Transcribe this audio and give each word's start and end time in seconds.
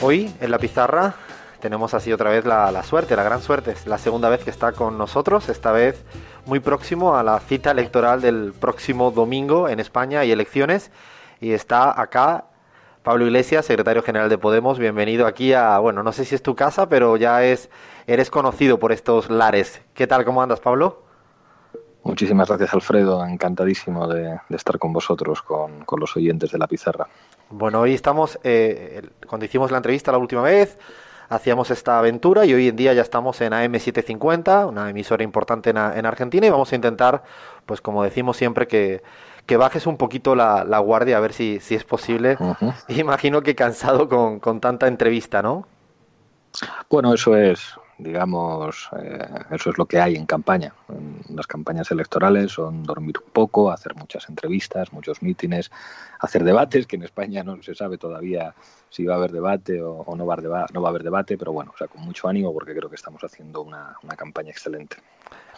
Hoy 0.00 0.32
en 0.40 0.52
la 0.52 0.58
pizarra 0.58 1.16
tenemos 1.60 1.92
así 1.92 2.12
otra 2.12 2.30
vez 2.30 2.44
la, 2.44 2.82
suerte, 2.84 3.16
la 3.16 3.24
gran 3.24 3.42
suerte. 3.42 3.72
Es 3.72 3.88
la 3.88 3.98
segunda 3.98 4.28
vez 4.28 4.44
que 4.44 4.50
está 4.50 4.70
con 4.70 4.96
nosotros, 4.96 5.48
esta 5.48 5.72
vez 5.72 6.04
muy 6.46 6.60
próximo 6.60 7.16
a 7.16 7.24
la 7.24 7.40
cita 7.40 7.72
electoral 7.72 8.20
del 8.20 8.52
próximo 8.52 9.10
domingo 9.10 9.68
en 9.68 9.80
España 9.80 10.24
y 10.24 10.30
elecciones. 10.30 10.92
Y 11.40 11.50
está 11.50 12.00
acá 12.00 12.44
Pablo 13.02 13.26
Iglesias, 13.26 13.66
secretario 13.66 14.04
general 14.04 14.28
de 14.28 14.38
Podemos. 14.38 14.78
Bienvenido 14.78 15.26
aquí 15.26 15.52
a, 15.52 15.80
bueno, 15.80 16.04
no 16.04 16.12
sé 16.12 16.24
si 16.24 16.36
es 16.36 16.42
tu 16.44 16.54
casa, 16.54 16.88
pero 16.88 17.16
ya 17.16 17.42
es, 17.42 17.68
eres 18.06 18.30
conocido 18.30 18.78
por 18.78 18.92
estos 18.92 19.28
lares. 19.30 19.82
¿Qué 19.94 20.06
tal? 20.06 20.24
¿Cómo 20.24 20.40
andas, 20.40 20.60
Pablo? 20.60 21.02
Muchísimas 22.04 22.48
gracias, 22.48 22.72
Alfredo. 22.72 23.24
Encantadísimo 23.26 24.06
de, 24.06 24.38
estar 24.50 24.78
con 24.78 24.92
vosotros, 24.92 25.42
con, 25.42 25.84
los 25.98 26.16
oyentes 26.16 26.52
de 26.52 26.58
la 26.58 26.68
pizarra. 26.68 27.08
Bueno, 27.50 27.80
hoy 27.80 27.94
estamos, 27.94 28.38
eh, 28.44 29.02
cuando 29.26 29.46
hicimos 29.46 29.70
la 29.70 29.78
entrevista 29.78 30.12
la 30.12 30.18
última 30.18 30.42
vez, 30.42 30.78
hacíamos 31.30 31.70
esta 31.70 31.98
aventura 31.98 32.44
y 32.44 32.52
hoy 32.52 32.68
en 32.68 32.76
día 32.76 32.92
ya 32.92 33.02
estamos 33.02 33.40
en 33.40 33.52
AM750, 33.52 34.68
una 34.68 34.90
emisora 34.90 35.24
importante 35.24 35.70
en, 35.70 35.78
en 35.78 36.04
Argentina, 36.04 36.46
y 36.46 36.50
vamos 36.50 36.72
a 36.72 36.76
intentar, 36.76 37.22
pues 37.64 37.80
como 37.80 38.02
decimos 38.02 38.36
siempre, 38.36 38.66
que, 38.66 39.02
que 39.46 39.56
bajes 39.56 39.86
un 39.86 39.96
poquito 39.96 40.34
la, 40.34 40.64
la, 40.64 40.78
guardia 40.78 41.16
a 41.16 41.20
ver 41.20 41.32
si, 41.32 41.58
si 41.60 41.74
es 41.74 41.84
posible. 41.84 42.36
Uh 42.38 42.44
-huh. 42.60 42.74
Imagino 42.88 43.42
que 43.42 43.54
cansado 43.54 44.08
con, 44.08 44.40
con 44.40 44.60
tanta 44.60 44.86
entrevista, 44.86 45.40
¿no? 45.40 45.66
Bueno, 46.90 47.14
eso 47.14 47.34
es, 47.34 47.78
digamos, 47.98 48.88
eh, 48.96 49.18
eso 49.50 49.70
es 49.70 49.78
lo 49.78 49.86
que 49.86 50.00
hay 50.00 50.14
en 50.14 50.24
campaña. 50.24 50.72
En 50.88 51.36
las 51.36 51.46
campañas 51.46 51.90
electorales 51.90 52.52
son 52.52 52.84
dormir 52.84 53.16
un 53.24 53.30
poco, 53.32 53.70
hacer 53.70 53.94
muchas 53.96 54.28
entrevistas, 54.28 54.92
muchos 54.92 55.20
mítines, 55.20 55.70
hacer 56.20 56.44
debates, 56.44 56.86
que 56.86 56.96
en 56.96 57.02
España 57.02 57.42
no 57.42 57.60
se 57.62 57.74
sabe 57.74 57.98
todavía 57.98 58.54
si 58.88 59.04
va 59.04 59.14
a 59.14 59.16
haber 59.18 59.32
debate 59.32 59.82
o, 59.82 60.04
no, 60.16 60.26
va 60.26 60.34
a 60.34 60.66
no 60.72 60.80
va 60.80 60.88
a 60.88 60.90
haber 60.90 61.02
debate, 61.02 61.36
pero 61.36 61.52
bueno, 61.52 61.72
o 61.74 61.76
sea, 61.76 61.88
con 61.88 62.00
mucho 62.02 62.28
ánimo 62.28 62.52
porque 62.52 62.74
creo 62.74 62.88
que 62.88 62.96
estamos 62.96 63.22
haciendo 63.22 63.62
una, 63.62 63.96
una 64.02 64.16
campaña 64.16 64.50
excelente. 64.50 64.96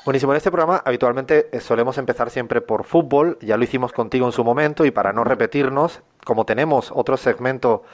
Buenísimo, 0.04 0.32
en 0.32 0.38
este 0.38 0.50
programa 0.50 0.82
habitualmente 0.84 1.50
eh, 1.52 1.60
solemos 1.60 1.98
empezar 1.98 2.30
siempre 2.30 2.62
por 2.62 2.84
fútbol, 2.84 3.38
ya 3.42 3.58
lo 3.58 3.64
hicimos 3.64 3.92
contigo 3.92 4.24
en 4.24 4.32
su 4.32 4.44
momento 4.44 4.86
y 4.86 4.90
para 4.90 5.12
no 5.12 5.24
repetirnos, 5.24 6.00
como 6.24 6.46
tenemos 6.46 6.90
otro 6.94 7.18
segmento 7.18 7.84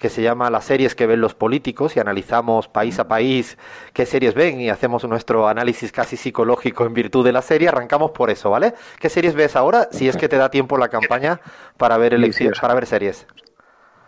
que 0.00 0.08
se 0.08 0.22
llama 0.22 0.50
Las 0.50 0.64
series 0.64 0.96
que 0.96 1.06
ven 1.06 1.20
los 1.20 1.34
políticos 1.34 1.94
y 1.94 2.00
analizamos 2.00 2.66
país 2.66 2.98
a 2.98 3.06
país 3.06 3.58
qué 3.92 4.06
series 4.06 4.34
ven 4.34 4.60
y 4.60 4.70
hacemos 4.70 5.04
nuestro 5.04 5.46
análisis 5.46 5.92
casi 5.92 6.16
psicológico 6.16 6.86
en 6.86 6.94
virtud 6.94 7.24
de 7.24 7.32
la 7.32 7.42
serie. 7.42 7.68
Arrancamos 7.68 8.10
por 8.10 8.30
eso, 8.30 8.50
¿vale? 8.50 8.74
¿Qué 8.98 9.10
series 9.10 9.34
ves 9.34 9.54
ahora? 9.56 9.88
Si 9.92 10.08
es 10.08 10.16
que 10.16 10.28
te 10.28 10.36
da 10.36 10.50
tiempo 10.50 10.78
la 10.78 10.88
campaña 10.88 11.40
para 11.76 11.98
ver 11.98 12.14
elecciones, 12.14 12.58
para 12.58 12.74
ver 12.74 12.86
series. 12.86 13.26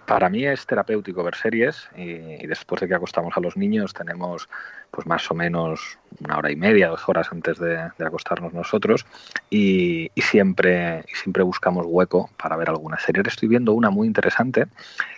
Para 0.06 0.28
mí 0.28 0.45
es 0.45 0.67
terapéutico 0.67 1.22
ver 1.22 1.34
series 1.36 1.89
y, 1.97 2.47
después 2.47 2.81
de 2.81 2.89
que 2.89 2.95
acostamos 2.95 3.36
a 3.36 3.41
los 3.41 3.56
niños 3.56 3.95
tenemos 3.95 4.48
pues 4.91 5.06
más 5.06 5.31
o 5.31 5.34
menos 5.34 5.99
una 6.21 6.38
hora 6.38 6.50
y 6.50 6.56
media, 6.56 6.88
dos 6.88 7.09
horas 7.09 7.28
antes 7.31 7.59
de, 7.59 7.78
acostarnos 7.99 8.53
nosotros 8.53 9.06
y, 9.49 10.10
siempre, 10.16 11.04
siempre 11.15 11.43
buscamos 11.43 11.87
hueco 11.88 12.31
para 12.37 12.56
ver 12.56 12.69
alguna 12.69 12.99
serie. 12.99 13.22
Estoy 13.26 13.49
viendo 13.49 13.72
una 13.72 13.91
muy 13.91 14.06
interesante 14.06 14.66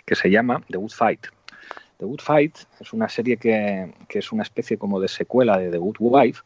que 0.05 0.15
se 0.15 0.29
llama 0.29 0.61
The 0.69 0.77
Good 0.77 0.91
Fight. 0.91 1.27
The 1.97 2.05
Good 2.05 2.21
Fight 2.21 2.57
es 2.79 2.93
una 2.93 3.09
serie 3.09 3.37
que, 3.37 3.93
que 4.07 4.19
es 4.19 4.31
una 4.31 4.43
especie 4.43 4.77
como 4.77 4.99
de 4.99 5.07
secuela 5.07 5.57
de 5.57 5.71
The 5.71 5.77
Good 5.77 5.97
Wife, 5.99 6.41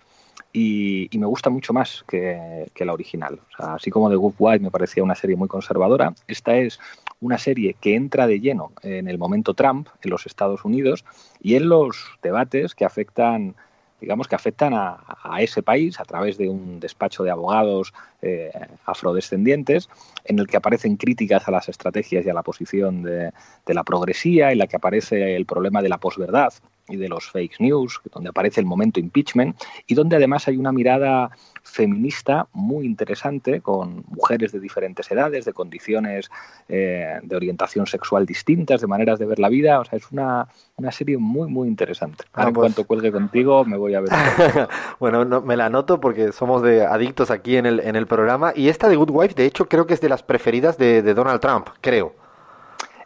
y, 0.52 1.08
y, 1.12 1.19
me 1.19 1.28
gusta 1.28 1.52
mucho 1.52 1.74
más 1.74 2.03
que, 2.08 2.72
que 2.74 2.84
la 2.84 2.94
original. 2.94 3.40
O 3.53 3.56
sea, 3.56 3.74
así 3.75 3.92
como 3.92 4.09
The 4.09 4.16
Good 4.16 4.34
Wife 4.40 4.59
me 4.59 4.72
parecía 4.72 5.03
una 5.03 5.13
serie 5.13 5.36
muy 5.36 5.47
conservadora, 5.47 6.13
esta 6.28 6.56
es 6.56 6.80
una 7.22 7.38
serie 7.38 7.75
que 7.80 7.96
entra 7.96 8.28
de 8.28 8.40
lleno 8.40 8.72
en 8.81 9.07
el 9.07 9.18
momento 9.18 9.53
Trump 9.53 9.88
en 10.02 10.09
los 10.09 10.25
Estados 10.25 10.63
Unidos 10.63 11.06
y 11.41 11.56
en 11.56 11.69
los 11.69 11.97
debates 12.22 12.75
que 12.75 12.85
afectan 12.85 13.56
digamos 14.00 14.30
que 14.30 14.35
afectan 14.35 14.74
a, 14.74 14.97
ese 15.40 15.62
país 15.62 16.00
a 16.00 16.06
través 16.06 16.38
de 16.38 16.47
un 16.47 16.80
despacho 16.80 17.24
de 17.24 17.31
abogados 17.31 17.94
eh, 18.22 18.50
afrodescendientes 18.85 19.90
en 20.24 20.40
el 20.40 20.47
que 20.47 20.56
aparecen 20.56 20.96
críticas 20.96 21.47
a 21.47 21.52
las 21.52 21.68
estrategias 21.68 22.25
y 22.25 22.30
a 22.30 22.34
la 22.34 22.41
posición 22.41 23.03
de, 23.03 23.31
de 23.66 23.74
la 23.74 23.84
progresía, 23.84 24.53
en 24.53 24.59
la 24.59 24.68
que 24.68 24.78
aparece 24.78 25.36
el 25.36 25.46
problema 25.46 25.81
de 25.81 25.90
la 25.90 25.97
posverdad 25.97 26.53
y 26.89 26.97
de 26.97 27.09
los 27.09 27.29
fake 27.29 27.59
news, 27.59 28.00
donde 28.11 28.29
aparece 28.29 28.59
el 28.59 28.66
momento 28.66 29.00
impeachment 29.00 29.55
y 29.88 29.95
donde 29.95 30.16
además 30.16 30.47
hay 30.47 30.57
una 30.57 30.72
mirada 30.72 31.31
feminista 31.63 32.47
muy 32.53 32.85
interesante 32.85 33.61
con 33.61 34.03
mujeres 34.07 34.51
de 34.51 34.59
diferentes 34.59 35.09
edades, 35.11 35.45
de 35.45 35.53
condiciones 35.53 36.29
eh, 36.67 37.19
de 37.22 37.35
orientación 37.35 37.85
sexual 37.85 38.25
distintas, 38.25 38.81
de 38.81 38.88
maneras 38.88 39.19
de 39.19 39.25
ver 39.25 39.39
la 39.39 39.50
vida. 39.50 39.79
O 39.79 39.85
sea, 39.85 39.97
es 39.97 40.11
una, 40.11 40.47
una 40.77 40.91
serie 40.91 41.17
muy, 41.17 41.50
muy 41.50 41.67
interesante. 41.67 42.25
Ahora, 42.33 42.50
ah, 42.50 42.53
pues... 42.53 42.67
en 42.67 42.73
cuanto 42.73 42.88
cuelgue 42.88 43.11
contigo, 43.11 43.66
me 43.66 43.77
voy 43.77 43.94
a 43.94 44.01
ver. 44.01 44.09
bueno, 45.00 45.25
no, 45.25 45.41
me 45.41 45.56
la 45.56 45.67
anoto 45.67 46.00
porque 46.00 46.31
somos 46.31 46.61
de 46.61 46.85
adictos 46.85 47.31
aquí 47.31 47.57
en 47.57 47.66
el, 47.66 47.79
en 47.79 47.95
el 47.95 48.07
programa. 48.07 48.51
Y 48.56 48.69
esta 48.69 48.89
de 48.89 48.95
Good 48.95 49.11
Wife, 49.11 49.35
de 49.35 49.45
hecho, 49.45 49.67
creo 49.67 49.85
que 49.85 49.94
es 49.94 50.01
de 50.01 50.09
las 50.09 50.23
preferidas 50.23 50.77
de, 50.77 51.01
de 51.01 51.13
Donald 51.13 51.39
Trump, 51.39 51.69
creo. 51.81 52.13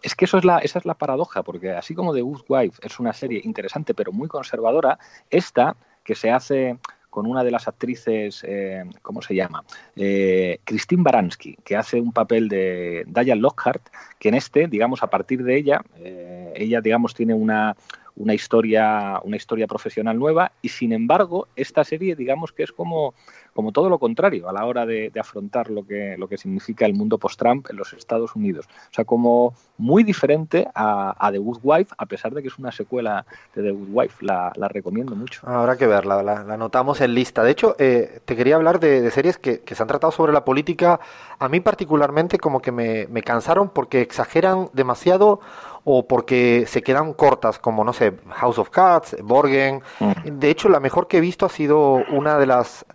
Es 0.04 0.16
que 0.16 0.26
eso 0.26 0.38
es 0.38 0.46
la, 0.46 0.60
esa 0.60 0.80
es 0.80 0.86
la 0.86 0.94
paradoja, 0.94 1.44
porque 1.44 1.72
así 1.72 1.96
como 1.96 2.14
The 2.14 2.22
Good 2.22 2.44
Wife 2.50 2.80
es 2.86 3.00
una 3.00 3.14
serie 3.14 3.42
interesante 3.44 3.94
pero 3.94 4.12
muy 4.12 4.28
conservadora, 4.28 5.00
esta 5.30 5.78
que 6.04 6.14
se 6.14 6.30
hace 6.30 6.78
con 7.10 7.28
una 7.28 7.44
de 7.44 7.52
las 7.52 7.68
actrices, 7.68 8.44
eh, 8.46 8.84
¿cómo 9.04 9.22
se 9.22 9.36
llama? 9.36 9.64
Eh, 9.96 10.60
Christine 10.66 11.04
Baranski, 11.04 11.56
que 11.64 11.78
hace 11.78 12.02
un 12.02 12.12
papel 12.12 12.50
de 12.50 13.06
Diane 13.08 13.40
Lockhart, 13.40 13.88
que 14.18 14.30
en 14.30 14.36
este, 14.36 14.68
digamos, 14.68 15.04
a 15.04 15.08
partir 15.08 15.44
de 15.44 15.56
ella, 15.56 15.82
eh, 16.00 16.52
ella, 16.56 16.82
digamos, 16.82 17.14
tiene 17.14 17.36
una, 17.36 17.78
una, 18.16 18.34
historia, 18.34 19.22
una 19.24 19.38
historia 19.38 19.68
profesional 19.68 20.18
nueva 20.18 20.54
y, 20.64 20.70
sin 20.70 20.92
embargo, 20.92 21.48
esta 21.56 21.84
serie, 21.84 22.16
digamos, 22.16 22.52
que 22.52 22.64
es 22.64 22.72
como 22.72 23.14
como 23.54 23.72
todo 23.72 23.90
lo 23.90 24.00
contrario 24.00 24.50
a 24.50 24.54
la 24.54 24.66
hora 24.66 24.86
de, 24.86 25.10
de 25.10 25.20
afrontar 25.20 25.70
lo 25.70 25.86
que, 25.86 26.16
lo 26.18 26.28
que 26.28 26.38
significa 26.38 26.86
el 26.86 26.94
mundo 26.94 27.18
post-Trump 27.18 27.68
en 27.70 27.78
los 27.78 27.94
Estados 27.94 28.36
Unidos. 28.36 28.68
O 28.68 28.94
sea, 28.94 29.06
como 29.06 29.54
muy 29.78 30.04
diferente 30.04 30.68
a, 30.74 31.16
a, 31.18 31.32
The 31.32 31.38
Good 31.38 31.60
Wife, 31.64 31.94
a 31.98 32.06
pesar 32.06 32.34
de 32.34 32.42
que 32.42 32.48
es 32.48 32.58
una 32.58 32.72
secuela 32.72 33.26
de 33.56 33.64
The 33.64 33.72
Good 33.72 33.90
Wife. 33.92 34.26
La, 34.26 34.52
la 34.56 34.68
recomiendo 34.68 35.16
mucho. 35.16 35.42
Habrá 35.48 35.78
que 35.78 35.88
verla, 35.88 36.24
la, 36.24 36.44
la 36.44 36.54
anotamos 36.54 37.02
en 37.02 37.14
lista. 37.14 37.44
De 37.44 37.52
hecho, 37.52 37.76
eh, 37.80 38.22
te 38.26 38.36
quería 38.36 38.56
hablar 38.56 38.80
de, 38.80 39.02
de 39.02 39.12
series 39.12 39.38
que, 39.38 39.62
que, 39.62 39.76
se 39.76 39.84
han 39.84 39.88
tratado 39.88 40.12
sobre 40.12 40.34
la 40.34 40.46
política. 40.46 41.00
A 41.40 41.50
mí 41.50 41.60
particularmente 41.60 42.38
como 42.38 42.62
que 42.62 42.72
me, 42.72 43.08
me 43.08 43.22
cansaron 43.22 43.70
porque 43.70 44.02
exageran 44.02 44.70
demasiado 44.74 45.40
o 45.84 46.08
porque 46.08 46.66
se 46.68 46.82
quedan 46.82 47.14
cortas, 47.14 47.60
como 47.60 47.84
no 47.84 47.94
sé, 47.94 48.14
House 48.30 48.58
of 48.58 48.70
Cards, 48.70 49.18
Borgen. 49.22 49.82
Mm. 50.00 50.40
De 50.40 50.50
hecho, 50.50 50.70
la 50.70 50.80
mejor 50.80 51.08
que 51.08 51.18
he 51.18 51.22
visto 51.22 51.46
ha 51.46 51.50
sido 51.50 52.04
una 52.12 52.38
de 52.38 52.46
las 52.46 52.86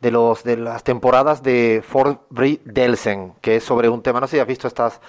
de 0.00 0.10
los 0.10 0.44
de 0.44 0.56
las 0.56 0.84
temporadas 0.84 1.42
de 1.42 1.82
Fort 1.86 2.22
Delsen, 2.30 3.34
que 3.40 3.56
es 3.56 3.64
sobre 3.64 3.88
un 3.88 4.02
tema, 4.02 4.20
no 4.20 4.26
sé 4.26 4.36
si 4.36 4.40
has 4.40 4.46
visto 4.46 4.66
estas 4.66 5.00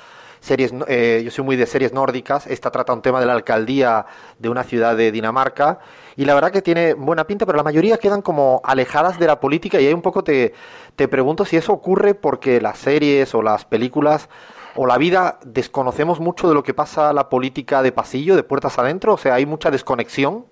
series, 0.41 0.74
eh, 0.88 1.21
yo 1.24 1.31
soy 1.31 1.45
muy 1.45 1.56
de 1.56 1.65
series 1.65 1.94
nórdicas, 1.94 2.48
esta 2.48 2.71
trata 2.71 2.94
un 2.94 3.01
tema 3.01 3.19
de 3.19 3.27
la 3.27 3.33
alcaldía 3.33 4.07
de 4.39 4.50
una 4.50 4.63
ciudad 4.63 4.98
de 4.98 5.12
Dinamarca, 5.12 5.80
y 6.18 6.25
la 6.25 6.33
verdad 6.33 6.51
que 6.51 6.62
tiene 6.62 6.94
buena 6.94 7.25
pinta, 7.25 7.45
pero 7.45 7.57
la 7.57 7.63
mayoría 7.63 7.98
quedan 7.98 8.21
como 8.21 8.60
alejadas 8.63 9.19
de 9.19 9.27
la 9.27 9.39
política, 9.39 9.80
y 9.80 9.88
ahí 9.88 9.94
un 9.94 10.01
poco 10.01 10.24
te, 10.24 10.54
te 10.95 11.07
pregunto 11.07 11.45
si 11.45 11.57
eso 11.57 11.71
ocurre 11.71 12.15
porque 12.15 12.60
las 12.60 12.80
series 12.80 13.33
o 13.36 13.42
las 13.42 13.65
películas 13.65 14.30
o 14.75 14.88
la 14.88 14.98
vida 14.98 15.39
desconocemos 15.45 16.19
mucho 16.19 16.48
de 16.48 16.54
lo 16.54 16.63
que 16.63 16.74
pasa 16.74 17.13
la 17.13 17.30
política 17.30 17.81
de 17.81 17.92
pasillo, 17.92 18.36
de 18.36 18.44
puertas 18.44 18.80
adentro, 18.80 19.13
o 19.13 19.18
sea, 19.18 19.36
hay 19.36 19.45
mucha 19.45 19.69
desconexión. 19.69 20.45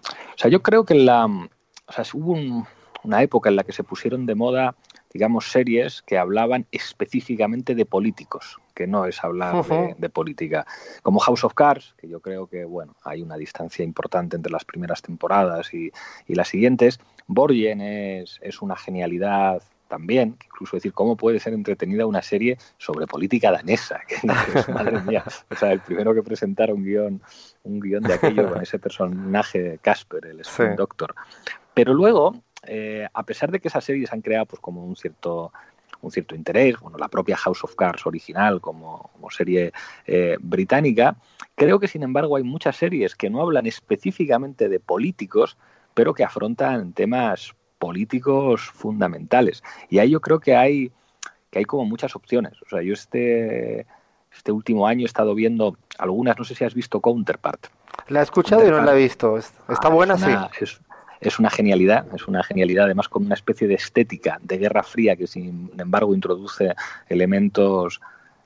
O 0.00 0.40
sea, 0.40 0.50
yo 0.50 0.62
creo 0.62 0.84
que 0.84 0.94
la, 0.94 1.26
o 1.26 1.92
sea, 1.92 2.04
hubo 2.14 2.32
un, 2.32 2.66
una 3.04 3.22
época 3.22 3.48
en 3.48 3.56
la 3.56 3.64
que 3.64 3.72
se 3.72 3.84
pusieron 3.84 4.26
de 4.26 4.34
moda, 4.34 4.74
digamos, 5.12 5.50
series 5.50 6.02
que 6.02 6.18
hablaban 6.18 6.66
específicamente 6.72 7.74
de 7.74 7.86
políticos, 7.86 8.58
que 8.74 8.86
no 8.86 9.06
es 9.06 9.22
hablar 9.22 9.54
uh 9.54 9.58
-huh. 9.58 9.88
de, 9.88 9.94
de, 9.98 10.08
política. 10.08 10.66
Como 11.02 11.20
House 11.20 11.44
of 11.44 11.54
Cards, 11.54 11.94
que 11.96 12.08
yo 12.08 12.20
creo 12.20 12.46
que, 12.46 12.64
bueno, 12.64 12.94
hay 13.04 13.22
una 13.22 13.36
distancia 13.36 13.84
importante 13.84 14.36
entre 14.36 14.52
las 14.52 14.64
primeras 14.64 15.02
temporadas 15.02 15.72
y, 15.72 15.90
y 16.26 16.34
las 16.34 16.48
siguientes. 16.48 17.00
Borgen 17.26 17.80
es, 17.80 18.38
es 18.42 18.62
una 18.62 18.76
genialidad 18.76 19.62
también, 19.88 20.36
incluso 20.44 20.76
decir 20.76 20.92
cómo 20.92 21.16
puede 21.16 21.40
ser 21.40 21.54
entretenida 21.54 22.06
una 22.06 22.22
serie 22.22 22.58
sobre 22.76 23.06
política 23.06 23.50
danesa, 23.50 24.00
que 24.06 24.72
madre 24.72 25.00
mía, 25.00 25.24
o 25.50 25.56
sea, 25.56 25.72
el 25.72 25.80
primero 25.80 26.14
que 26.14 26.22
presentara 26.22 26.72
un 26.72 26.84
guion, 26.84 27.20
un 27.64 27.80
guion 27.80 28.02
de 28.04 28.14
aquello 28.14 28.48
con 28.48 28.62
ese 28.62 28.78
personaje 28.78 29.78
Casper, 29.82 30.26
el 30.26 30.40
Spin 30.40 30.76
Doctor. 30.76 31.14
Pero 31.74 31.94
luego, 31.94 32.34
eh, 32.66 33.06
a 33.12 33.22
pesar 33.22 33.50
de 33.50 33.60
que 33.60 33.68
esas 33.68 33.84
series 33.84 34.12
han 34.12 34.20
creado 34.20 34.46
pues 34.46 34.60
como 34.60 34.84
un 34.84 34.96
cierto 34.96 35.52
un 36.00 36.10
cierto 36.10 36.34
interés, 36.34 36.78
bueno, 36.78 36.96
la 36.98 37.08
propia 37.08 37.36
House 37.36 37.64
of 37.64 37.74
Cards 37.74 38.06
original 38.06 38.60
como, 38.60 39.10
serie 39.30 39.72
eh, 40.06 40.36
británica, 40.40 41.16
creo 41.54 41.78
que 41.78 41.88
sin 41.88 42.02
embargo 42.02 42.36
hay 42.36 42.44
muchas 42.44 42.76
series 42.76 43.14
que 43.14 43.28
no 43.28 43.42
hablan 43.42 43.66
específicamente 43.66 44.68
de 44.68 44.80
políticos, 44.80 45.58
pero 45.94 46.14
que 46.14 46.24
afrontan 46.24 46.92
temas 46.92 47.54
políticos 47.78 48.62
fundamentales. 48.62 49.62
Y 49.90 49.98
ahí 49.98 50.10
yo 50.10 50.20
creo 50.20 50.40
que 50.40 50.56
hay, 50.56 50.92
que 51.50 51.58
hay 51.58 51.64
como 51.64 51.84
muchas 51.84 52.16
opciones. 52.16 52.54
O 52.62 52.68
sea, 52.68 52.80
yo 52.80 52.94
este, 52.94 53.86
este 54.32 54.52
último 54.52 54.86
año 54.86 55.02
he 55.02 55.06
estado 55.06 55.34
viendo 55.34 55.76
algunas, 55.98 56.38
no 56.38 56.44
sé 56.44 56.54
si 56.54 56.64
has 56.64 56.74
visto 56.74 57.00
Counterpart. 57.00 57.66
La 58.08 58.20
he 58.20 58.22
escuchado 58.22 58.66
y 58.66 58.70
no 58.70 58.82
la 58.82 58.94
he 58.94 58.98
visto. 58.98 59.36
Está 59.36 59.58
ah, 59.82 59.88
buena, 59.88 60.16
sí 60.16 60.30
es 60.60 60.80
una 61.38 61.50
genialidad, 61.50 62.06
es 62.14 62.28
una 62.28 62.42
genialidad 62.42 62.84
además 62.84 63.08
con 63.08 63.24
una 63.24 63.34
especie 63.34 63.66
de 63.68 63.74
estética 63.74 64.38
de 64.42 64.58
guerra 64.58 64.82
fría 64.82 65.16
que 65.16 65.26
sin 65.26 65.70
embargo 65.78 66.14
introduce 66.14 66.74
elementos, 67.08 68.00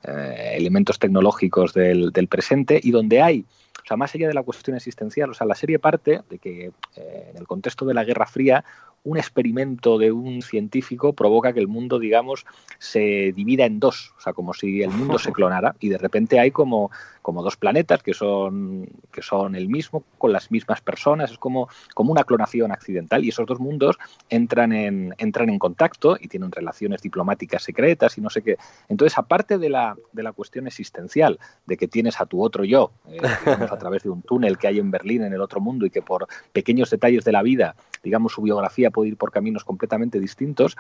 eh, 0.04 0.54
elementos 0.56 0.98
tecnológicos 0.98 1.74
del, 1.74 2.12
del, 2.12 2.28
presente 2.28 2.80
y 2.82 2.90
donde 2.90 3.22
hay, 3.22 3.44
o 3.82 3.86
sea, 3.86 3.96
más 3.96 4.14
allá 4.14 4.28
de 4.28 4.34
la 4.34 4.42
cuestión 4.42 4.76
existencial, 4.76 5.30
o 5.30 5.34
sea, 5.34 5.46
la 5.46 5.54
serie 5.54 5.78
parte 5.78 6.22
de 6.28 6.38
que 6.38 6.72
eh, 6.96 7.30
en 7.30 7.36
el 7.36 7.46
contexto 7.46 7.84
de 7.84 7.94
la 7.94 8.04
Guerra 8.04 8.26
Fría 8.26 8.64
un 9.04 9.19
experimento 9.19 9.99
de 9.99 10.12
un 10.12 10.43
científico 10.43 11.12
provoca 11.12 11.52
que 11.52 11.60
el 11.60 11.69
mundo, 11.69 11.99
digamos, 11.99 12.46
se 12.78 13.32
divida 13.34 13.64
en 13.64 13.81
dos, 13.81 14.14
o 14.16 14.20
sea, 14.20 14.32
como 14.32 14.54
si 14.54 14.82
el 14.82 14.90
mundo 14.90 15.19
se 15.19 15.32
clonara 15.32 15.75
y 15.81 15.88
de 15.88 15.99
repente 15.99 16.38
hay 16.38 16.52
como, 16.52 16.90
como 17.20 17.43
dos 17.43 17.56
planetas 17.56 18.02
que 18.02 18.14
son, 18.14 18.88
que 19.10 19.22
son 19.22 19.56
el 19.56 19.69
mismo, 19.69 20.04
con 20.19 20.32
las 20.32 20.50
mismas 20.52 20.81
personas, 20.81 21.32
es 21.32 21.38
como, 21.38 21.69
como 21.94 22.12
una 22.12 22.22
clonación 22.22 22.70
accidental 22.70 23.25
y 23.25 23.31
esos 23.31 23.46
dos 23.46 23.58
mundos 23.58 23.99
entran 24.28 24.72
en, 24.72 25.14
entran 25.19 25.48
en 25.48 25.58
contacto 25.58 26.16
y 26.20 26.28
tienen 26.28 26.52
relaciones 26.52 27.02
diplomáticas 27.02 27.64
secretas 27.64 28.19
y 28.19 28.20
no 28.20 28.31
sé 28.31 28.43
qué. 28.43 28.56
Entonces, 28.88 29.19
aparte 29.19 29.58
de 29.58 29.69
la, 29.69 29.96
de 30.12 30.22
la 30.22 30.32
cuestión 30.32 30.69
existencial, 30.69 31.40
de 31.66 31.76
que 31.76 31.88
tienes 31.88 32.20
a 32.20 32.26
tu 32.26 32.43
otro 32.43 32.64
yo, 32.64 32.93
eh, 33.08 33.20
digamos, 33.44 33.72
a 33.72 33.78
través 33.78 34.05
de 34.05 34.10
un 34.10 34.22
túnel 34.22 34.58
que 34.58 34.69
hay 34.69 34.78
en 34.78 34.93
Berlín, 34.93 35.25
en 35.25 35.32
el 35.32 35.40
otro 35.40 35.60
mundo, 35.60 35.87
y 35.87 35.90
que 35.90 36.02
por 36.02 36.28
pequeños 36.52 36.90
detalles 36.90 37.25
de 37.25 37.32
la 37.32 37.43
vida, 37.43 37.75
digamos, 38.05 38.32
su 38.32 38.43
biografía 38.43 38.92
puede 38.93 39.09
ir 39.09 39.17
por 39.17 39.33
caminos 39.33 39.65
completamente 39.65 40.21
distintos, 40.21 40.77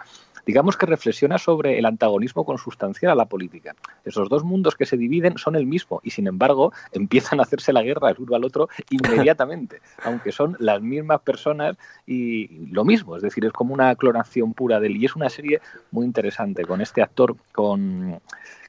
digamos 0.46 0.76
que 0.76 0.86
reflexiona 0.86 1.38
sobre 1.38 1.78
el 1.78 1.86
antagonismo 1.86 2.44
consustancial 2.44 3.12
a 3.12 3.14
la 3.14 3.26
política. 3.26 3.74
Esos 4.04 4.28
dos 4.28 4.44
mundos 4.44 4.76
que 4.76 4.86
se 4.86 4.96
dividen 4.96 5.38
son 5.38 5.56
el 5.56 5.66
mismo 5.66 6.00
y 6.04 6.10
sin 6.10 6.26
embargo 6.26 6.72
empiezan 6.92 7.40
a 7.40 7.44
hacerse 7.44 7.72
la 7.72 7.82
guerra 7.82 8.10
el 8.10 8.16
uno 8.18 8.36
al 8.36 8.44
otro 8.44 8.68
inmediatamente, 8.90 9.80
aunque 10.04 10.32
son 10.32 10.56
las 10.58 10.80
mismas 10.80 11.20
personas 11.20 11.76
y 12.06 12.66
lo 12.66 12.84
mismo, 12.84 13.16
es 13.16 13.22
decir, 13.22 13.44
es 13.44 13.52
como 13.52 13.74
una 13.74 13.94
clonación 13.96 14.54
pura 14.54 14.78
de 14.80 14.88
él 14.88 14.96
y 14.96 15.06
es 15.06 15.16
una 15.16 15.28
serie 15.28 15.60
muy 15.90 16.04
interesante 16.04 16.64
con 16.64 16.80
este 16.80 17.02
actor 17.02 17.36
con 17.52 18.20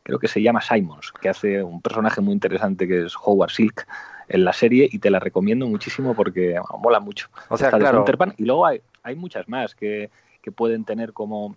creo 0.04 0.20
que 0.20 0.28
se 0.28 0.42
llama 0.42 0.62
Simons, 0.62 1.14
que 1.22 1.30
hace 1.30 1.64
un 1.64 1.82
personaje 1.82 2.20
muy 2.20 2.34
interesante 2.34 2.88
que 2.88 3.06
es 3.06 3.14
Howard 3.24 3.52
Silk, 3.52 3.88
en 4.28 4.46
la 4.46 4.54
serie 4.54 4.88
y 4.92 5.00
te 5.00 5.10
la 5.10 5.20
recomiendo 5.20 5.68
muchísimo 5.68 6.16
porque 6.16 6.60
mola 6.80 7.00
mucho. 7.00 7.28
O 7.50 7.58
sea, 7.58 7.72
claro. 7.72 8.06
y 8.38 8.46
luego 8.46 8.66
hay, 8.66 8.82
hay 9.04 9.16
muchas 9.16 9.48
más 9.48 9.76
que, 9.76 10.10
que 10.42 10.52
pueden 10.52 10.86
tener 10.86 11.14
como 11.14 11.56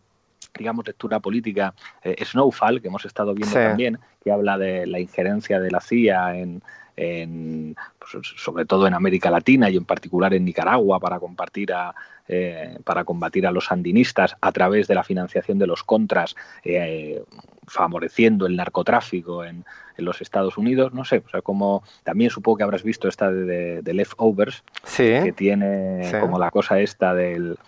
digamos, 0.56 0.87
lectura 0.87 1.20
política, 1.20 1.75
eh, 2.02 2.25
Snowfall, 2.25 2.81
que 2.81 2.88
hemos 2.88 3.04
estado 3.04 3.34
viendo 3.34 3.54
también, 3.54 3.98
que 4.22 4.31
habla 4.31 4.56
de 4.56 4.87
la 4.87 4.98
injerencia 4.98 5.60
de 5.60 5.70
la 5.70 5.81
CIA 5.81 6.37
en, 6.37 6.62
en 6.96 7.76
pues, 7.98 8.26
sobre 8.37 8.64
todo 8.64 8.87
en 8.87 8.94
América 8.94 9.31
Latina 9.31 9.69
y 9.70 9.76
en 9.76 9.84
particular 9.84 10.32
en 10.34 10.44
Nicaragua 10.44 10.98
para 10.98 11.20
compartir 11.20 11.72
a, 11.72 11.94
eh, 12.28 12.78
para 12.84 13.04
combatir 13.04 13.46
a 13.46 13.52
los 13.52 13.66
sandinistas 13.66 14.37
a 14.40 14.52
través 14.52 14.88
de 14.88 14.94
la 14.94 15.04
financiación 15.04 15.58
de 15.58 15.66
los 15.66 15.84
contras, 15.84 16.34
eh, 16.64 17.22
favoreciendo 17.66 18.46
el 18.46 18.56
narcotráfico 18.56 19.44
en, 19.44 19.64
en, 19.96 20.04
los 20.04 20.20
Estados 20.22 20.56
Unidos. 20.56 20.94
No 20.94 21.04
sé, 21.04 21.22
o 21.26 21.28
sea, 21.28 21.43
como 21.43 21.82
también 22.02 22.31
supongo 22.31 22.58
que 22.58 22.64
habrás 22.64 22.82
visto 22.82 23.08
esta 23.08 23.31
de, 23.31 23.82
de 23.82 23.94
Leftovers, 23.94 24.64
que 24.96 25.32
tiene 25.37 26.10
como 26.20 26.38
la 26.38 26.50
cosa 26.50 26.81
esta 26.81 27.14
del, 27.14 27.58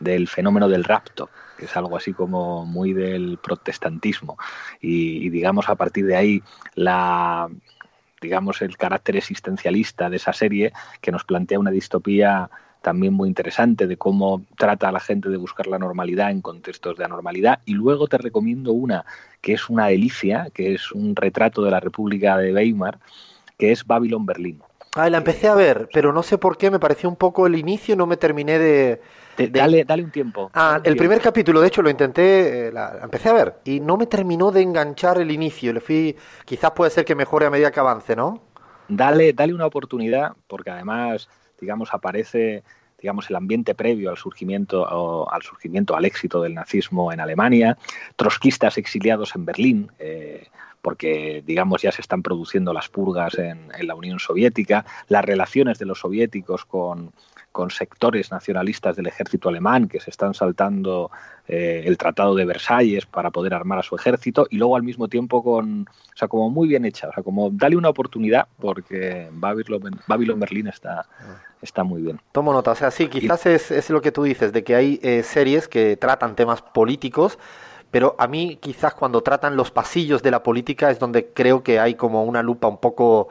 del 0.00 0.28
fenómeno 0.28 0.68
del 0.68 0.84
rapto 0.84 1.30
que 1.58 1.66
es 1.66 1.76
algo 1.76 1.96
así 1.96 2.12
como 2.12 2.66
muy 2.66 2.92
del 2.92 3.38
protestantismo. 3.40 4.36
Y, 4.80 5.26
y 5.26 5.30
digamos 5.30 5.68
a 5.68 5.76
partir 5.76 6.06
de 6.06 6.16
ahí 6.16 6.42
la 6.74 7.48
digamos 8.22 8.62
el 8.62 8.78
carácter 8.78 9.16
existencialista 9.16 10.08
de 10.08 10.16
esa 10.16 10.32
serie 10.32 10.72
que 11.02 11.12
nos 11.12 11.24
plantea 11.24 11.58
una 11.58 11.70
distopía 11.70 12.48
también 12.80 13.12
muy 13.14 13.28
interesante 13.28 13.86
de 13.86 13.96
cómo 13.96 14.42
trata 14.56 14.88
a 14.88 14.92
la 14.92 15.00
gente 15.00 15.28
de 15.28 15.36
buscar 15.36 15.66
la 15.66 15.78
normalidad 15.78 16.30
en 16.30 16.40
contextos 16.40 16.96
de 16.96 17.04
anormalidad. 17.04 17.60
Y 17.64 17.74
luego 17.74 18.08
te 18.08 18.18
recomiendo 18.18 18.72
una 18.72 19.04
que 19.40 19.54
es 19.54 19.70
una 19.70 19.86
delicia, 19.86 20.48
que 20.52 20.74
es 20.74 20.92
un 20.92 21.16
retrato 21.16 21.62
de 21.62 21.70
la 21.70 21.80
República 21.80 22.36
de 22.36 22.52
Weimar, 22.52 22.98
que 23.58 23.72
es 23.72 23.86
Babylon 23.86 24.26
Berlín. 24.26 24.60
Ah, 24.94 25.08
la 25.08 25.18
empecé 25.18 25.48
a 25.48 25.54
ver, 25.54 25.88
pero 25.92 26.12
no 26.12 26.22
sé 26.22 26.36
por 26.36 26.58
qué, 26.58 26.70
me 26.70 26.78
pareció 26.78 27.08
un 27.08 27.16
poco 27.16 27.46
el 27.46 27.56
inicio, 27.56 27.96
no 27.96 28.06
me 28.06 28.18
terminé 28.18 28.58
de... 28.58 29.00
Dale, 29.36 29.84
dale 29.84 30.04
un 30.04 30.10
tiempo. 30.10 30.50
Ah, 30.54 30.80
el 30.84 30.96
primer 30.96 31.20
capítulo, 31.20 31.60
de 31.60 31.68
hecho, 31.68 31.82
lo 31.82 31.90
intenté, 31.90 32.68
eh, 32.68 32.72
la, 32.72 33.00
empecé 33.02 33.30
a 33.30 33.32
ver, 33.32 33.54
y 33.64 33.80
no 33.80 33.96
me 33.96 34.06
terminó 34.06 34.50
de 34.50 34.62
enganchar 34.62 35.18
el 35.18 35.30
inicio. 35.30 35.72
Le 35.72 35.80
fui, 35.80 36.16
quizás 36.44 36.72
puede 36.72 36.90
ser 36.90 37.04
que 37.04 37.14
mejore 37.14 37.46
a 37.46 37.50
medida 37.50 37.70
que 37.70 37.80
avance, 37.80 38.14
¿no? 38.14 38.42
Dale, 38.88 39.32
dale 39.32 39.54
una 39.54 39.66
oportunidad, 39.66 40.32
porque 40.46 40.70
además 40.70 41.28
digamos, 41.62 41.94
aparece 41.94 42.62
digamos, 43.00 43.28
el 43.30 43.36
ambiente 43.36 43.74
previo 43.74 44.10
al 44.10 44.16
surgimiento, 44.16 45.28
al 45.28 45.42
surgimiento, 45.42 45.96
al 45.96 46.04
éxito 46.04 46.40
del 46.40 46.54
nazismo 46.54 47.12
en 47.12 47.18
Alemania, 47.18 47.76
trotskistas 48.14 48.78
exiliados 48.78 49.34
en 49.34 49.44
Berlín, 49.44 49.90
eh, 49.98 50.46
porque, 50.82 51.42
digamos, 51.46 51.80
ya 51.80 51.92
se 51.92 52.02
están 52.02 52.22
produciendo 52.22 52.72
las 52.72 52.88
purgas 52.88 53.38
en, 53.38 53.68
la 53.80 53.94
Unión 53.94 54.18
Soviética, 54.18 54.84
las 55.08 55.24
relaciones 55.24 55.78
de 55.78 55.86
los 55.86 56.00
soviéticos 56.00 56.64
con, 56.64 57.12
con 57.52 57.70
sectores 57.70 58.32
nacionalistas 58.32 58.96
del 58.96 59.06
ejército 59.06 59.48
alemán 59.48 59.86
que 59.86 60.00
se 60.00 60.10
están 60.10 60.34
saltando 60.34 61.10
eh, 61.46 61.84
el 61.86 61.96
Tratado 61.96 62.34
de 62.34 62.44
Versalles 62.44 63.06
para 63.06 63.30
poder 63.30 63.54
armar 63.54 63.78
a 63.78 63.82
su 63.82 63.94
ejército 63.94 64.46
y 64.50 64.56
luego 64.56 64.74
al 64.74 64.82
mismo 64.82 65.06
tiempo 65.08 65.42
con, 65.44 65.82
o 65.82 66.16
sea, 66.16 66.26
como 66.26 66.50
muy 66.50 66.66
bien 66.66 66.84
hecha, 66.84 67.08
o 67.08 67.12
sea, 67.12 67.22
como 67.22 67.50
dale 67.50 67.76
una 67.76 67.88
oportunidad 67.88 68.48
porque 68.58 69.28
Babylon, 69.32 70.00
Babylon 70.08 70.40
Berlín 70.40 70.66
está, 70.66 71.06
está 71.60 71.84
muy 71.84 72.02
bien. 72.02 72.20
Tomo 72.32 72.52
nota, 72.52 72.72
o 72.72 72.76
sea, 72.76 72.90
sí, 72.90 73.06
quizás 73.06 73.46
es, 73.46 73.70
es, 73.70 73.88
lo 73.90 74.00
que 74.00 74.10
tú 74.10 74.24
dices, 74.24 74.52
de 74.52 74.64
que 74.64 74.74
hay 74.74 74.98
eh, 75.02 75.22
series 75.22 75.68
que 75.68 75.96
tratan 75.96 76.34
temas 76.34 76.60
políticos, 76.60 77.38
pero 77.92 78.16
a 78.18 78.26
mí 78.26 78.56
quizás 78.56 78.94
cuando 78.94 79.22
tratan 79.22 79.54
los 79.54 79.70
pasillos 79.70 80.22
de 80.22 80.32
la 80.32 80.42
política 80.42 80.90
es 80.90 80.98
donde 80.98 81.28
creo 81.28 81.62
que 81.62 81.78
hay 81.78 81.94
como 81.94 82.24
una 82.24 82.42
lupa 82.42 82.66
un 82.66 82.78
poco 82.78 83.28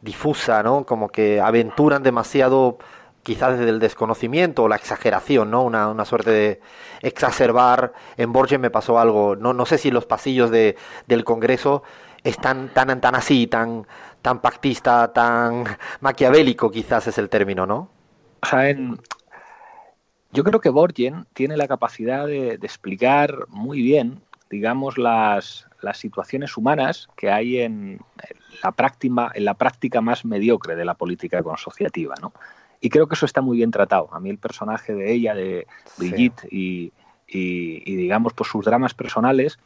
difusa, 0.00 0.62
¿no? 0.62 0.86
Como 0.86 1.08
que 1.08 1.40
aventuran 1.40 2.02
demasiado 2.02 2.78
quizás 3.24 3.58
desde 3.58 3.70
el 3.70 3.80
desconocimiento 3.80 4.62
o 4.62 4.68
la 4.68 4.76
exageración, 4.76 5.50
¿no? 5.50 5.64
Una, 5.64 5.88
una 5.88 6.04
suerte 6.04 6.30
de 6.30 6.60
exacerbar. 7.00 7.92
En 8.16 8.32
Borges 8.32 8.60
me 8.60 8.70
pasó 8.70 9.00
algo, 9.00 9.34
no, 9.34 9.52
no 9.52 9.66
sé 9.66 9.78
si 9.78 9.90
los 9.90 10.06
pasillos 10.06 10.50
de, 10.50 10.76
del 11.08 11.24
Congreso 11.24 11.82
están 12.22 12.68
tan, 12.72 13.00
tan 13.00 13.16
así, 13.16 13.48
tan, 13.48 13.84
tan 14.22 14.38
pactista, 14.38 15.12
tan 15.12 15.64
maquiavélico, 16.00 16.70
quizás 16.70 17.08
es 17.08 17.18
el 17.18 17.28
término, 17.28 17.66
¿no? 17.66 17.88
En... 18.52 19.00
yo 20.34 20.44
creo 20.44 20.60
que 20.60 20.68
Borgen 20.68 21.26
tiene 21.32 21.56
la 21.56 21.68
capacidad 21.68 22.26
de, 22.26 22.58
de 22.58 22.66
explicar 22.66 23.46
muy 23.48 23.80
bien, 23.80 24.20
digamos, 24.50 24.98
las, 24.98 25.66
las 25.80 25.98
situaciones 25.98 26.56
humanas 26.56 27.08
que 27.16 27.30
hay 27.30 27.60
en 27.60 28.00
la 28.62 28.72
práctica, 28.72 29.30
en 29.34 29.44
la 29.44 29.54
práctica 29.54 30.00
más 30.00 30.24
mediocre 30.24 30.74
de 30.74 30.84
la 30.84 30.94
política 30.94 31.42
consociativa, 31.42 32.14
¿no? 32.20 32.32
Y 32.80 32.90
creo 32.90 33.06
que 33.06 33.14
eso 33.14 33.26
está 33.26 33.40
muy 33.40 33.56
bien 33.58 33.70
tratado. 33.70 34.08
A 34.12 34.20
mí 34.20 34.28
el 34.28 34.38
personaje 34.38 34.94
de 34.94 35.12
ella, 35.12 35.34
de 35.34 35.66
Brigitte, 35.96 36.46
y, 36.50 36.92
digamos, 37.26 38.34
pues 38.34 38.50
sus 38.50 38.64
dramas 38.64 38.92
personales, 38.92 39.58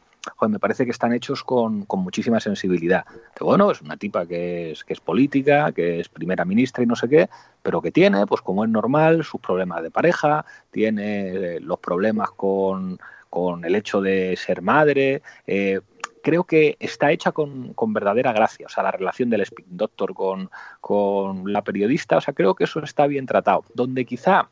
me 0.47 0.59
parece 0.59 0.85
que 0.85 0.91
están 0.91 1.13
hechos 1.13 1.43
con, 1.43 1.85
muchísima 1.87 2.39
sensibilidad. 2.39 3.05
Que 3.35 3.43
bueno, 3.43 3.71
es 3.71 3.81
una 3.81 3.97
tipa 3.97 4.25
que 4.25 4.71
es, 4.71 4.83
que 4.83 4.93
es 4.93 4.99
política, 4.99 5.71
que 5.71 5.99
es 5.99 6.09
primera 6.09 6.45
ministra 6.45 6.83
y 6.83 6.87
no 6.87 6.95
sé 6.95 7.09
qué, 7.09 7.29
pero 7.61 7.81
que 7.81 7.91
tiene, 7.91 8.25
pues 8.27 8.41
como 8.41 8.63
es 8.63 8.69
normal, 8.69 9.23
sus 9.23 9.41
problemas 9.41 9.83
de 9.83 9.91
pareja, 9.91 10.45
tiene 10.71 11.29
eh, 11.29 11.59
los 11.59 11.79
problemas 11.79 12.31
con, 12.31 12.99
con 13.29 13.65
el 13.65 13.75
hecho 13.75 14.01
de 14.01 14.35
ser 14.37 14.61
madre, 14.61 15.21
eh, 15.47 15.81
creo 16.21 16.43
que 16.43 16.77
está 16.79 17.11
hecha 17.11 17.31
con, 17.31 17.73
verdadera 17.93 18.33
gracia. 18.33 18.65
O 18.65 18.69
sea, 18.69 18.83
la 18.83 18.91
relación 18.91 19.29
del 19.29 19.41
Spin 19.41 19.65
Doctor 19.69 20.13
con, 20.13 21.51
la 21.51 21.63
periodista, 21.63 22.17
o 22.17 22.21
sea, 22.21 22.33
creo 22.33 22.55
que 22.55 22.65
eso 22.65 22.79
está 22.81 23.07
bien 23.07 23.25
tratado. 23.25 23.63
Donde 23.73 24.05
quizá 24.05 24.49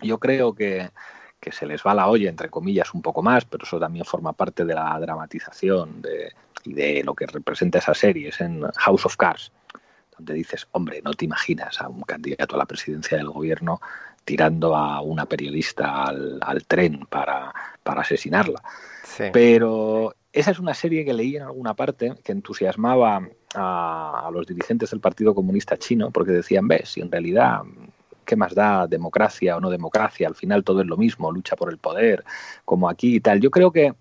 yo 0.00 0.18
creo 0.18 0.54
que, 0.54 0.90
que 1.42 1.50
se 1.50 1.66
les 1.66 1.82
va 1.82 1.92
la 1.92 2.06
olla, 2.06 2.30
entre 2.30 2.48
comillas, 2.48 2.94
un 2.94 3.02
poco 3.02 3.20
más, 3.20 3.44
pero 3.44 3.64
eso 3.64 3.80
también 3.80 4.04
forma 4.04 4.32
parte 4.32 4.64
de 4.64 4.74
la 4.74 4.96
dramatización 5.00 6.00
de, 6.00 6.32
y 6.62 6.72
de 6.72 7.02
lo 7.02 7.14
que 7.16 7.26
representa 7.26 7.80
esa 7.80 7.94
serie, 7.94 8.28
es 8.28 8.40
en 8.40 8.62
House 8.76 9.04
of 9.06 9.16
Cards, 9.16 9.50
donde 10.16 10.34
dices, 10.34 10.68
hombre, 10.70 11.02
no 11.02 11.12
te 11.14 11.24
imaginas 11.24 11.80
a 11.80 11.88
un 11.88 12.02
candidato 12.02 12.54
a 12.54 12.58
la 12.58 12.66
presidencia 12.66 13.18
del 13.18 13.28
gobierno 13.28 13.80
tirando 14.24 14.76
a 14.76 15.00
una 15.00 15.26
periodista 15.26 16.04
al, 16.04 16.38
al 16.42 16.64
tren 16.64 17.06
para, 17.10 17.52
para 17.82 18.02
asesinarla. 18.02 18.62
Sí. 19.02 19.24
Pero 19.32 20.14
esa 20.32 20.52
es 20.52 20.60
una 20.60 20.74
serie 20.74 21.04
que 21.04 21.12
leí 21.12 21.34
en 21.34 21.42
alguna 21.42 21.74
parte 21.74 22.14
que 22.22 22.30
entusiasmaba 22.30 23.28
a, 23.56 24.26
a, 24.28 24.30
los 24.30 24.46
dirigentes 24.46 24.90
del 24.90 25.00
Partido 25.00 25.34
Comunista 25.34 25.76
Chino 25.76 26.12
porque 26.12 26.30
decían, 26.30 26.68
ves, 26.68 26.90
si 26.90 27.00
en 27.00 27.10
realidad, 27.10 27.62
¿qué 28.24 28.36
más 28.36 28.54
da 28.54 28.86
democracia 28.86 29.56
o 29.56 29.60
no 29.60 29.70
democracia? 29.70 30.28
Al 30.28 30.34
final 30.34 30.64
todo 30.64 30.80
es 30.80 30.86
lo 30.86 30.96
mismo, 30.96 31.30
lucha 31.30 31.56
por 31.56 31.70
el 31.70 31.78
poder, 31.78 32.24
como 32.64 32.88
aquí 32.88 33.16
y 33.16 33.20
tal. 33.20 33.40
Yo 33.40 33.50
creo 33.50 33.70
que 33.70 33.94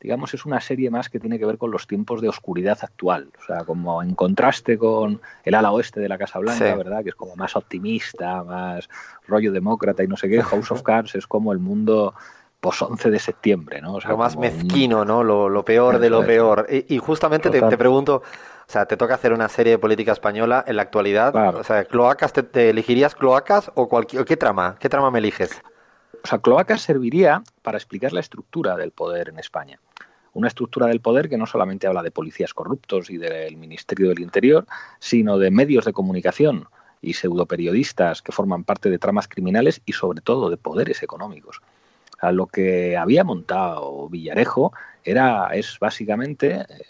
digamos, 0.00 0.34
es 0.34 0.44
una 0.44 0.60
serie 0.60 0.90
más 0.90 1.08
que 1.08 1.18
tiene 1.18 1.38
que 1.38 1.46
ver 1.46 1.58
con 1.58 1.70
los 1.70 1.86
tiempos 1.86 2.20
de 2.20 2.28
oscuridad 2.28 2.78
actual. 2.82 3.30
O 3.40 3.44
sea, 3.44 3.64
como 3.64 4.02
en 4.02 4.14
contraste 4.14 4.76
con 4.78 5.20
el 5.44 5.54
ala 5.54 5.72
oeste 5.72 6.00
de 6.00 6.08
la 6.08 6.18
Casa 6.18 6.38
Blanca, 6.38 6.70
sí. 6.70 6.76
¿verdad? 6.76 7.02
Que 7.02 7.08
es 7.08 7.14
como 7.14 7.34
más 7.34 7.56
optimista, 7.56 8.44
más 8.44 8.88
rollo 9.26 9.52
demócrata 9.52 10.04
y 10.04 10.06
no 10.06 10.16
sé 10.16 10.28
qué. 10.28 10.42
House 10.42 10.70
of 10.70 10.82
Cards 10.82 11.14
es 11.14 11.26
como 11.26 11.52
el 11.52 11.58
mundo 11.58 12.14
pos 12.60 12.80
11 12.80 13.10
de 13.10 13.18
septiembre, 13.18 13.80
¿no? 13.80 13.94
O 13.94 14.00
sea, 14.00 14.10
lo 14.10 14.18
más 14.18 14.36
mezquino, 14.36 15.02
un... 15.02 15.08
¿no? 15.08 15.24
Lo, 15.24 15.48
lo, 15.48 15.64
peor 15.64 15.98
de 15.98 16.10
lo 16.10 16.24
peor. 16.24 16.66
Y, 16.70 16.94
y 16.94 16.98
justamente 16.98 17.50
te, 17.50 17.60
te, 17.60 17.78
pregunto, 17.78 18.22
o 18.68 18.72
sea, 18.72 18.86
te 18.86 18.96
toca 18.96 19.14
hacer 19.14 19.32
una 19.32 19.48
serie 19.48 19.72
de 19.72 19.78
política 19.78 20.12
española 20.12 20.64
en 20.66 20.76
la 20.76 20.82
actualidad. 20.82 21.32
Claro. 21.32 21.60
O 21.60 21.64
sea, 21.64 21.84
cloacas, 21.84 22.32
te, 22.32 22.42
te, 22.42 22.70
elegirías 22.70 23.14
cloacas 23.14 23.70
o 23.74 23.88
cualquier, 23.88 24.24
qué 24.24 24.36
trama? 24.36 24.76
¿Qué 24.80 24.88
trama 24.88 25.10
me 25.10 25.20
eliges? 25.20 25.62
O 26.24 26.26
sea, 26.26 26.40
cloacas 26.40 26.80
serviría 26.80 27.44
para 27.62 27.78
explicar 27.78 28.12
la 28.12 28.18
estructura 28.20 28.76
del 28.76 28.90
poder 28.90 29.28
en 29.28 29.38
España. 29.38 29.78
Una 30.32 30.48
estructura 30.48 30.88
del 30.88 31.00
poder 31.00 31.28
que 31.28 31.38
no 31.38 31.46
solamente 31.46 31.86
habla 31.86 32.02
de 32.02 32.10
policías 32.10 32.52
corruptos 32.52 33.08
y 33.08 33.18
del 33.18 33.56
Ministerio 33.56 34.08
del 34.08 34.20
Interior, 34.20 34.66
sino 34.98 35.38
de 35.38 35.52
medios 35.52 35.84
de 35.84 35.92
comunicación 35.92 36.66
y 37.00 37.14
pseudoperiodistas 37.14 38.20
que 38.20 38.32
forman 38.32 38.64
parte 38.64 38.90
de 38.90 38.98
tramas 38.98 39.28
criminales 39.28 39.80
y 39.86 39.92
sobre 39.92 40.20
todo 40.20 40.50
de 40.50 40.56
poderes 40.56 41.04
económicos. 41.04 41.62
A 42.18 42.32
lo 42.32 42.46
que 42.46 42.96
había 42.96 43.22
montado 43.22 44.08
Villarejo 44.08 44.72
era, 45.04 45.50
es 45.54 45.78
básicamente 45.78 46.62
eh, 46.68 46.82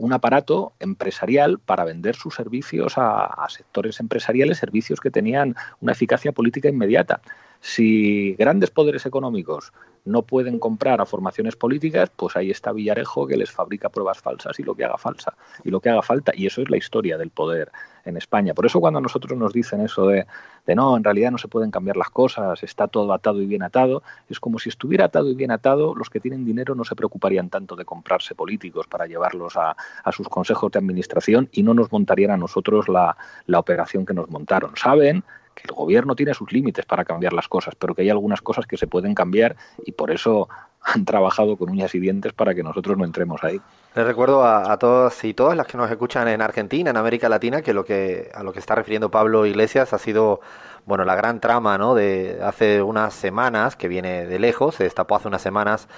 un 0.00 0.14
aparato 0.14 0.72
empresarial 0.80 1.58
para 1.58 1.84
vender 1.84 2.16
sus 2.16 2.34
servicios 2.34 2.94
a, 2.96 3.46
sectores 3.50 4.00
empresariales, 4.00 4.58
servicios 4.58 4.98
que 4.98 5.10
tenían 5.10 5.54
una 5.80 5.92
eficacia 5.92 6.32
política 6.32 6.68
inmediata. 6.68 7.20
Si 7.60 8.34
grandes 8.36 8.70
poderes 8.70 9.04
económicos 9.04 9.72
no 10.04 10.22
pueden 10.22 10.58
comprar 10.58 11.00
a 11.00 11.06
formaciones 11.06 11.56
políticas, 11.56 12.10
pues 12.14 12.36
ahí 12.36 12.50
está 12.50 12.72
Villarejo 12.72 13.26
que 13.26 13.36
les 13.36 13.50
fabrica 13.50 13.90
pruebas 13.90 14.18
falsas 14.18 14.58
y 14.58 14.62
lo 14.62 14.74
que 14.74 14.84
haga 14.84 14.96
falsa 14.96 15.36
y 15.62 15.70
lo 15.70 15.80
que 15.80 15.90
haga 15.90 16.02
falta. 16.02 16.32
Y 16.34 16.46
eso 16.46 16.62
es 16.62 16.70
la 16.70 16.78
historia 16.78 17.18
del 17.18 17.30
poder 17.30 17.70
en 18.06 18.16
España. 18.16 18.54
Por 18.54 18.64
eso 18.64 18.80
cuando 18.80 18.98
a 18.98 19.02
nosotros 19.02 19.38
nos 19.38 19.52
dicen 19.52 19.82
eso 19.82 20.06
de, 20.06 20.26
no, 20.74 20.96
en 20.96 21.04
realidad 21.04 21.30
no 21.30 21.38
se 21.38 21.48
pueden 21.48 21.70
cambiar 21.70 21.98
las 21.98 22.08
cosas, 22.08 22.62
está 22.62 22.88
todo 22.88 23.12
atado 23.12 23.42
y 23.42 23.46
bien 23.46 23.62
atado, 23.62 24.02
es 24.28 24.40
como 24.40 24.58
si 24.58 24.70
estuviera 24.70 25.06
atado 25.06 25.28
y 25.30 25.34
bien 25.34 25.50
atado, 25.50 25.94
los 25.94 26.08
que 26.08 26.20
tienen 26.20 26.46
dinero 26.46 26.74
no 26.74 26.84
se 26.84 26.96
preocuparían 26.96 27.50
tanto 27.50 27.76
de 27.76 27.84
comprarse 27.84 28.34
políticos 28.34 28.86
para 28.86 29.06
llevarlos 29.06 29.56
a, 29.56 29.76
sus 30.12 30.28
consejos 30.28 30.72
de 30.72 30.78
administración 30.78 31.48
y 31.52 31.62
no 31.62 31.74
nos 31.74 31.92
montarían 31.92 32.30
a 32.30 32.36
nosotros 32.36 32.86
la 32.88 33.16
operación 33.58 34.06
que 34.06 34.14
nos 34.14 34.30
montaron. 34.30 34.76
Saben 34.76 35.24
que 35.54 35.62
el 35.68 35.74
gobierno 35.74 36.14
tiene 36.14 36.34
sus 36.34 36.52
límites 36.52 36.86
para 36.86 37.04
cambiar 37.04 37.32
las 37.32 37.48
cosas, 37.48 37.74
pero 37.74 37.94
que 37.94 38.02
hay 38.02 38.10
algunas 38.10 38.40
cosas 38.40 38.66
que 38.66 38.76
se 38.76 38.86
pueden 38.86 39.14
cambiar 39.14 39.56
y 39.84 39.92
por 39.92 40.10
eso 40.10 40.48
han 40.82 41.04
trabajado 41.04 41.56
con 41.56 41.70
uñas 41.70 41.94
y 41.94 42.00
dientes 42.00 42.32
para 42.32 42.54
que 42.54 42.62
nosotros 42.62 42.96
no 42.96 43.04
entremos 43.04 43.44
ahí. 43.44 43.60
Les 43.94 44.06
recuerdo 44.06 44.44
a, 44.44 44.72
a 44.72 44.78
todos 44.78 45.24
y 45.24 45.34
todas 45.34 45.56
las 45.56 45.66
que 45.66 45.76
nos 45.76 45.90
escuchan 45.90 46.28
en 46.28 46.40
Argentina, 46.40 46.90
en 46.90 46.96
América 46.96 47.28
Latina, 47.28 47.60
que 47.62 47.74
lo 47.74 47.84
que 47.84 48.30
a 48.34 48.42
lo 48.42 48.52
que 48.52 48.60
está 48.60 48.74
refiriendo 48.74 49.10
Pablo 49.10 49.46
Iglesias 49.46 49.92
ha 49.92 49.98
sido 49.98 50.40
bueno 50.86 51.04
la 51.04 51.14
gran 51.14 51.40
trama, 51.40 51.76
¿no? 51.76 51.94
De 51.94 52.40
hace 52.42 52.82
unas 52.82 53.14
semanas 53.14 53.76
que 53.76 53.88
viene 53.88 54.26
de 54.26 54.38
lejos, 54.38 54.76
se 54.76 54.84
destapó 54.84 55.16
hace 55.16 55.28
unas 55.28 55.42
semanas 55.42 55.88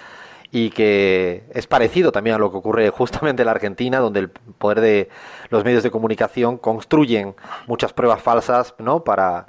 y 0.55 0.69
que 0.69 1.45
es 1.55 1.67
parecido 1.67 2.13
también 2.13 2.37
a 2.37 2.39
lo 2.39 2.51
que 2.53 2.59
ocurre 2.59 2.91
justamente 2.91 3.43
en 3.43 3.47
la 3.47 3.53
Argentina, 3.53 3.99
donde 3.99 4.21
el 4.21 4.29
poder 4.29 4.81
de 4.83 5.09
los 5.49 5.65
medios 5.65 5.83
de 5.83 5.91
comunicación 5.91 6.59
construyen 6.59 7.35
muchas 7.67 7.95
pruebas 7.95 8.23
falsas, 8.23 8.75
¿no? 8.79 9.03
Para 9.03 9.47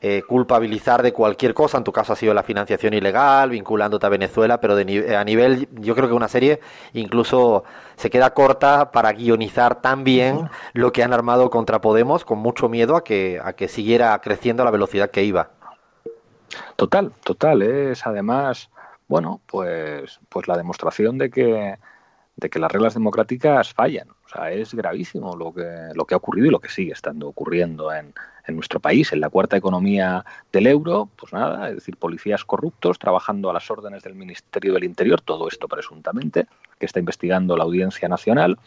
eh, 0.00 0.22
culpabilizar 0.26 1.02
de 1.02 1.12
cualquier 1.12 1.52
cosa. 1.52 1.76
En 1.76 1.84
tu 1.84 1.92
caso 1.92 2.14
ha 2.14 2.16
sido 2.16 2.32
la 2.32 2.42
financiación 2.42 2.94
ilegal, 2.94 3.50
vinculándote 3.50 4.06
a 4.06 4.08
Venezuela, 4.08 4.58
pero 4.58 4.74
de, 4.74 5.14
a 5.14 5.22
nivel, 5.24 5.68
yo 5.72 5.94
creo 5.94 6.08
que 6.08 6.14
una 6.14 6.28
serie 6.28 6.60
incluso 6.94 7.64
se 7.96 8.08
queda 8.08 8.32
corta 8.32 8.92
para 8.92 9.12
guionizar 9.12 9.82
tan 9.82 10.04
bien 10.04 10.48
lo 10.72 10.90
que 10.90 11.02
han 11.04 11.12
armado 11.12 11.50
contra 11.50 11.82
Podemos, 11.82 12.24
con 12.24 12.38
mucho 12.38 12.70
miedo 12.70 12.96
a 12.96 13.04
que, 13.04 13.42
a 13.44 13.52
que 13.52 13.68
siguiera 13.68 14.18
creciendo 14.22 14.62
a 14.62 14.64
la 14.64 14.70
velocidad 14.70 15.10
que 15.10 15.22
iba. 15.22 15.50
Total, 16.76 17.12
total. 17.22 17.60
Es 17.60 18.06
además 18.06 18.70
bueno, 19.10 19.40
pues, 19.46 20.20
pues 20.28 20.46
la 20.46 20.56
demostración 20.56 21.18
de 21.18 21.30
que, 21.30 21.74
de 22.36 22.48
que 22.48 22.58
las 22.60 22.70
reglas 22.70 22.94
democráticas 22.94 23.74
fallan. 23.74 24.08
O 24.08 24.28
sea, 24.28 24.52
es 24.52 24.72
gravísimo 24.72 25.34
lo 25.34 25.52
que, 25.52 25.66
lo 25.96 26.04
que 26.04 26.14
ha 26.14 26.16
ocurrido 26.16 26.46
y 26.46 26.50
lo 26.50 26.60
que 26.60 26.68
sigue 26.68 26.92
estando 26.92 27.26
ocurriendo 27.26 27.92
en, 27.92 28.14
en 28.46 28.54
nuestro 28.54 28.78
país, 28.78 29.12
en 29.12 29.18
la 29.18 29.28
cuarta 29.28 29.56
economía 29.56 30.24
del 30.52 30.68
euro, 30.68 31.08
pues 31.16 31.32
nada, 31.32 31.70
es 31.70 31.74
decir, 31.74 31.96
policías 31.96 32.44
corruptos 32.44 33.00
trabajando 33.00 33.50
a 33.50 33.52
las 33.52 33.68
órdenes 33.68 34.04
del 34.04 34.14
Ministerio 34.14 34.74
del 34.74 34.84
Interior, 34.84 35.20
todo 35.20 35.48
esto 35.48 35.66
presuntamente, 35.66 36.46
que 36.78 36.86
está 36.86 37.00
investigando 37.00 37.56
la 37.56 37.64
Audiencia 37.64 38.08
Nacional, 38.08 38.60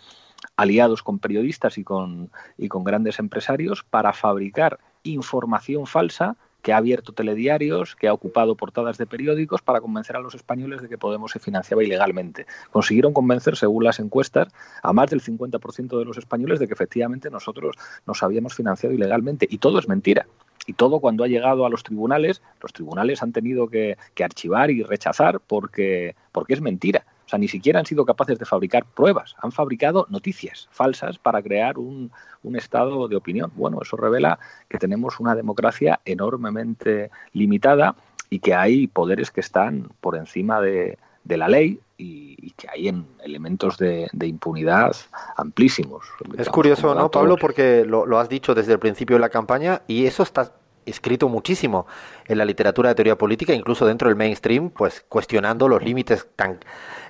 aliados 0.58 1.04
con 1.04 1.20
periodistas 1.20 1.78
y 1.78 1.86
con, 1.86 2.32
y 2.58 2.68
con 2.68 2.84
grandes 2.84 3.18
empresarios 3.18 3.86
para 3.90 4.12
fabricar 4.12 4.78
información 5.04 5.88
falsa 5.88 6.36
que 6.63 6.74
ha 6.74 6.77
abierto 6.77 7.12
telediarios, 7.12 7.96
que 7.96 8.08
ha 8.08 8.13
ocupado 8.13 8.55
portadas 8.55 8.98
de 8.98 9.05
periódicos 9.05 9.62
para 9.62 9.82
convencer 9.82 10.15
a 10.15 10.20
los 10.20 10.34
españoles 10.34 10.82
de 10.82 10.89
que 10.89 10.98
Podemos 11.03 11.32
se 11.32 11.39
financiaba 11.39 11.84
ilegalmente. 11.84 12.48
Consiguieron 12.72 13.13
convencer, 13.13 13.58
según 13.58 13.84
las 13.84 14.00
encuestas, 14.00 14.48
a 14.82 14.93
más 14.93 15.10
del 15.10 15.22
50% 15.22 16.00
de 16.00 16.05
los 16.05 16.17
españoles 16.17 16.60
de 16.60 16.67
que 16.67 16.74
efectivamente 16.74 17.29
nosotros 17.29 17.75
nos 18.08 18.24
habíamos 18.24 18.55
financiado 18.55 18.96
ilegalmente. 18.96 19.46
Y 19.50 19.58
todo 19.58 19.79
es 19.79 19.89
mentira. 19.89 20.25
Y 20.65 20.74
todo 20.74 21.01
cuando 21.01 21.25
ha 21.25 21.27
llegado 21.27 21.65
a 21.65 21.70
los 21.70 21.84
tribunales, 21.84 22.41
los 22.62 22.72
tribunales 22.72 23.22
han 23.22 23.34
tenido 23.34 23.67
que, 23.67 23.98
archivar 24.24 24.72
y 24.72 24.84
rechazar 24.84 25.41
porque, 25.41 26.15
porque 26.32 26.53
es 26.53 26.62
mentira. 26.62 27.05
Sea, 27.34 27.40
ni 27.40 27.48
siquiera 27.48 27.80
han 27.80 27.86
sido 27.88 28.06
capaces 28.06 28.38
de 28.38 28.46
fabricar 28.46 28.86
pruebas, 28.86 29.36
han 29.42 29.52
fabricado 29.52 30.06
noticias 30.12 30.68
falsas 30.70 31.18
para 31.18 31.42
crear 31.42 31.80
un, 31.80 32.12
un, 32.44 32.56
estado 32.56 33.08
de 33.08 33.16
opinión. 33.16 33.52
Bueno, 33.56 33.80
eso 33.82 33.98
revela 33.98 34.38
que 34.70 34.78
tenemos 34.78 35.20
una 35.20 35.34
democracia 35.34 36.00
enormemente 36.06 37.10
limitada 37.32 37.96
y 38.30 38.38
que 38.38 38.54
hay 38.54 38.86
poderes 38.86 39.32
que 39.32 39.40
están 39.40 39.90
por 40.00 40.16
encima 40.16 40.62
de, 40.62 41.00
de 41.24 41.38
la 41.38 41.48
ley 41.48 41.80
y, 41.98 42.38
y, 42.40 42.52
que 42.52 42.68
hay 42.70 42.90
en 42.90 43.08
elementos 43.24 43.80
de, 43.80 44.10
de 44.13 44.28
impunidad 44.28 44.96
amplísimos. 45.36 46.06
Es 46.38 46.50
curioso, 46.50 46.94
¿no, 46.94 47.10
Pablo? 47.10 47.38
Porque 47.38 47.84
lo, 47.84 48.06
lo 48.06 48.20
has 48.20 48.30
dicho 48.30 48.54
desde 48.54 48.74
el 48.74 48.80
principio 48.80 49.16
de 49.16 49.22
la 49.22 49.30
campaña 49.30 49.82
y 49.88 50.06
eso 50.06 50.22
está 50.22 50.52
escrito 50.86 51.30
muchísimo 51.30 51.86
en 52.28 52.38
la 52.38 52.46
literatura 52.46 52.90
de 52.90 52.96
teoría 52.96 53.18
política, 53.18 53.54
incluso 53.54 53.86
dentro 53.86 54.08
del 54.08 54.16
mainstream, 54.16 54.70
pues 54.70 55.04
cuestionando 55.10 55.68
los 55.68 55.84
límites 55.84 56.28
tan 56.36 56.60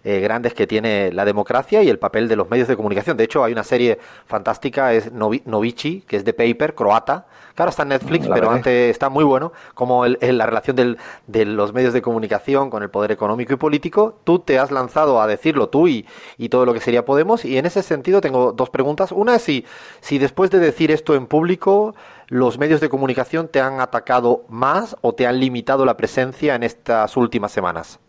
eh, 0.03 0.19
grandes 0.19 0.53
que 0.53 0.67
tiene 0.67 1.11
la 1.13 1.23
democracia 1.23 1.81
y 1.81 1.89
el 1.89 1.97
papel 1.99 2.27
de 2.27 2.35
los 2.35 2.49
medios 2.49 2.67
de 2.67 2.75
comunicación. 2.75 3.15
De 3.15 3.23
hecho, 3.23 3.43
hay 3.43 3.53
una 3.53 3.63
serie 3.63 3.99
fantástica, 4.25 4.93
es 4.93 5.11
Novici, 5.11 6.03
que 6.07 6.17
es 6.17 6.25
de 6.25 6.33
Paper, 6.33 6.75
croata, 6.75 7.25
que 7.55 7.61
ahora 7.61 7.69
está 7.69 7.83
en 7.83 7.89
Netflix, 7.89 8.27
la 8.27 8.33
pero 8.33 8.47
verdad. 8.47 8.57
antes 8.57 8.89
está 8.91 9.09
muy 9.09 9.23
bueno, 9.23 9.53
como 9.75 10.05
el, 10.05 10.17
el, 10.21 10.39
la 10.39 10.47
relación 10.47 10.75
del, 10.75 10.97
de 11.27 11.45
los 11.45 11.71
medios 11.71 11.93
de 11.93 12.01
comunicación 12.01 12.69
con 12.71 12.81
el 12.81 12.89
poder 12.89 13.11
económico 13.11 13.53
y 13.53 13.57
político. 13.57 14.17
Tú 14.23 14.39
te 14.39 14.57
has 14.57 14.71
lanzado 14.71 15.21
a 15.21 15.27
decirlo, 15.27 15.69
tú 15.69 15.87
y, 15.87 16.05
y 16.37 16.49
todo 16.49 16.65
lo 16.65 16.73
que 16.73 16.79
sería 16.79 17.05
Podemos, 17.05 17.45
y 17.45 17.57
en 17.57 17.65
ese 17.65 17.83
sentido 17.83 18.21
tengo 18.21 18.53
dos 18.53 18.69
preguntas. 18.71 19.11
Una 19.11 19.35
es 19.35 19.43
si, 19.43 19.65
si 20.01 20.17
después 20.17 20.49
de 20.49 20.59
decir 20.59 20.89
esto 20.89 21.15
en 21.15 21.27
público, 21.27 21.95
los 22.33 22.57
medios 22.57 22.81
de 22.81 22.89
comunicación 22.89 23.47
te 23.47 23.61
han 23.61 23.79
atacado 23.79 24.43
más 24.49 24.97
o 25.01 25.13
te 25.13 25.27
han 25.27 25.39
limitado 25.39 25.85
la 25.85 25.95
presencia 25.95 26.55
en 26.55 26.63
estas 26.63 27.15
últimas 27.15 27.51
semanas? 27.51 27.99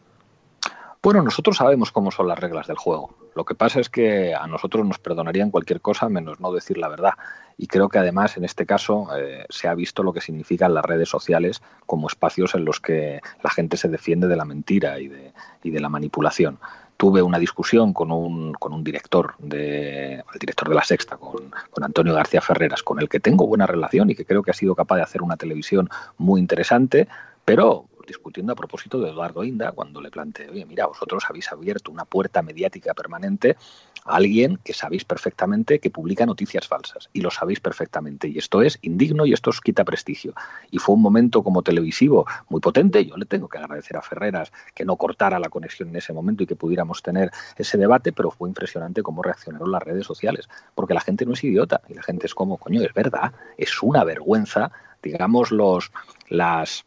Bueno, 1.02 1.20
nosotros 1.20 1.58
sabemos 1.58 1.92
cómo 1.92 2.10
son 2.10 2.28
las 2.28 2.38
reglas 2.38 2.66
del 2.66 2.78
juego. 2.78 3.14
Lo 3.34 3.44
que 3.44 3.54
pasa 3.54 3.80
es 3.80 3.90
que 3.90 4.34
a 4.34 4.46
nosotros 4.46 4.86
nos 4.86 4.98
perdonarían 4.98 5.50
cualquier 5.50 5.82
cosa 5.82 6.08
menos 6.08 6.40
no 6.40 6.52
decir 6.52 6.78
la 6.78 6.88
verdad. 6.88 7.12
Y 7.58 7.66
creo 7.66 7.90
que 7.90 7.98
además 7.98 8.38
en 8.38 8.46
este 8.46 8.64
caso 8.64 9.08
eh, 9.14 9.44
se 9.50 9.68
ha 9.68 9.74
visto 9.74 10.02
lo 10.02 10.14
que 10.14 10.22
significan 10.22 10.72
las 10.72 10.86
redes 10.86 11.10
sociales 11.10 11.60
como 11.84 12.08
espacios 12.08 12.54
en 12.54 12.64
los 12.64 12.80
que 12.80 13.20
la 13.42 13.50
gente 13.50 13.76
se 13.76 13.90
defiende 13.90 14.26
de 14.26 14.36
la 14.36 14.46
mentira 14.46 14.98
y 15.00 15.08
de, 15.08 15.34
y 15.62 15.70
de 15.70 15.80
la 15.80 15.90
manipulación 15.90 16.58
tuve 16.96 17.22
una 17.22 17.38
discusión 17.38 17.92
con 17.92 18.10
un, 18.12 18.52
con 18.54 18.72
un 18.72 18.84
director 18.84 19.34
de 19.38 20.14
el 20.14 20.38
director 20.40 20.68
de 20.68 20.74
la 20.74 20.84
Sexta, 20.84 21.16
con, 21.16 21.50
con, 21.70 21.84
Antonio 21.84 22.14
García 22.14 22.40
Ferreras, 22.40 22.82
con 22.82 23.00
el 23.00 23.08
que 23.08 23.20
tengo 23.20 23.46
buena 23.46 23.66
relación 23.66 24.10
y 24.10 24.14
que 24.14 24.24
creo 24.24 24.42
que 24.42 24.50
ha 24.50 24.54
sido 24.54 24.74
capaz 24.74 24.96
de 24.96 25.02
hacer 25.02 25.22
una 25.22 25.36
televisión 25.36 25.88
muy 26.18 26.40
interesante, 26.40 27.08
pero 27.44 27.86
discutiendo 28.06 28.52
a 28.52 28.56
propósito 28.56 29.00
de 29.00 29.10
Eduardo 29.10 29.44
Inda 29.44 29.72
cuando 29.72 30.00
le 30.00 30.10
planteé, 30.10 30.50
oye, 30.50 30.64
mira, 30.66 30.86
vosotros 30.86 31.24
habéis 31.28 31.50
abierto 31.52 31.90
una 31.90 32.04
puerta 32.04 32.42
mediática 32.42 32.94
permanente 32.94 33.56
a 34.04 34.16
alguien 34.16 34.58
que 34.62 34.72
sabéis 34.72 35.04
perfectamente 35.04 35.78
que 35.78 35.90
publica 35.90 36.26
noticias 36.26 36.68
falsas 36.68 37.08
y 37.12 37.20
lo 37.20 37.30
sabéis 37.30 37.60
perfectamente 37.60 38.28
y 38.28 38.38
esto 38.38 38.62
es 38.62 38.78
indigno 38.82 39.26
y 39.26 39.32
esto 39.32 39.50
os 39.50 39.60
quita 39.60 39.84
prestigio. 39.84 40.34
Y 40.70 40.78
fue 40.78 40.94
un 40.94 41.02
momento 41.02 41.42
como 41.42 41.62
televisivo 41.62 42.26
muy 42.48 42.60
potente, 42.60 43.04
yo 43.04 43.16
le 43.16 43.24
tengo 43.26 43.48
que 43.48 43.58
agradecer 43.58 43.96
a 43.96 44.02
Ferreras 44.02 44.52
que 44.74 44.84
no 44.84 44.96
cortara 44.96 45.38
la 45.38 45.48
conexión 45.48 45.88
en 45.88 45.96
ese 45.96 46.12
momento 46.12 46.42
y 46.42 46.46
que 46.46 46.56
pudiéramos 46.56 47.02
tener 47.02 47.30
ese 47.56 47.78
debate, 47.78 48.12
pero 48.12 48.30
fue 48.30 48.48
impresionante 48.48 49.02
cómo 49.02 49.22
reaccionaron 49.22 49.70
las 49.72 49.82
redes 49.82 50.06
sociales, 50.06 50.48
porque 50.74 50.94
la 50.94 51.00
gente 51.00 51.24
no 51.26 51.32
es 51.32 51.44
idiota 51.44 51.80
y 51.88 51.94
la 51.94 52.02
gente 52.02 52.26
es 52.26 52.34
como, 52.34 52.58
coño, 52.58 52.82
es 52.82 52.92
verdad, 52.92 53.32
es 53.56 53.82
una 53.82 54.04
vergüenza, 54.04 54.70
digamos, 55.02 55.50
los 55.50 55.90
las 56.28 56.84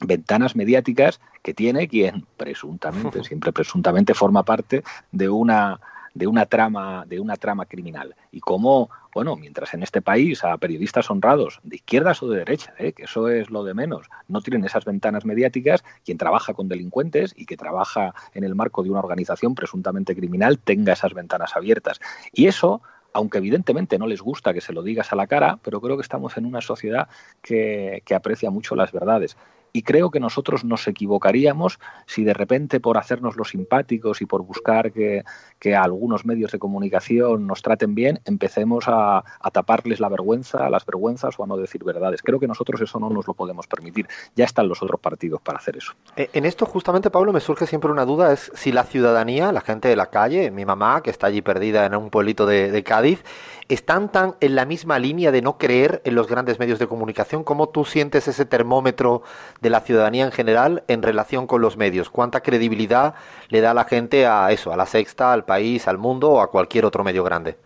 ventanas 0.00 0.56
mediáticas 0.56 1.20
que 1.42 1.54
tiene 1.54 1.88
quien 1.88 2.26
presuntamente, 2.36 3.24
siempre 3.24 3.52
presuntamente 3.52 4.14
forma 4.14 4.42
parte 4.44 4.82
de 5.12 5.28
una 5.28 5.80
de 6.14 6.26
una 6.26 6.46
trama 6.46 7.04
de 7.06 7.20
una 7.20 7.36
trama 7.36 7.66
criminal 7.66 8.16
y 8.32 8.40
cómo 8.40 8.90
bueno 9.14 9.36
mientras 9.36 9.74
en 9.74 9.82
este 9.82 10.02
país 10.02 10.42
a 10.42 10.56
periodistas 10.56 11.10
honrados 11.10 11.60
de 11.62 11.76
izquierdas 11.76 12.22
o 12.22 12.28
de 12.28 12.38
derecha 12.38 12.74
¿eh? 12.78 12.92
que 12.92 13.04
eso 13.04 13.28
es 13.28 13.50
lo 13.50 13.62
de 13.62 13.74
menos 13.74 14.08
no 14.26 14.40
tienen 14.40 14.64
esas 14.64 14.84
ventanas 14.84 15.24
mediáticas 15.24 15.84
quien 16.04 16.18
trabaja 16.18 16.54
con 16.54 16.66
delincuentes 16.66 17.34
y 17.36 17.46
que 17.46 17.56
trabaja 17.56 18.14
en 18.34 18.42
el 18.42 18.54
marco 18.54 18.82
de 18.82 18.90
una 18.90 19.00
organización 19.00 19.54
presuntamente 19.54 20.16
criminal 20.16 20.58
tenga 20.58 20.94
esas 20.94 21.14
ventanas 21.14 21.54
abiertas 21.54 22.00
y 22.32 22.46
eso 22.46 22.82
aunque 23.12 23.38
evidentemente 23.38 23.98
no 23.98 24.06
les 24.06 24.20
gusta 24.20 24.52
que 24.52 24.60
se 24.60 24.72
lo 24.72 24.82
digas 24.82 25.12
a 25.12 25.16
la 25.16 25.26
cara, 25.26 25.58
pero 25.62 25.80
creo 25.80 25.96
que 25.96 26.02
estamos 26.02 26.36
en 26.36 26.44
una 26.44 26.60
sociedad 26.60 27.08
que, 27.42 28.02
que 28.04 28.14
aprecia 28.14 28.50
mucho 28.50 28.76
las 28.76 28.92
verdades. 28.92 29.36
Y 29.72 29.82
creo 29.82 30.10
que 30.10 30.20
nosotros 30.20 30.64
nos 30.64 30.86
equivocaríamos 30.88 31.78
si 32.06 32.24
de 32.24 32.34
repente 32.34 32.80
por 32.80 32.98
hacernos 32.98 33.36
los 33.36 33.50
simpáticos 33.50 34.20
y 34.22 34.26
por 34.26 34.42
buscar 34.42 34.92
que, 34.92 35.24
algunos 35.76 36.24
medios 36.24 36.50
de 36.52 36.58
comunicación 36.58 37.46
nos 37.46 37.62
traten 37.62 37.94
bien, 37.94 38.20
empecemos 38.24 38.84
a, 38.86 39.22
taparles 39.52 40.00
la 40.00 40.08
vergüenza, 40.08 40.70
las 40.70 40.86
vergüenzas 40.86 41.38
o 41.38 41.44
a 41.44 41.46
no 41.46 41.56
decir 41.56 41.84
verdades. 41.84 42.22
Creo 42.22 42.38
que 42.40 42.46
nosotros 42.46 42.80
eso 42.80 42.98
no 42.98 43.10
nos 43.10 43.26
lo 43.26 43.34
podemos 43.34 43.66
permitir. 43.66 44.06
Ya 44.34 44.44
están 44.44 44.68
los 44.68 44.82
otros 44.82 45.00
partidos 45.00 45.40
para 45.42 45.58
hacer 45.58 45.76
eso. 45.76 45.92
Eh, 46.16 46.30
en 46.32 46.46
esto 46.46 46.64
justamente, 46.64 47.10
Pablo, 47.10 47.32
me 47.32 47.40
surge 47.40 47.66
siempre 47.66 47.90
una 47.90 48.04
duda, 48.04 48.32
es 48.32 48.50
si 48.54 48.72
la 48.72 48.84
ciudadanía, 48.84 49.52
la 49.52 49.60
gente 49.60 49.88
de 49.88 49.96
la 49.96 50.06
calle, 50.06 50.50
mi 50.50 50.64
mamá, 50.64 51.02
que 51.02 51.10
está 51.10 51.26
allí 51.26 51.42
perdida 51.42 51.84
en 51.84 51.94
un 51.94 52.10
pueblito 52.10 52.46
de 52.46 52.82
Cádiz, 52.82 53.22
están 53.68 54.10
tan 54.10 54.34
en 54.40 54.54
la 54.54 54.64
misma 54.64 54.98
línea 54.98 55.30
de 55.30 55.42
no 55.42 55.58
creer 55.58 56.00
en 56.04 56.14
los 56.14 56.26
grandes 56.26 56.58
medios 56.58 56.78
de 56.78 56.86
comunicación. 56.86 57.44
¿Cómo 57.44 57.68
tú 57.68 57.84
sientes 57.84 58.26
ese 58.26 58.46
termómetro 58.46 59.22
de 59.60 59.70
la 59.70 59.80
ciudadanía 59.80 60.24
en 60.24 60.32
general 60.32 60.84
en 60.88 61.02
relación 61.02 61.46
con 61.46 61.60
los 61.60 61.76
medios? 61.76 62.08
¿Cuánta 62.08 62.40
credibilidad 62.40 63.14
le 63.48 63.60
da 63.60 63.74
la 63.74 63.84
gente 63.84 64.26
a 64.26 64.50
eso, 64.52 64.72
a 64.72 64.76
la 64.76 64.86
sexta, 64.86 65.32
al 65.32 65.44
país, 65.44 65.86
al 65.86 65.98
mundo 65.98 66.30
o 66.30 66.40
a 66.40 66.50
cualquier 66.50 66.86
otro 66.86 67.04
medio 67.04 67.24
grande? 67.24 67.58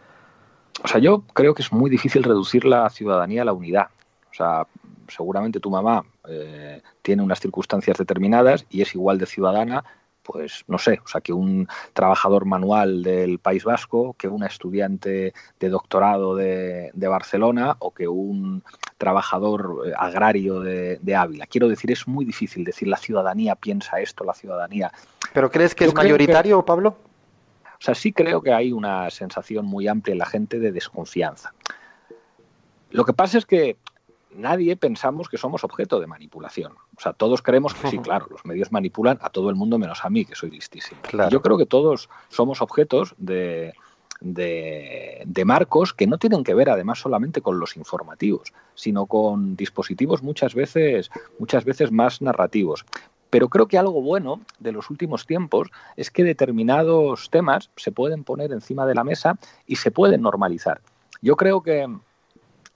O 0.82 0.88
sea, 0.88 1.00
yo 1.00 1.22
creo 1.34 1.54
que 1.54 1.62
es 1.62 1.72
muy 1.72 1.88
difícil 1.88 2.24
reducir 2.24 2.64
la 2.64 2.90
ciudadanía 2.90 3.42
a 3.42 3.44
la 3.44 3.52
unidad. 3.52 3.88
O 4.30 4.34
sea, 4.34 4.66
seguramente 5.08 5.60
tu 5.60 5.70
mamá 5.70 6.04
eh, 6.28 6.82
tiene 7.02 7.22
unas 7.22 7.38
circunstancias 7.38 7.96
determinadas 7.98 8.66
y 8.70 8.82
es 8.82 8.94
igual 8.94 9.18
de 9.18 9.26
ciudadana 9.26 9.84
pues 10.22 10.64
no 10.68 10.78
sé, 10.78 11.00
o 11.04 11.08
sea, 11.08 11.20
que 11.20 11.32
un 11.32 11.68
trabajador 11.92 12.44
manual 12.44 13.02
del 13.02 13.38
País 13.38 13.64
Vasco, 13.64 14.14
que 14.18 14.28
una 14.28 14.46
estudiante 14.46 15.34
de 15.58 15.68
doctorado 15.68 16.36
de, 16.36 16.90
Barcelona 16.94 17.76
o 17.80 17.92
que 17.92 18.08
un 18.08 18.62
trabajador 18.96 19.82
eh, 19.86 19.92
agrario 19.96 20.60
de, 20.60 21.16
Ávila. 21.16 21.46
Quiero 21.46 21.68
decir, 21.68 21.90
es 21.90 22.08
muy 22.08 22.24
difícil 22.24 22.64
decir 22.64 22.88
la 22.88 22.96
ciudadanía 22.96 23.54
piensa 23.54 24.00
esto, 24.00 24.24
la 24.24 24.34
ciudadanía. 24.34 24.90
¿Pero 25.34 25.50
crees 25.50 25.74
que 25.74 25.84
es 25.84 25.94
mayoritario, 25.94 26.64
Pablo? 26.64 26.96
O 27.64 27.84
sea, 27.84 27.94
sí 27.94 28.12
creo 28.12 28.40
que 28.40 28.52
hay 28.52 28.72
una 28.72 29.10
sensación 29.10 29.66
muy 29.66 29.88
amplia 29.88 30.12
en 30.12 30.18
la 30.18 30.26
gente 30.26 30.58
de 30.58 30.72
desconfianza. 30.72 31.52
Lo 32.90 33.04
que 33.04 33.12
pasa 33.12 33.38
es 33.38 33.46
que 33.46 33.76
nadie 34.34 34.76
pensamos 34.76 35.28
que 35.28 35.38
somos 35.38 35.64
objeto 35.64 36.00
de 36.00 36.06
manipulación. 36.06 36.72
O 36.96 37.00
sea, 37.00 37.12
todos 37.12 37.42
creemos 37.42 37.74
que 37.74 37.88
sí, 37.88 37.98
claro, 38.02 38.26
los 38.30 38.44
medios 38.44 38.72
manipulan 38.72 39.18
a 39.20 39.30
todo 39.30 39.50
el 39.50 39.56
mundo 39.56 39.78
menos 39.78 40.04
a 40.04 40.10
mí, 40.10 40.24
que 40.24 40.34
soy 40.34 40.50
listísimo. 40.50 41.00
Yo 41.30 41.42
creo 41.42 41.58
que 41.58 41.66
todos 41.66 42.08
somos 42.28 42.62
objetos 42.62 43.14
de, 43.18 43.72
de, 44.20 45.44
marcos 45.44 45.92
que 45.92 46.06
no 46.06 46.18
tienen 46.18 46.44
que 46.44 46.54
ver 46.54 46.70
además 46.70 47.00
solamente 47.00 47.40
con 47.40 47.58
los 47.58 47.76
informativos, 47.76 48.52
sino 48.74 49.06
con 49.06 49.56
dispositivos 49.56 50.22
muchas 50.22 50.54
veces, 50.54 51.10
muchas 51.38 51.64
veces 51.64 51.90
más 51.90 52.22
narrativos. 52.22 52.84
Pero 53.30 53.48
creo 53.48 53.66
que 53.66 53.78
algo 53.78 54.02
bueno 54.02 54.42
de 54.58 54.72
los 54.72 54.90
últimos 54.90 55.26
tiempos 55.26 55.70
es 55.96 56.10
que 56.10 56.22
determinados 56.22 57.30
temas 57.30 57.70
se 57.76 57.90
pueden 57.90 58.24
poner 58.24 58.52
encima 58.52 58.86
de 58.86 58.94
la 58.94 59.04
mesa 59.04 59.38
y 59.66 59.76
se 59.76 59.90
pueden 59.90 60.22
normalizar. 60.22 60.80
Yo 61.22 61.36
creo 61.36 61.62
que 61.62 61.88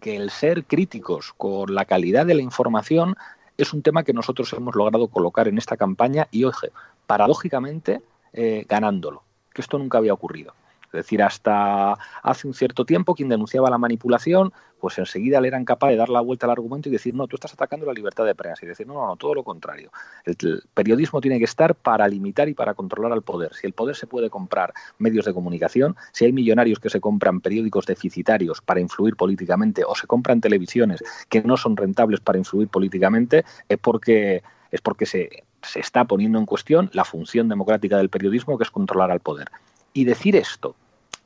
que 0.01 0.17
el 0.17 0.31
ser 0.31 0.65
críticos 0.65 1.33
con 1.37 1.75
la 1.75 1.85
calidad 1.85 2.27
de 2.27 2.35
la 2.35 2.43
información 2.43 3.17
es 3.57 3.73
un 3.73 3.83
tema 3.83 4.05
que 4.05 4.13
nosotros 4.13 4.53
hemos 4.53 4.75
logrado 4.75 5.09
colocar 5.09 5.49
en 5.49 5.59
esta 5.59 5.77
campaña 5.77 6.29
y, 6.31 6.45
oye, 6.45 6.71
paradójicamente, 7.07 8.03
eh, 8.33 8.65
ganándolo, 8.69 9.23
que 9.53 9.63
esto 9.63 9.79
nunca 9.79 9.99
había 9.99 10.13
ocurrido. 10.13 10.53
Es 10.97 11.05
decir, 11.05 11.23
hasta 11.23 11.93
hace 12.23 12.47
un 12.47 12.55
cierto 12.55 12.87
tiempo 12.87 13.15
quien 13.15 13.29
denunciaba 13.29 13.69
la 13.69 13.77
manipulación, 13.77 14.53
pues 14.81 14.99
enseguida 14.99 15.41
le 15.41 15.49
eran 15.49 15.65
capaz 15.65 15.91
de 15.91 15.97
dar 15.97 16.09
la 16.09 16.21
vuelta 16.21 16.47
al 16.47 16.53
argumento 16.53 16.89
y 16.89 16.93
decir, 16.93 17.15
no, 17.15 17.27
tú 17.27 17.37
estás 17.37 17.53
atacando 17.53 17.85
la 17.85 17.93
libertad 17.93 18.25
de 18.25 18.35
prensa. 18.35 18.65
Y 18.65 18.69
decir, 18.69 18.87
no, 18.87 18.95
no, 18.95 19.07
no, 19.07 19.17
todo 19.17 19.35
lo 19.35 19.45
contrario. 19.45 19.91
El, 20.25 20.63
periodismo 20.73 21.21
tiene 21.21 21.39
que 21.39 21.45
estar 21.45 21.75
para 21.75 22.09
limitar 22.09 22.49
y 22.49 22.55
para 22.55 22.73
controlar 22.73 23.13
al 23.13 23.23
poder. 23.23 23.55
Si 23.55 23.67
el 23.67 23.75
poder 23.75 23.95
se 23.95 24.07
puede 24.07 24.31
comprar 24.31 24.73
medios 24.99 25.27
de 25.27 25.35
comunicación, 25.35 25.97
si 26.13 26.25
hay 26.25 26.33
millonarios 26.33 26.79
que 26.79 26.89
se 26.89 27.01
compran 27.01 27.41
periódicos 27.41 27.85
deficitarios 27.85 28.63
para 28.63 28.81
influir 28.81 29.17
políticamente 29.17 29.85
o 29.85 29.95
se 29.95 30.07
compran 30.07 30.41
televisiones 30.41 31.03
que 31.29 31.43
no 31.43 31.59
son 31.59 31.77
rentables 31.77 32.21
para 32.21 32.39
influir 32.39 32.69
políticamente, 32.69 33.45
es 33.69 33.79
porque, 33.79 34.43
es 34.71 34.81
porque 34.81 35.05
se, 35.05 35.45
se 35.63 35.81
está 35.81 36.05
poniendo 36.05 36.39
en 36.39 36.47
cuestión 36.47 36.91
la 36.93 37.05
función 37.05 37.49
democrática 37.49 37.99
del 37.99 38.09
periodismo, 38.09 38.57
que 38.57 38.65
es 38.65 38.71
controlar 38.71 39.11
al 39.11 39.21
poder. 39.21 39.51
Y 39.93 40.05
decir 40.05 40.37
esto 40.37 40.77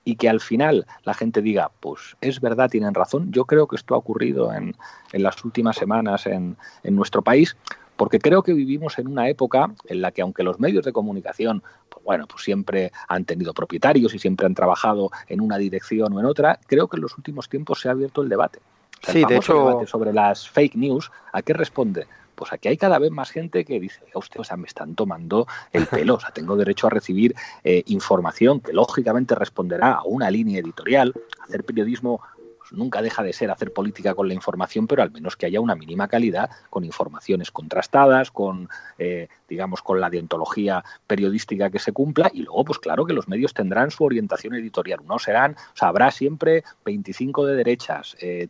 y 0.05 0.17
que 0.17 0.29
al 0.29 0.41
final 0.41 0.87
la 1.05 1.15
gente 1.15 1.43
diga, 1.43 1.71
pues 1.81 2.17
es 2.21 2.41
verdad, 2.41 2.71
tienen 2.71 2.95
razón, 2.95 3.33
yo 3.33 3.45
creo 3.45 3.67
que 3.67 3.77
esto 3.77 3.95
ha 3.95 3.99
ocurrido 3.99 4.53
en, 4.53 4.75
en 5.13 5.23
las 5.23 5.45
últimas 5.45 5.77
semanas 5.77 6.27
en, 6.27 6.57
en 6.83 6.97
nuestro 6.97 7.23
país, 7.23 7.57
porque 7.97 8.19
creo 8.19 8.43
que 8.43 8.55
vivimos 8.55 8.99
en 8.99 9.09
una 9.09 9.29
época 9.29 9.75
en 9.85 10.01
la 10.01 10.11
que 10.11 10.23
aunque 10.23 10.43
los 10.43 10.59
medios 10.59 10.87
de 10.87 10.93
comunicación, 10.93 11.63
pues 11.91 12.03
bueno, 12.03 12.27
pues 12.27 12.43
siempre 12.43 12.93
han 13.09 13.27
tenido 13.27 13.53
propietarios 13.53 14.15
y 14.15 14.19
siempre 14.19 14.47
han 14.47 14.55
trabajado 14.55 15.11
en 15.29 15.43
una 15.43 15.59
dirección 15.59 16.13
o 16.15 16.21
en 16.21 16.25
otra, 16.25 16.59
creo 16.67 16.89
que 16.89 16.97
en 16.97 17.03
los 17.03 17.19
últimos 17.19 17.51
tiempos 17.51 17.81
se 17.81 17.89
ha 17.89 17.93
abierto 17.93 18.23
el 18.23 18.31
debate. 18.31 18.61
sí, 19.03 19.23
de 19.27 19.37
hecho, 19.37 19.53
debate 19.53 19.87
sobre 19.87 20.15
las 20.15 20.49
fake 20.49 20.77
news, 20.77 21.11
¿a 21.31 21.43
qué 21.43 21.53
responde? 21.53 22.07
Pues 22.41 22.55
aquí 22.55 22.69
hay 22.69 22.79
cada 22.79 22.99
vez 22.99 23.11
más 23.11 23.31
gente 23.31 23.67
que 23.67 23.79
dice, 23.79 24.01
usted, 24.15 24.41
o 24.41 24.45
sea, 24.45 24.57
me 24.57 24.67
están 24.67 24.95
tomando 24.95 25.47
el 25.75 25.87
pelo, 25.87 26.15
o 26.17 26.21
sea, 26.21 26.31
tengo 26.31 26.57
derecho 26.57 26.87
a 26.87 26.91
recibir 26.91 27.35
eh, 27.65 27.83
información 27.89 28.61
que 28.61 28.73
lógicamente 28.73 29.35
responderá 29.35 29.93
a 29.93 30.05
una 30.05 30.31
línea 30.31 30.59
editorial, 30.59 31.13
hacer 31.43 31.65
periodismo 31.65 32.23
pues, 32.57 32.73
nunca 32.73 33.03
deja 33.03 33.23
de 33.23 33.35
ser 33.35 33.51
hacer 33.51 33.75
política 33.75 34.15
con 34.15 34.27
la 34.27 34.33
información, 34.33 34.87
pero 34.87 35.03
al 35.03 35.11
menos 35.11 35.37
que 35.37 35.45
haya 35.45 35.61
una 35.61 35.75
mínima 35.75 36.09
calidad, 36.09 36.49
con 36.71 36.83
informaciones 36.83 37.51
contrastadas, 37.51 38.31
con, 38.31 38.71
eh, 38.99 39.29
digamos, 39.47 39.83
con 39.83 40.01
la 40.01 40.09
deontología 40.09 40.83
periodística 41.07 41.69
que 41.69 41.79
se 41.79 41.93
cumpla, 41.93 42.31
y 42.33 42.41
luego, 42.41 42.65
pues 42.65 42.79
claro 42.79 43.05
que 43.05 43.13
los 43.13 43.29
medios 43.29 43.53
tendrán 43.53 43.91
su 43.91 44.03
orientación 44.05 44.55
editorial. 44.55 45.01
No 45.05 45.19
serán, 45.19 45.57
o 45.75 45.77
sea, 45.77 45.89
habrá 45.89 46.11
siempre 46.11 46.65
25 46.87 47.45
de 47.45 47.55
derechas, 47.55 48.17
eh, 48.19 48.49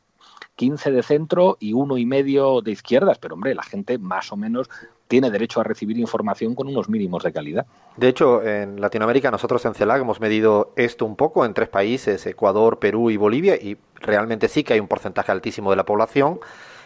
15 0.61 0.91
de 0.91 1.03
centro 1.03 1.57
y 1.59 1.73
uno 1.73 1.97
y 1.97 2.05
medio 2.05 2.61
de 2.61 2.71
izquierdas, 2.71 3.19
pero 3.19 3.33
hombre, 3.33 3.55
la 3.55 3.63
gente 3.63 3.97
más 3.97 4.31
o 4.31 4.37
menos 4.37 4.69
tiene 5.09 5.31
derecho 5.31 5.59
a 5.59 5.65
recibir 5.65 5.97
información 5.97 6.55
con 6.55 6.69
unos 6.69 6.91
mínimos 6.91 7.23
de 7.23 7.33
calidad. 7.33 7.65
De 7.97 8.09
hecho, 8.09 8.43
en 8.43 8.79
Latinoamérica 8.79 9.31
nosotros 9.31 9.65
en 9.65 9.73
CELAC 9.73 10.03
hemos 10.03 10.21
medido 10.21 10.75
esto 10.77 11.07
un 11.07 11.17
poco 11.17 11.47
en 11.47 11.55
tres 11.55 11.71
países, 11.71 12.27
Ecuador, 12.27 12.79
Perú 12.79 13.09
y 13.11 13.17
Bolivia, 13.17 13.57
y 13.57 13.79
realmente 13.95 14.49
sí 14.49 14.63
que 14.63 14.75
hay 14.75 14.81
un 14.81 14.87
porcentaje 14.87 15.33
altísimo 15.33 15.71
de 15.71 15.77
la 15.77 15.87
población 15.87 16.41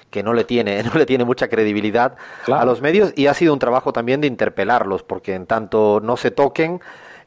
que 0.09 0.23
no 0.23 0.35
le 0.35 0.45
tiene, 0.45 0.81
no 0.85 0.95
le 0.95 1.05
tiene 1.05 1.25
mucha 1.25 1.49
credibilidad 1.49 2.15
a 2.47 2.65
los 2.65 2.81
medios 2.81 3.13
y 3.17 3.27
ha 3.27 3.35
sido 3.35 3.53
un 3.53 3.59
trabajo 3.59 3.93
también 3.93 4.21
de 4.21 4.29
interpelarlos, 4.29 5.03
porque 5.03 5.35
en 5.35 5.47
tanto 5.47 5.99
no 6.01 6.17
se 6.17 6.31
toquen, 6.31 6.81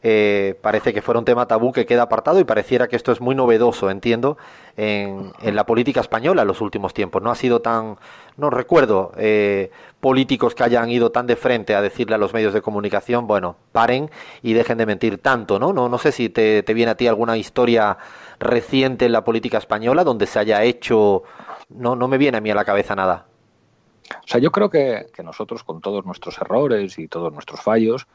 eh, 0.04 0.58
parece 0.62 0.94
que 0.94 1.02
fuera 1.02 1.20
un 1.20 1.26
tema 1.26 1.48
tabú 1.48 1.72
que 1.72 1.86
queda 1.86 2.04
apartado 2.04 2.40
y 2.40 2.44
pareciera 2.44 2.88
que 2.88 2.96
esto 2.96 3.12
es 3.12 3.22
muy 3.22 3.36
novedoso, 3.36 3.90
entiendo, 3.90 4.38
en, 4.76 5.34
la 5.42 5.66
política 5.66 6.02
española 6.02 6.44
en 6.44 6.48
los 6.48 6.62
últimos 6.62 6.94
tiempos. 6.94 7.22
No 7.22 7.32
ha 7.32 7.36
sido 7.36 7.62
tan, 7.62 7.98
no 8.38 8.50
recuerdo 8.50 9.12
eh, 9.18 9.72
políticos 10.00 10.54
que 10.54 10.64
hayan 10.64 10.90
ido 10.90 11.12
tan 11.12 11.26
de 11.26 11.36
frente 11.36 11.76
a 11.76 11.82
decirle 11.82 12.16
a 12.16 12.18
los 12.18 12.34
medios 12.34 12.54
de 12.54 12.62
comunicación, 12.62 13.28
bueno, 13.28 13.56
paren 13.72 14.12
y 14.44 14.54
dejen 14.54 14.78
de 14.78 14.86
mentir 14.86 15.18
tanto, 15.18 15.60
¿no? 15.60 15.74
No, 15.74 15.90
no 15.90 15.98
sé 15.98 16.12
si 16.12 16.30
te, 16.30 16.64
te 16.64 16.74
viene 16.74 16.92
a 16.92 16.96
ti 16.96 17.08
alguna 17.08 17.38
historia 17.38 17.98
reciente 18.40 19.06
en 19.06 19.12
la 19.12 19.24
política 19.24 19.58
española 19.58 20.04
donde 20.04 20.28
se 20.28 20.38
haya 20.38 20.64
hecho, 20.64 21.24
no, 21.70 21.96
no 21.96 22.08
me 22.08 22.18
viene 22.18 22.38
a 22.38 22.42
mí 22.42 22.52
a 22.52 22.56
la 22.56 22.66
cabeza 22.66 22.96
nada. 22.96 23.26
O 24.24 24.28
sea, 24.28 24.40
yo 24.40 24.52
creo 24.52 24.70
que, 24.70 25.08
que 25.14 25.24
nosotros, 25.24 25.64
con 25.64 25.82
todos 25.82 26.06
nuestros 26.06 26.38
errores 26.40 26.98
y 26.98 27.08
todos 27.08 27.34
nuestros 27.34 27.62
fallos, 27.62 28.08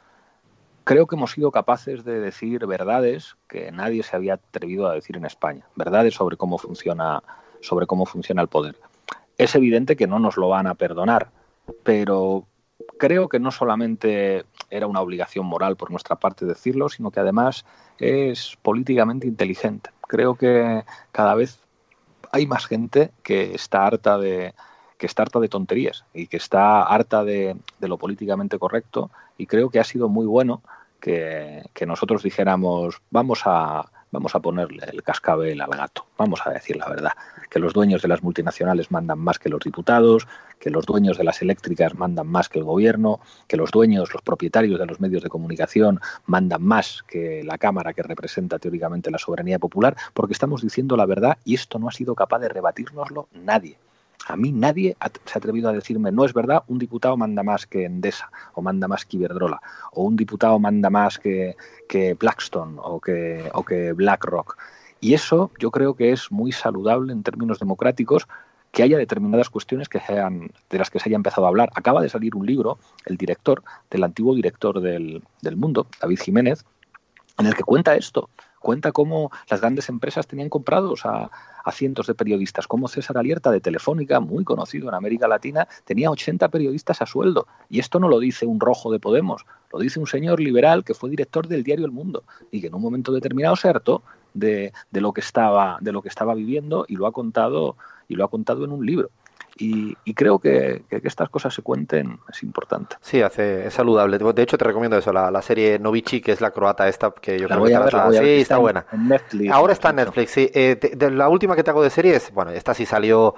creo 0.84 1.06
que 1.06 1.16
hemos 1.16 1.32
sido 1.32 1.50
capaces 1.50 2.04
de 2.04 2.20
decir 2.20 2.66
verdades 2.66 3.36
que 3.48 3.70
nadie 3.72 4.02
se 4.02 4.16
había 4.16 4.34
atrevido 4.34 4.86
a 4.86 4.94
decir 4.94 5.16
en 5.16 5.24
España, 5.24 5.66
verdades 5.76 6.14
sobre 6.14 6.36
cómo 6.36 6.58
funciona, 6.58 7.22
sobre 7.60 7.86
cómo 7.86 8.06
funciona 8.06 8.42
el 8.42 8.48
poder. 8.48 8.76
Es 9.38 9.54
evidente 9.54 9.96
que 9.96 10.06
no 10.06 10.18
nos 10.18 10.36
lo 10.36 10.48
van 10.48 10.66
a 10.66 10.74
perdonar, 10.74 11.30
pero 11.82 12.46
creo 12.98 13.28
que 13.28 13.38
no 13.38 13.50
solamente 13.50 14.44
era 14.70 14.86
una 14.86 15.00
obligación 15.00 15.46
moral 15.46 15.76
por 15.76 15.90
nuestra 15.90 16.16
parte 16.16 16.46
decirlo, 16.46 16.88
sino 16.88 17.10
que 17.10 17.20
además 17.20 17.64
es 17.98 18.56
políticamente 18.62 19.26
inteligente. 19.26 19.90
Creo 20.08 20.34
que 20.34 20.84
cada 21.12 21.34
vez 21.34 21.60
hay 22.30 22.46
más 22.46 22.66
gente 22.66 23.10
que 23.22 23.54
está 23.54 23.86
harta 23.86 24.18
de, 24.18 24.54
que 25.02 25.06
está 25.06 25.24
harta 25.24 25.40
de 25.40 25.48
tonterías 25.48 26.04
y 26.14 26.28
que 26.28 26.36
está 26.36 26.84
harta 26.84 27.24
de, 27.24 27.56
lo 27.80 27.98
políticamente 27.98 28.56
correcto 28.56 29.10
y 29.36 29.48
creo 29.48 29.68
que 29.68 29.80
ha 29.80 29.84
sido 29.84 30.08
muy 30.08 30.26
bueno 30.26 30.62
que, 31.00 31.64
que, 31.74 31.86
nosotros 31.86 32.22
dijéramos 32.22 33.02
vamos 33.10 33.42
a 33.44 33.90
vamos 34.12 34.36
a 34.36 34.38
ponerle 34.38 34.84
el 34.92 35.02
cascabel 35.02 35.60
al 35.60 35.70
gato, 35.70 36.06
vamos 36.16 36.40
a 36.44 36.50
decir 36.50 36.76
la 36.76 36.88
verdad, 36.88 37.10
que 37.50 37.58
los 37.58 37.72
dueños 37.72 38.00
de 38.02 38.06
las 38.06 38.22
multinacionales 38.22 38.92
mandan 38.92 39.18
más 39.18 39.40
que 39.40 39.48
los 39.48 39.64
diputados, 39.64 40.28
que 40.60 40.70
los 40.70 40.86
dueños 40.86 41.18
de 41.18 41.24
las 41.24 41.42
eléctricas 41.42 41.96
mandan 41.96 42.28
más 42.28 42.48
que 42.48 42.60
el 42.60 42.64
gobierno, 42.64 43.18
que 43.48 43.56
los 43.56 43.72
dueños, 43.72 44.12
los 44.12 44.22
propietarios 44.22 44.78
de 44.78 44.86
los 44.86 45.00
medios 45.00 45.24
de 45.24 45.30
comunicación 45.30 45.98
mandan 46.26 46.62
más 46.62 47.02
que 47.08 47.42
la 47.42 47.58
Cámara 47.58 47.92
que 47.92 48.04
representa 48.04 48.60
teóricamente 48.60 49.10
la 49.10 49.18
soberanía 49.18 49.58
popular, 49.58 49.96
porque 50.14 50.34
estamos 50.34 50.62
diciendo 50.62 50.96
la 50.96 51.06
verdad 51.06 51.38
y 51.44 51.54
esto 51.54 51.80
no 51.80 51.88
ha 51.88 51.92
sido 51.92 52.14
capaz 52.14 52.38
de 52.38 52.50
rebatírnoslo 52.50 53.26
nadie. 53.32 53.78
A 54.28 54.36
mí 54.36 54.52
nadie 54.52 54.96
se 55.24 55.32
ha 55.34 55.38
atrevido 55.38 55.68
a 55.68 55.72
decirme, 55.72 56.12
no 56.12 56.24
es 56.24 56.32
verdad, 56.32 56.62
un 56.68 56.78
diputado 56.78 57.16
manda 57.16 57.42
más 57.42 57.66
que 57.66 57.84
Endesa, 57.84 58.30
o 58.54 58.62
manda 58.62 58.88
más 58.88 59.04
que 59.04 59.16
Iberdrola, 59.16 59.60
o 59.92 60.04
un 60.04 60.16
diputado 60.16 60.58
manda 60.58 60.90
más 60.90 61.18
que, 61.18 61.56
que 61.88 62.14
Blackstone 62.14 62.78
o 62.82 63.00
que, 63.00 63.50
o 63.52 63.64
que 63.64 63.92
BlackRock. 63.92 64.56
Y 65.00 65.14
eso 65.14 65.50
yo 65.58 65.70
creo 65.70 65.94
que 65.94 66.12
es 66.12 66.30
muy 66.30 66.52
saludable 66.52 67.12
en 67.12 67.22
términos 67.22 67.58
democráticos 67.58 68.28
que 68.70 68.82
haya 68.82 68.96
determinadas 68.96 69.50
cuestiones 69.50 69.88
que 69.88 70.00
sean, 70.00 70.50
de 70.70 70.78
las 70.78 70.90
que 70.90 70.98
se 70.98 71.08
haya 71.08 71.16
empezado 71.16 71.46
a 71.46 71.48
hablar. 71.48 71.70
Acaba 71.74 72.00
de 72.00 72.08
salir 72.08 72.34
un 72.34 72.46
libro, 72.46 72.78
el 73.04 73.16
director, 73.16 73.62
del 73.90 74.04
antiguo 74.04 74.34
director 74.34 74.80
del, 74.80 75.22
del 75.42 75.56
Mundo, 75.56 75.86
David 76.00 76.20
Jiménez, 76.20 76.64
en 77.38 77.46
el 77.46 77.54
que 77.54 77.64
cuenta 77.64 77.96
esto, 77.96 78.30
cuenta 78.62 78.92
cómo 78.92 79.30
las 79.50 79.60
grandes 79.60 79.88
empresas 79.88 80.26
tenían 80.26 80.48
comprados 80.48 81.04
a, 81.04 81.30
cientos 81.72 82.06
de 82.06 82.14
periodistas, 82.14 82.66
como 82.66 82.88
César 82.88 83.18
Alierta 83.18 83.50
de 83.50 83.60
Telefónica, 83.60 84.18
muy 84.20 84.44
conocido 84.44 84.88
en 84.88 84.94
América 84.94 85.28
Latina, 85.28 85.68
tenía 85.84 86.10
80 86.10 86.48
periodistas 86.48 87.00
a 87.02 87.06
sueldo. 87.06 87.46
Y 87.70 87.78
esto 87.78 88.00
no 88.00 88.08
lo 88.08 88.18
dice 88.18 88.46
un 88.46 88.58
rojo 88.58 88.90
de 88.90 88.98
Podemos, 88.98 89.46
lo 89.72 89.78
dice 89.78 90.00
un 90.00 90.06
señor 90.06 90.40
liberal 90.40 90.84
que 90.84 90.94
fue 90.94 91.10
director 91.10 91.46
del 91.46 91.62
diario 91.62 91.84
El 91.84 91.92
Mundo 91.92 92.24
y 92.50 92.60
que 92.60 92.66
en 92.66 92.74
un 92.74 92.82
momento 92.82 93.12
determinado 93.12 93.54
se 93.56 93.68
hartó 93.68 94.02
de, 94.34 94.72
de, 94.90 95.00
lo 95.00 95.12
que 95.12 95.20
estaba, 95.20 95.78
de 95.80 95.92
lo 95.92 96.02
que 96.02 96.08
estaba 96.08 96.34
viviendo 96.34 96.84
y 96.88 96.96
lo 96.96 97.06
ha 97.06 97.12
contado, 97.12 97.76
y 98.08 98.16
lo 98.16 98.24
ha 98.24 98.28
contado 98.28 98.64
en 98.64 98.72
un 98.72 98.84
libro. 98.84 99.10
Y, 99.56 99.96
y, 100.04 100.14
creo 100.14 100.38
que, 100.38 100.84
que, 100.88 101.00
que, 101.00 101.08
estas 101.08 101.28
cosas 101.28 101.52
se 101.52 101.62
cuenten 101.62 102.18
es 102.30 102.42
importante. 102.42 102.96
Sí, 103.00 103.20
hace, 103.20 103.66
es 103.66 103.74
saludable. 103.74 104.18
De 104.18 104.42
hecho, 104.42 104.56
te 104.56 104.64
recomiendo 104.64 104.96
eso, 104.96 105.12
la, 105.12 105.30
la 105.30 105.42
serie 105.42 105.78
Novici, 105.78 106.20
que 106.20 106.32
es 106.32 106.40
la 106.40 106.50
croata 106.50 106.88
esta, 106.88 107.10
que 107.10 107.38
yo 107.38 107.48
la 107.48 107.56
creo 107.56 107.66
que 107.66 107.78
ver, 107.78 107.90
trata... 107.90 108.10
Sí, 108.10 108.16
está, 108.16 108.26
está 108.40 108.58
buena. 108.58 108.86
En 108.92 109.08
Netflix, 109.08 109.52
Ahora 109.52 109.72
está 109.72 109.90
en 109.90 109.96
Netflix, 109.96 110.30
sí. 110.30 110.50
Eh, 110.54 110.94
de, 110.96 111.10
la 111.10 111.28
última 111.28 111.54
que 111.54 111.62
te 111.62 111.70
hago 111.70 111.82
de 111.82 111.90
series, 111.90 112.32
bueno, 112.32 112.50
esta 112.50 112.72
sí 112.72 112.86
salió 112.86 113.34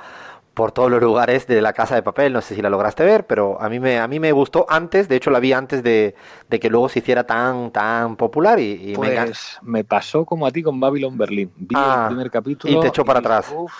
por 0.54 0.70
todos 0.70 0.90
los 0.90 1.02
lugares 1.02 1.46
de 1.48 1.60
la 1.60 1.72
casa 1.72 1.96
de 1.96 2.02
papel, 2.02 2.32
no 2.32 2.40
sé 2.40 2.54
si 2.54 2.62
la 2.62 2.70
lograste 2.70 3.04
ver, 3.04 3.26
pero 3.26 3.60
a 3.60 3.68
mí 3.68 3.80
me, 3.80 3.98
a 3.98 4.06
mí 4.06 4.20
me 4.20 4.30
gustó 4.30 4.66
antes, 4.68 5.08
de 5.08 5.16
hecho 5.16 5.30
la 5.30 5.40
vi 5.40 5.52
antes 5.52 5.82
de, 5.82 6.14
de 6.48 6.60
que 6.60 6.70
luego 6.70 6.88
se 6.88 7.00
hiciera 7.00 7.24
tan, 7.24 7.72
tan 7.72 8.14
popular 8.16 8.60
y, 8.60 8.92
y 8.92 8.94
pues 8.94 9.58
me, 9.62 9.72
me, 9.72 9.84
pasó 9.84 10.24
como 10.24 10.46
a 10.46 10.52
ti 10.52 10.62
con 10.62 10.78
Babylon 10.78 11.18
Berlin. 11.18 11.50
Vi 11.56 11.74
ah, 11.76 12.02
el 12.02 12.14
primer 12.14 12.30
capítulo 12.30 12.72
y 12.72 12.80
te 12.80 12.86
echó 12.86 13.04
para 13.04 13.18
atrás. 13.18 13.52
Uf, 13.52 13.72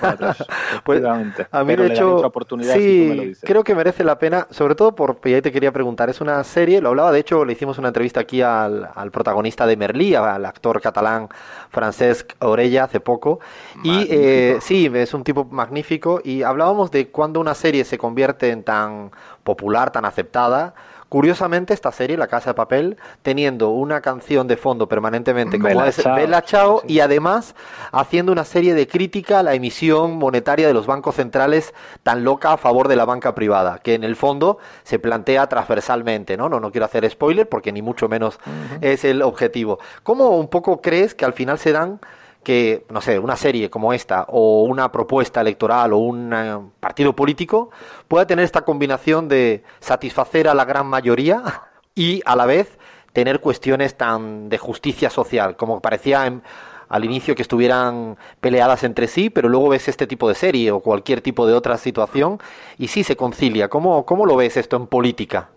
para 0.00 0.12
atrás, 0.12 0.44
pues 0.84 1.02
a 1.04 1.64
mí 1.64 1.76
de 1.76 1.86
hecho 1.86 2.32
sí 2.72 3.32
creo 3.42 3.64
que 3.64 3.74
merece 3.74 4.04
la 4.04 4.18
pena 4.18 4.46
sobre 4.50 4.74
todo 4.74 4.94
por 4.94 5.18
y 5.24 5.34
ahí 5.34 5.42
te 5.42 5.52
quería 5.52 5.72
preguntar 5.72 6.10
es 6.10 6.20
una 6.20 6.42
serie 6.44 6.80
lo 6.80 6.90
hablaba 6.90 7.12
de 7.12 7.20
hecho 7.20 7.44
le 7.44 7.52
hicimos 7.52 7.78
una 7.78 7.88
entrevista 7.88 8.20
aquí 8.20 8.42
al, 8.42 8.88
al 8.94 9.10
protagonista 9.10 9.66
de 9.66 9.76
Merlí 9.76 10.14
al 10.14 10.44
actor 10.44 10.80
catalán 10.80 11.28
Francesc 11.70 12.32
Orella 12.40 12.84
hace 12.84 13.00
poco 13.00 13.40
magnífico. 13.74 14.14
y 14.14 14.16
eh, 14.16 14.58
sí 14.60 14.90
es 14.94 15.14
un 15.14 15.24
tipo 15.24 15.44
magnífico 15.44 16.20
y 16.22 16.42
hablábamos 16.42 16.90
de 16.90 17.08
cuando 17.08 17.40
una 17.40 17.54
serie 17.54 17.84
se 17.84 17.98
convierte 17.98 18.50
en 18.50 18.62
tan 18.62 19.10
popular 19.42 19.90
tan 19.90 20.04
aceptada 20.04 20.74
Curiosamente, 21.14 21.72
esta 21.74 21.92
serie, 21.92 22.16
La 22.16 22.26
Casa 22.26 22.50
de 22.50 22.54
Papel, 22.54 22.96
teniendo 23.22 23.70
una 23.70 24.00
canción 24.00 24.48
de 24.48 24.56
fondo 24.56 24.88
permanentemente 24.88 25.60
como 25.60 25.68
Bella 25.68 25.86
es 25.86 25.94
Ciao, 25.94 26.16
Bella 26.16 26.42
Chao 26.42 26.80
sí. 26.80 26.94
y 26.94 26.98
además 26.98 27.54
haciendo 27.92 28.32
una 28.32 28.42
serie 28.44 28.74
de 28.74 28.88
crítica 28.88 29.38
a 29.38 29.44
la 29.44 29.54
emisión 29.54 30.16
monetaria 30.16 30.66
de 30.66 30.74
los 30.74 30.88
bancos 30.88 31.14
centrales 31.14 31.72
tan 32.02 32.24
loca 32.24 32.54
a 32.54 32.56
favor 32.56 32.88
de 32.88 32.96
la 32.96 33.04
banca 33.04 33.32
privada, 33.32 33.78
que 33.78 33.94
en 33.94 34.02
el 34.02 34.16
fondo 34.16 34.58
se 34.82 34.98
plantea 34.98 35.48
transversalmente, 35.48 36.36
¿no? 36.36 36.48
No, 36.48 36.58
no 36.58 36.72
quiero 36.72 36.86
hacer 36.86 37.08
spoiler 37.08 37.48
porque 37.48 37.70
ni 37.70 37.80
mucho 37.80 38.08
menos 38.08 38.40
uh 38.44 38.50
-huh. 38.50 38.78
es 38.80 39.04
el 39.04 39.22
objetivo. 39.22 39.78
¿Cómo 40.02 40.30
un 40.30 40.48
poco 40.48 40.80
crees 40.80 41.14
que 41.14 41.24
al 41.24 41.32
final 41.32 41.60
se 41.60 41.70
dan 41.70 42.00
que, 42.44 42.86
no 42.90 43.00
sé, 43.00 43.18
una 43.18 43.36
serie 43.36 43.70
como 43.70 43.92
esta 43.92 44.26
o 44.28 44.62
una 44.62 44.92
propuesta 44.92 45.40
electoral 45.40 45.92
o 45.92 45.98
un 45.98 46.32
uh, 46.32 46.70
partido 46.78 47.16
político 47.16 47.70
pueda 48.06 48.26
tener 48.26 48.44
esta 48.44 48.62
combinación 48.62 49.28
de 49.28 49.64
satisfacer 49.80 50.46
a 50.46 50.54
la 50.54 50.64
gran 50.64 50.86
mayoría 50.86 51.42
y 51.94 52.22
a 52.24 52.36
la 52.36 52.46
vez 52.46 52.78
tener 53.12 53.40
cuestiones 53.40 53.96
tan 53.96 54.48
de 54.48 54.58
justicia 54.58 55.10
social, 55.10 55.56
como 55.56 55.80
parecía 55.80 56.26
en, 56.26 56.42
al 56.88 57.04
inicio 57.04 57.34
que 57.34 57.42
estuvieran 57.42 58.16
peleadas 58.40 58.84
entre 58.84 59.08
sí, 59.08 59.30
pero 59.30 59.48
luego 59.48 59.70
ves 59.70 59.88
este 59.88 60.06
tipo 60.06 60.28
de 60.28 60.34
serie 60.34 60.70
o 60.70 60.80
cualquier 60.80 61.20
tipo 61.20 61.46
de 61.46 61.54
otra 61.54 61.78
situación 61.78 62.38
y 62.78 62.88
sí 62.88 63.04
se 63.04 63.16
concilia. 63.16 63.68
¿Cómo, 63.68 64.04
cómo 64.04 64.26
lo 64.26 64.36
ves 64.36 64.56
esto 64.56 64.76
en 64.76 64.86
política? 64.86 65.50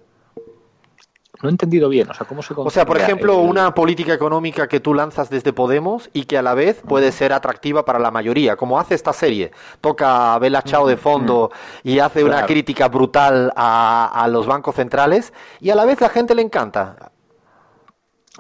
No 1.41 1.49
he 1.49 1.51
entendido 1.51 1.87
bien, 1.89 2.09
o 2.09 2.13
sea, 2.13 2.25
¿cómo 2.25 2.41
se 2.41 2.53
O 2.55 2.69
sea, 2.69 2.85
por 2.85 2.97
ejemplo, 2.97 3.41
el... 3.41 3.49
una 3.49 3.73
política 3.73 4.13
económica 4.13 4.67
que 4.67 4.79
tú 4.79 4.93
lanzas 4.93 5.29
desde 5.29 5.53
Podemos 5.53 6.09
y 6.13 6.25
que 6.25 6.37
a 6.37 6.41
la 6.41 6.55
vez 6.55 6.81
puede 6.87 7.11
ser 7.11 7.31
atractiva 7.31 7.85
para 7.85 7.99
la 7.99 8.09
mayoría, 8.09 8.55
como 8.55 8.79
hace 8.79 8.95
esta 8.95 9.13
serie. 9.13 9.51
Toca 9.79 10.33
a 10.33 10.39
Bella 10.39 10.63
Chao 10.63 10.87
de 10.87 10.97
fondo 10.97 11.51
y 11.83 11.99
hace 11.99 12.21
claro. 12.21 12.37
una 12.37 12.45
crítica 12.45 12.87
brutal 12.87 13.53
a, 13.55 14.23
a, 14.23 14.27
los 14.27 14.47
bancos 14.47 14.75
centrales 14.75 15.31
y 15.59 15.69
a 15.69 15.75
la 15.75 15.85
vez 15.85 16.01
la 16.01 16.09
gente 16.09 16.33
le 16.33 16.41
encanta. 16.41 17.11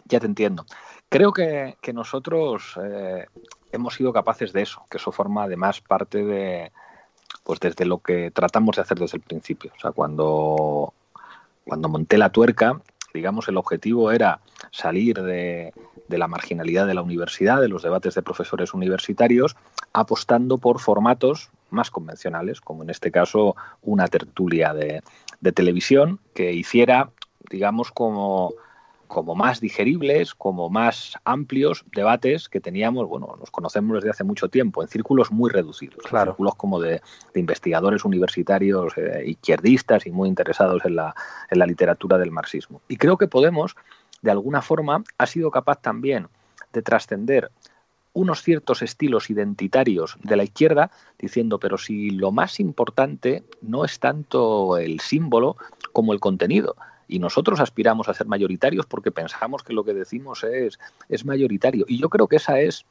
Ya 0.05 0.19
te 0.19 0.25
entiendo. 0.25 0.65
Creo 1.09 1.31
que, 1.31 1.77
que 1.81 1.93
nosotros 1.93 2.77
eh, 2.83 3.27
hemos 3.71 3.93
sido 3.93 4.11
capaces 4.11 4.51
de 4.53 4.63
eso, 4.63 4.83
que 4.89 4.97
eso 4.97 5.11
forma 5.11 5.43
además 5.43 5.81
parte 5.81 6.23
de, 6.23 6.71
pues 7.43 7.59
desde 7.59 7.85
lo 7.85 7.99
que 7.99 8.31
tratamos 8.31 8.75
de 8.75 8.81
hacer 8.81 8.99
desde 8.99 9.17
el 9.17 9.23
principio. 9.23 9.71
O 9.75 9.79
sea, 9.79 9.91
cuando 9.91 10.93
cuando 11.67 11.89
monté 11.89 12.17
la 12.17 12.31
tuerca, 12.31 12.81
digamos, 13.13 13.47
el 13.47 13.57
objetivo 13.57 14.11
era 14.11 14.39
salir 14.71 15.21
de, 15.21 15.73
de, 16.07 16.17
la 16.17 16.27
marginalidad 16.27 16.87
de 16.87 16.93
la 16.93 17.01
universidad, 17.01 17.61
de 17.61 17.67
los 17.67 17.83
debates 17.83 18.15
de 18.15 18.21
profesores 18.21 18.73
universitarios, 18.73 19.55
apostando 19.93 20.57
por 20.57 20.79
formatos 20.79 21.49
más 21.69 21.91
convencionales, 21.91 22.61
como 22.61 22.83
en 22.83 22.89
este 22.89 23.11
caso 23.11 23.55
una 23.81 24.07
tertulia 24.07 24.73
de, 24.73 25.01
de 25.41 25.51
televisión 25.51 26.19
que 26.33 26.53
hiciera, 26.53 27.09
digamos, 27.49 27.91
como 27.91 28.53
como 29.07 29.35
más 29.35 29.61
digeribles, 29.61 30.35
como 30.35 30.69
más 30.69 31.17
amplios 31.23 31.85
debates 31.95 32.49
que 32.49 32.59
teníamos, 32.59 33.07
bueno, 33.07 33.35
nos 33.39 33.49
conocemos 33.51 33.95
desde 33.95 34.09
hace 34.09 34.23
mucho 34.23 34.49
tiempo, 34.49 34.81
en 34.81 34.89
círculos 34.89 35.31
muy 35.31 35.49
reducidos, 35.49 36.03
claro. 36.03 36.31
círculos 36.31 36.55
como 36.55 36.81
de, 36.81 37.01
de 37.33 37.39
investigadores 37.39 38.03
universitarios 38.03 38.93
eh, 38.97 39.23
izquierdistas 39.25 40.05
y 40.05 40.11
muy 40.11 40.27
interesados 40.27 40.83
en 40.85 40.97
la, 40.97 41.15
en 41.49 41.59
la 41.59 41.65
literatura 41.65 42.17
del 42.17 42.31
marxismo. 42.31 42.81
Y 42.89 42.97
creo 42.97 43.17
que 43.17 43.27
Podemos, 43.37 43.75
de 44.23 44.31
alguna 44.31 44.63
forma, 44.63 45.03
ha 45.19 45.27
sido 45.27 45.51
capaz 45.51 45.79
también 45.79 46.27
de 46.73 46.81
trascender 46.81 47.51
unos 48.13 48.41
ciertos 48.41 48.81
estilos 48.81 49.29
identitarios 49.29 50.17
de 50.23 50.35
la 50.35 50.43
izquierda, 50.43 50.89
diciendo, 51.19 51.59
pero 51.59 51.77
si 51.77 52.09
lo 52.09 52.31
más 52.31 52.59
importante 52.59 53.43
no 53.61 53.85
es 53.85 53.99
tanto 53.99 54.79
el 54.79 55.01
símbolo 55.01 55.55
como 55.93 56.13
el 56.13 56.19
contenido, 56.19 56.75
y 57.07 57.19
nosotros 57.19 57.59
aspiramos 57.59 58.09
a 58.09 58.13
ser 58.13 58.27
mayoritarios 58.27 58.85
porque 58.85 59.11
pensamos 59.11 59.63
que 59.63 59.73
lo 59.73 59.83
que 59.83 59.93
decimos 59.93 60.43
es, 60.43 60.79
es 61.09 61.25
mayoritario. 61.25 61.85
Y 61.87 61.99
yo 61.99 62.09
creo 62.09 62.27
que 62.27 62.37
esa 62.37 62.59
es 62.59 62.85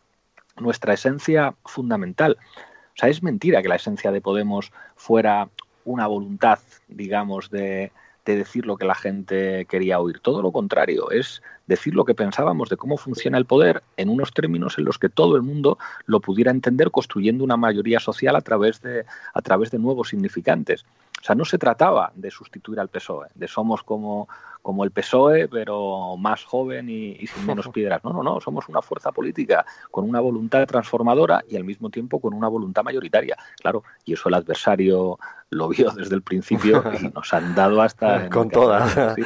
nuestra 0.59 0.94
esencia 0.94 1.55
fundamental. 1.64 2.37
O 2.40 2.98
sea, 2.98 3.09
es 3.09 3.22
mentira 3.22 3.62
que 3.62 3.68
la 3.68 3.76
esencia 3.76 4.11
de 4.11 4.20
Podemos 4.20 4.72
fuera 4.94 5.48
una 5.85 6.07
voluntad, 6.07 6.59
digamos, 6.88 7.50
de, 7.50 7.92
de 8.26 8.37
decir 8.37 8.66
lo 8.66 8.76
que 8.76 8.85
la 8.85 8.94
gente 8.94 9.66
quería 9.66 10.00
oír. 10.00 10.18
Todo 10.20 10.42
lo 10.42 10.50
contrario, 10.50 11.11
es 11.11 11.42
decir 11.66 11.94
lo 11.94 12.05
que 12.05 12.14
pensábamos 12.14 12.68
de 12.68 12.76
cómo 12.76 12.96
funciona 12.96 13.38
el 13.38 13.46
poder 13.46 13.83
en 13.96 14.09
unos 14.09 14.33
términos 14.33 14.79
en 14.79 14.85
los 14.85 14.98
que 14.98 15.09
todo 15.09 15.37
el 15.37 15.42
mundo 15.42 15.79
lo 16.05 16.20
pudiera 16.20 16.50
entender 16.50 16.90
construyendo 16.90 17.44
una 17.44 17.57
mayoría 17.57 18.00
social 18.00 18.37
a 18.37 18.40
través 18.40 18.83
de, 18.83 19.05
a 19.33 19.42
través 19.42 19.70
de 19.70 19.79
nuevos 19.79 20.09
significantes. 20.09 20.85
O 21.20 21.24
sea, 21.26 21.35
no 21.35 21.44
se 21.44 21.59
trataba 21.59 22.12
de 22.14 22.31
sustituir 22.31 22.79
al 22.79 22.88
PSOE, 22.88 23.29
de 23.35 23.48
somos 23.48 23.83
como, 23.83 24.29
como 24.62 24.85
el 24.85 24.90
PSOE, 24.90 25.48
pero 25.48 26.16
más 26.16 26.44
joven 26.44 26.88
y, 26.88 27.26
sin 27.26 27.46
menos 27.46 27.68
piedras. 27.72 28.05
No, 28.05 28.12
no, 28.12 28.22
no, 28.22 28.40
somos 28.40 28.68
una 28.68 28.83
fuerza 28.83 29.12
política 29.12 29.64
con 29.90 30.09
una 30.09 30.20
voluntad 30.20 30.66
transformadora 30.66 31.42
y 31.48 31.57
al 31.57 31.64
mismo 31.64 31.90
tiempo 31.90 32.20
con 32.20 32.35
una 32.35 32.48
voluntad 32.48 32.85
mayoritaria. 32.85 33.37
Claro, 33.61 33.83
y 34.05 34.12
eso 34.12 34.29
el 34.29 34.35
adversario 34.35 35.18
lo 35.50 35.68
vio 35.68 35.90
desde 35.90 36.14
el 36.14 36.22
principio 36.22 36.83
y 37.00 37.09
nos 37.14 37.33
han 37.33 37.55
dado 37.55 37.81
hasta... 37.83 38.29
con 38.29 38.50
todas. 38.50 38.96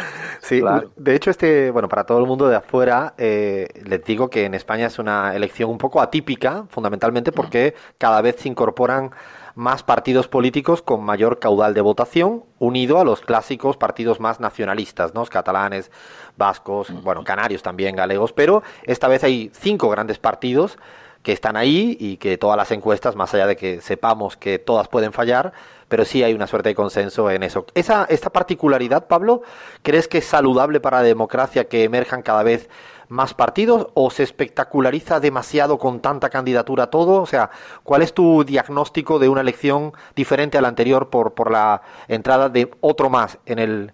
Sí, 0.41 0.63
de 0.97 1.15
hecho, 1.15 1.31
este, 1.31 1.71
bueno, 1.71 1.89
para 1.89 2.05
todo 2.05 2.19
el 2.19 2.27
mundo 2.27 2.49
de 2.49 2.57
afuera, 2.57 3.15
eh, 3.19 3.69
les 3.85 4.03
digo 4.05 4.31
que 4.31 4.47
en 4.47 4.55
España 4.55 4.87
es 4.87 4.99
una 4.99 5.35
elección 5.37 5.71
un 5.71 5.79
poco 5.79 6.01
atípica, 6.01 6.65
fundamentalmente 6.71 7.31
porque 7.31 7.75
cada 7.99 8.21
vez 8.23 8.37
se 8.37 8.49
incorporan 8.49 9.11
más 9.55 9.83
partidos 9.83 10.29
políticos 10.29 10.83
con 10.83 11.03
mayor 11.03 11.39
caudal 11.39 11.75
de 11.75 11.81
votación, 11.81 12.45
unido 12.59 13.01
a 13.01 13.05
los 13.05 13.21
clásicos 13.21 13.77
partidos 13.77 14.21
más 14.21 14.41
nacionalistas, 14.41 15.15
¿no? 15.15 15.25
catalanes, 15.27 15.91
vascos, 16.37 16.91
bueno, 17.03 17.25
canarios 17.25 17.63
también, 17.63 17.97
galegos, 17.97 18.33
pero 18.33 18.63
esta 18.85 19.09
vez 19.09 19.25
hay 19.25 19.51
cinco 19.55 19.89
grandes 19.89 20.19
partidos 20.19 20.79
que 21.23 21.33
están 21.33 21.57
ahí 21.57 21.97
y 22.01 22.17
que 22.17 22.39
todas 22.39 22.57
las 22.57 22.71
encuestas, 22.71 23.15
más 23.15 23.35
allá 23.35 23.47
de 23.47 23.57
que 23.57 23.81
sepamos 23.81 24.37
que 24.37 24.59
todas 24.59 24.89
pueden 24.89 25.13
fallar, 25.13 25.53
pero 25.89 26.05
sí 26.05 26.23
hay 26.23 26.33
una 26.33 26.47
suerte 26.47 26.71
de 26.71 26.75
consenso 26.75 27.31
en 27.31 27.43
eso. 27.43 27.67
Esa, 27.75 28.07
esta 28.09 28.31
particularidad, 28.31 29.07
Pablo, 29.07 29.43
¿crees 29.83 30.09
que 30.09 30.19
es 30.19 30.25
saludable 30.25 30.81
para 30.81 30.99
la 30.99 31.03
democracia 31.03 31.69
que 31.69 31.85
emerjan 31.85 32.23
cada 32.23 32.43
vez 32.43 32.71
más 33.11 33.35
partidos 33.35 33.89
o 33.95 34.09
se 34.11 34.23
espectaculariza 34.23 35.21
demasiado 35.21 35.79
con 35.79 36.01
tanta 36.01 36.31
candidatura 36.31 36.89
todo? 36.89 37.21
O 37.21 37.27
sea, 37.27 37.51
¿cuál 37.83 38.03
es 38.03 38.15
tu 38.15 38.45
diagnóstico 38.45 39.19
de 39.19 39.29
una 39.29 39.43
elección 39.43 39.93
diferente 40.17 40.57
a 40.57 40.63
la 40.63 40.69
anterior 40.69 41.11
por, 41.11 41.35
por 41.35 41.51
la 41.51 41.83
entrada 42.09 42.49
de 42.49 42.71
otro 42.81 43.11
más 43.11 43.39
en 43.45 43.59
el 43.59 43.93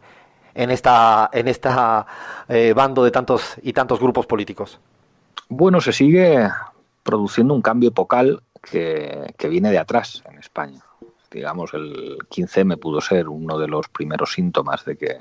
en 0.55 0.71
esta 0.71 1.29
en 1.33 1.49
esta 1.49 2.07
eh, 2.49 2.73
bando 2.75 3.05
de 3.05 3.11
tantos 3.11 3.57
y 3.63 3.73
tantos 3.73 3.99
grupos 4.01 4.27
políticos? 4.27 4.79
Bueno, 5.49 5.81
se 5.81 5.93
sigue 5.93 6.49
produciendo 7.03 7.55
un 7.55 7.63
cambio 7.63 7.91
epocal 7.91 8.43
que, 8.63 9.35
que 9.39 9.49
viene 9.49 9.71
de 9.71 9.79
atrás 9.79 10.23
en 10.31 10.39
España. 10.39 10.81
Digamos, 11.31 11.73
el 11.75 12.19
15M 12.31 12.79
pudo 12.79 13.01
ser 13.01 13.29
uno 13.29 13.59
de 13.59 13.69
los 13.69 13.89
primeros 13.89 14.33
síntomas 14.33 14.85
de 14.85 14.97
que 14.97 15.21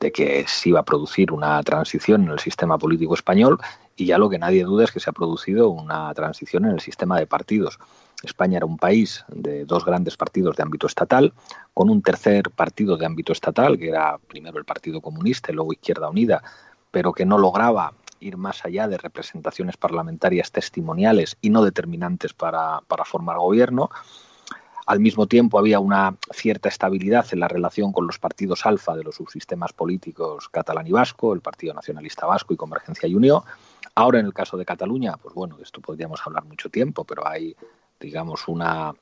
de 0.00 0.12
que 0.12 0.44
se 0.46 0.70
iba 0.70 0.80
a 0.80 0.84
producir 0.84 1.32
una 1.32 1.62
transición 1.62 2.24
en 2.24 2.30
el 2.30 2.38
sistema 2.38 2.78
político 2.78 3.14
español 3.14 3.58
y 3.96 4.06
ya 4.06 4.18
lo 4.18 4.30
que 4.30 4.38
nadie 4.38 4.64
duda 4.64 4.84
es 4.84 4.92
que 4.92 5.00
se 5.00 5.10
ha 5.10 5.12
producido 5.12 5.68
una 5.70 6.12
transición 6.14 6.64
en 6.64 6.72
el 6.72 6.80
sistema 6.80 7.18
de 7.18 7.26
partidos. 7.26 7.78
España 8.22 8.56
era 8.56 8.66
un 8.66 8.78
país 8.78 9.24
de 9.28 9.64
dos 9.64 9.84
grandes 9.84 10.16
partidos 10.16 10.56
de 10.56 10.62
ámbito 10.62 10.86
estatal, 10.86 11.32
con 11.74 11.90
un 11.90 12.02
tercer 12.02 12.50
partido 12.50 12.96
de 12.96 13.06
ámbito 13.06 13.32
estatal, 13.32 13.78
que 13.78 13.88
era 13.88 14.18
primero 14.18 14.58
el 14.58 14.64
Partido 14.64 15.00
Comunista 15.00 15.52
y 15.52 15.54
luego 15.54 15.72
Izquierda 15.72 16.10
Unida, 16.10 16.42
pero 16.90 17.12
que 17.12 17.26
no 17.26 17.38
lograba 17.38 17.92
ir 18.20 18.36
más 18.36 18.64
allá 18.64 18.88
de 18.88 18.98
representaciones 18.98 19.76
parlamentarias 19.76 20.50
testimoniales 20.50 21.36
y 21.40 21.50
no 21.50 21.64
determinantes 21.64 22.32
para, 22.32 22.80
para 22.88 23.04
formar 23.04 23.38
gobierno. 23.38 23.90
Al 24.88 25.00
mismo 25.00 25.26
tiempo 25.26 25.58
había 25.58 25.80
una 25.80 26.16
cierta 26.32 26.70
estabilidad 26.70 27.26
en 27.32 27.40
la 27.40 27.48
relación 27.48 27.92
con 27.92 28.06
los 28.06 28.18
partidos 28.18 28.64
alfa 28.64 28.96
de 28.96 29.04
los 29.04 29.16
subsistemas 29.16 29.74
políticos 29.74 30.48
catalán 30.48 30.86
y 30.86 30.92
vasco, 30.92 31.34
el 31.34 31.42
Partido 31.42 31.74
Nacionalista 31.74 32.24
Vasco 32.24 32.54
y 32.54 32.56
Convergencia 32.56 33.06
y 33.06 33.14
Unión. 33.14 33.42
Ahora 33.94 34.18
en 34.18 34.24
el 34.24 34.32
caso 34.32 34.56
de 34.56 34.64
Cataluña, 34.64 35.18
pues 35.18 35.34
bueno, 35.34 35.58
de 35.58 35.64
esto 35.64 35.82
podríamos 35.82 36.22
hablar 36.24 36.46
mucho 36.46 36.70
tiempo, 36.70 37.04
pero 37.04 37.28
hay, 37.28 37.54
digamos, 38.00 38.48
una, 38.48 38.94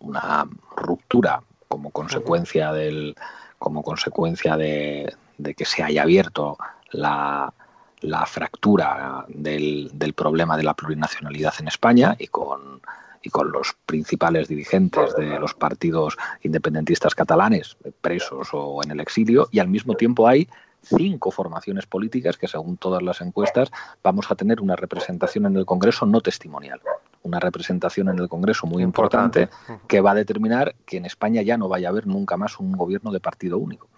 una 0.00 0.48
ruptura 0.74 1.42
como 1.68 1.90
consecuencia 1.90 2.72
del 2.72 3.14
como 3.58 3.82
consecuencia 3.82 4.56
de, 4.56 5.14
que 5.54 5.64
se 5.66 5.82
haya 5.82 6.04
abierto 6.04 6.56
la, 6.92 7.52
la 8.00 8.24
fractura 8.24 9.26
del, 9.28 9.90
del, 9.92 10.14
problema 10.14 10.56
de 10.56 10.62
la 10.62 10.72
plurinacionalidad 10.72 11.52
en 11.58 11.68
España 11.68 12.16
y 12.18 12.28
con 12.28 12.80
y 13.26 13.28
con 13.28 13.50
los 13.50 13.76
principales 13.86 14.46
dirigentes 14.46 15.16
de 15.16 15.40
los 15.40 15.52
partidos 15.52 16.16
independentistas 16.44 17.16
catalanes 17.16 17.76
presos 18.00 18.50
o 18.52 18.80
en 18.84 18.92
el 18.92 19.00
exilio 19.00 19.48
y 19.50 19.58
al 19.58 19.66
mismo 19.66 19.94
tiempo 19.94 20.28
hay 20.28 20.48
cinco 20.80 21.32
formaciones 21.32 21.86
políticas 21.86 22.36
que 22.36 22.46
según 22.46 22.76
todas 22.76 23.02
las 23.02 23.20
encuestas 23.20 23.72
vamos 24.04 24.30
a 24.30 24.36
tener 24.36 24.60
una 24.60 24.76
representación 24.76 25.46
en 25.46 25.56
el 25.56 25.66
Congreso 25.66 26.06
no 26.06 26.20
testimonial, 26.20 26.80
una 27.24 27.40
representación 27.40 28.08
en 28.10 28.20
el 28.20 28.28
Congreso 28.28 28.68
muy 28.68 28.84
importante, 28.84 29.48
que 29.88 30.00
va 30.00 30.12
a 30.12 30.14
determinar 30.14 30.76
que 30.86 30.98
en 30.98 31.06
España 31.06 31.42
ya 31.42 31.56
no 31.56 31.68
vaya 31.68 31.88
a 31.88 31.90
haber 31.90 32.06
nunca 32.06 32.36
más 32.36 32.60
un 32.60 32.70
gobierno 32.70 33.10
de 33.10 33.18
partido 33.18 33.58
único, 33.58 33.88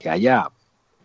que 0.00 0.10
haya 0.10 0.50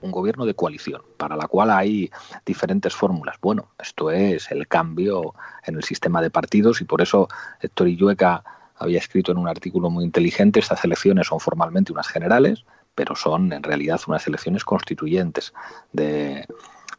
un 0.02 0.12
gobierno 0.12 0.46
de 0.46 0.54
coalición, 0.54 1.02
para 1.18 1.36
la 1.36 1.48
cual 1.48 1.72
hay 1.72 2.12
diferentes 2.46 2.96
fórmulas. 2.96 3.38
Bueno, 3.42 3.72
esto 3.80 4.12
es 4.12 4.52
el 4.52 4.68
cambio 4.68 5.34
en 5.66 5.76
el 5.76 5.84
sistema 5.84 6.22
de 6.22 6.30
partidos 6.30 6.82
y 6.82 6.86
por 6.86 7.02
eso 7.02 7.28
Héctor 7.62 7.88
Illueca 7.88 8.44
había 8.76 9.00
escrito 9.00 9.32
en 9.32 9.40
un 9.40 9.48
artículo 9.48 9.90
muy 9.90 10.04
inteligente, 10.04 10.60
estas 10.60 10.84
elecciones 10.86 11.28
son 11.28 11.40
formalmente 11.40 11.92
unas 11.92 12.08
generales, 12.08 12.64
pero 12.94 13.16
son 13.16 13.52
en 13.54 13.64
realidad 13.64 14.00
unas 14.08 14.28
elecciones 14.28 14.64
constituyentes 14.64 15.54
de, 15.94 16.46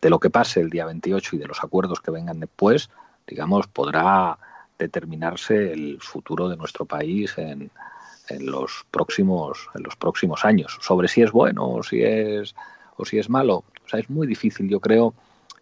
de 0.01 0.11
lo 0.11 0.19
que 0.19 0.31
pase 0.31 0.61
el 0.61 0.71
día 0.71 0.87
28 0.87 1.37
y 1.37 1.39
de 1.39 1.47
los 1.47 1.63
acuerdos 1.63 2.01
que 2.01 2.11
vengan 2.11 2.41
después, 2.41 2.91
digamos, 3.27 3.67
podrá 3.69 4.39
determinarse 4.79 5.73
el 5.73 6.01
futuro 6.01 6.49
de 6.49 6.57
nuestro 6.57 6.85
país 6.85 7.37
en, 7.37 7.71
en 8.29 8.47
los 8.47 8.87
próximos 8.91 9.69
en 9.75 9.83
los 9.83 9.97
próximos 9.97 10.45
años 10.45 10.79
sobre 10.81 11.09
si 11.09 11.23
es 11.23 11.33
bueno 11.33 11.83
si 11.83 12.03
es 12.03 12.55
o 12.99 13.05
si 13.05 13.19
es 13.19 13.31
malo. 13.31 13.65
O 13.85 13.89
sea, 13.89 14.01
es 14.01 14.11
muy 14.11 14.27
difícil, 14.27 14.69
yo 14.69 14.81
creo, 14.81 15.15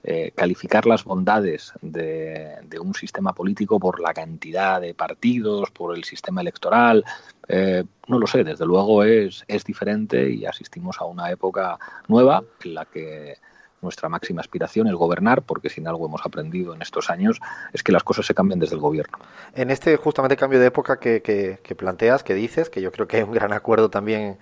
eh, 0.02 0.32
calificar 0.34 0.86
las 0.86 1.04
bondades 1.04 1.72
de, 1.80 2.58
un 2.80 2.94
sistema 2.94 3.32
político 3.32 3.78
por 3.78 4.00
la 4.00 4.12
cantidad 4.12 4.80
de 4.80 4.94
partidos, 4.94 5.70
por 5.70 5.96
el 5.96 6.04
sistema 6.04 6.40
electoral. 6.40 7.04
Eh, 7.48 7.84
no 8.08 8.18
lo 8.18 8.26
sé, 8.26 8.44
desde 8.44 8.66
luego 8.66 9.04
es, 9.04 9.44
es 9.48 9.64
diferente 9.64 10.30
y 10.30 10.44
asistimos 10.44 11.00
a 11.00 11.04
una 11.04 11.30
época 11.30 11.78
nueva 12.08 12.42
en 12.64 12.74
la 12.74 12.84
que 12.84 13.38
nuestra 13.82 14.08
máxima 14.08 14.40
aspiración 14.40 14.86
es 14.86 14.94
gobernar, 14.94 15.42
porque 15.42 15.70
sin 15.70 15.86
algo 15.88 16.06
hemos 16.06 16.24
aprendido 16.24 16.74
en 16.74 16.82
estos 16.82 17.10
años, 17.10 17.40
es 17.72 17.82
que 17.82 17.92
las 17.92 18.02
cosas 18.02 18.26
se 18.26 18.34
cambian 18.34 18.58
desde 18.58 18.74
el 18.74 18.80
gobierno. 18.80 19.18
En 19.54 19.70
este 19.70 19.96
justamente 19.96 20.36
cambio 20.36 20.60
de 20.60 20.66
época 20.66 20.98
que, 20.98 21.22
que, 21.22 21.74
planteas, 21.74 22.22
que 22.22 22.34
dices, 22.34 22.70
que 22.70 22.80
yo 22.80 22.92
creo 22.92 23.06
que 23.06 23.18
hay 23.18 23.22
un 23.22 23.32
gran 23.32 23.52
acuerdo 23.52 23.90
también 23.90 24.38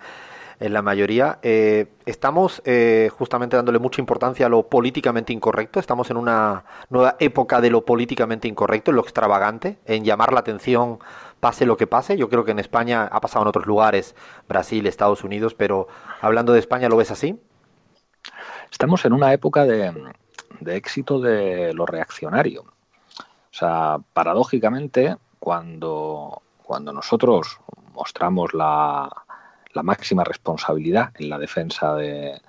en 0.59 0.73
la 0.73 0.81
mayoría. 0.81 1.39
Eh, 1.41 1.87
estamos 2.05 2.61
eh, 2.65 3.09
justamente 3.17 3.55
dándole 3.55 3.79
mucha 3.79 4.01
importancia 4.01 4.45
a 4.45 4.49
lo 4.49 4.63
políticamente 4.63 5.33
incorrecto. 5.33 5.79
Estamos 5.79 6.09
en 6.11 6.17
una 6.17 6.63
nueva 6.89 7.15
época 7.19 7.61
de 7.61 7.69
lo 7.69 7.85
políticamente 7.85 8.47
incorrecto, 8.47 8.91
en 8.91 8.97
lo 8.97 9.01
extravagante, 9.03 9.77
en 9.85 10.03
llamar 10.03 10.33
la 10.33 10.39
atención 10.39 10.99
pase 11.39 11.65
lo 11.65 11.77
que 11.77 11.87
pase. 11.87 12.17
Yo 12.17 12.29
creo 12.29 12.45
que 12.45 12.51
en 12.51 12.59
España 12.59 13.03
ha 13.11 13.21
pasado 13.21 13.43
en 13.43 13.49
otros 13.49 13.65
lugares, 13.65 14.15
Brasil, 14.47 14.87
Estados 14.87 15.23
Unidos, 15.23 15.53
pero 15.53 15.87
hablando 16.21 16.53
de 16.53 16.59
España, 16.59 16.89
¿lo 16.89 16.97
ves 16.97 17.11
así? 17.11 17.39
Estamos 18.71 19.05
en 19.05 19.13
una 19.13 19.31
época 19.33 19.65
de, 19.65 19.93
de 20.59 20.75
éxito 20.75 21.19
de 21.19 21.73
lo 21.73 21.85
reaccionario. 21.85 22.61
O 22.61 23.57
sea, 23.57 23.99
paradójicamente, 24.13 25.15
cuando, 25.39 26.41
cuando 26.63 26.91
nosotros 26.91 27.59
mostramos 27.93 28.53
la, 28.53 29.09
la 29.75 29.83
máxima 29.83 30.23
responsabilidad 30.23 31.11
en 31.19 31.29
la 31.29 31.37
defensa 31.37 31.95
de 31.95 32.41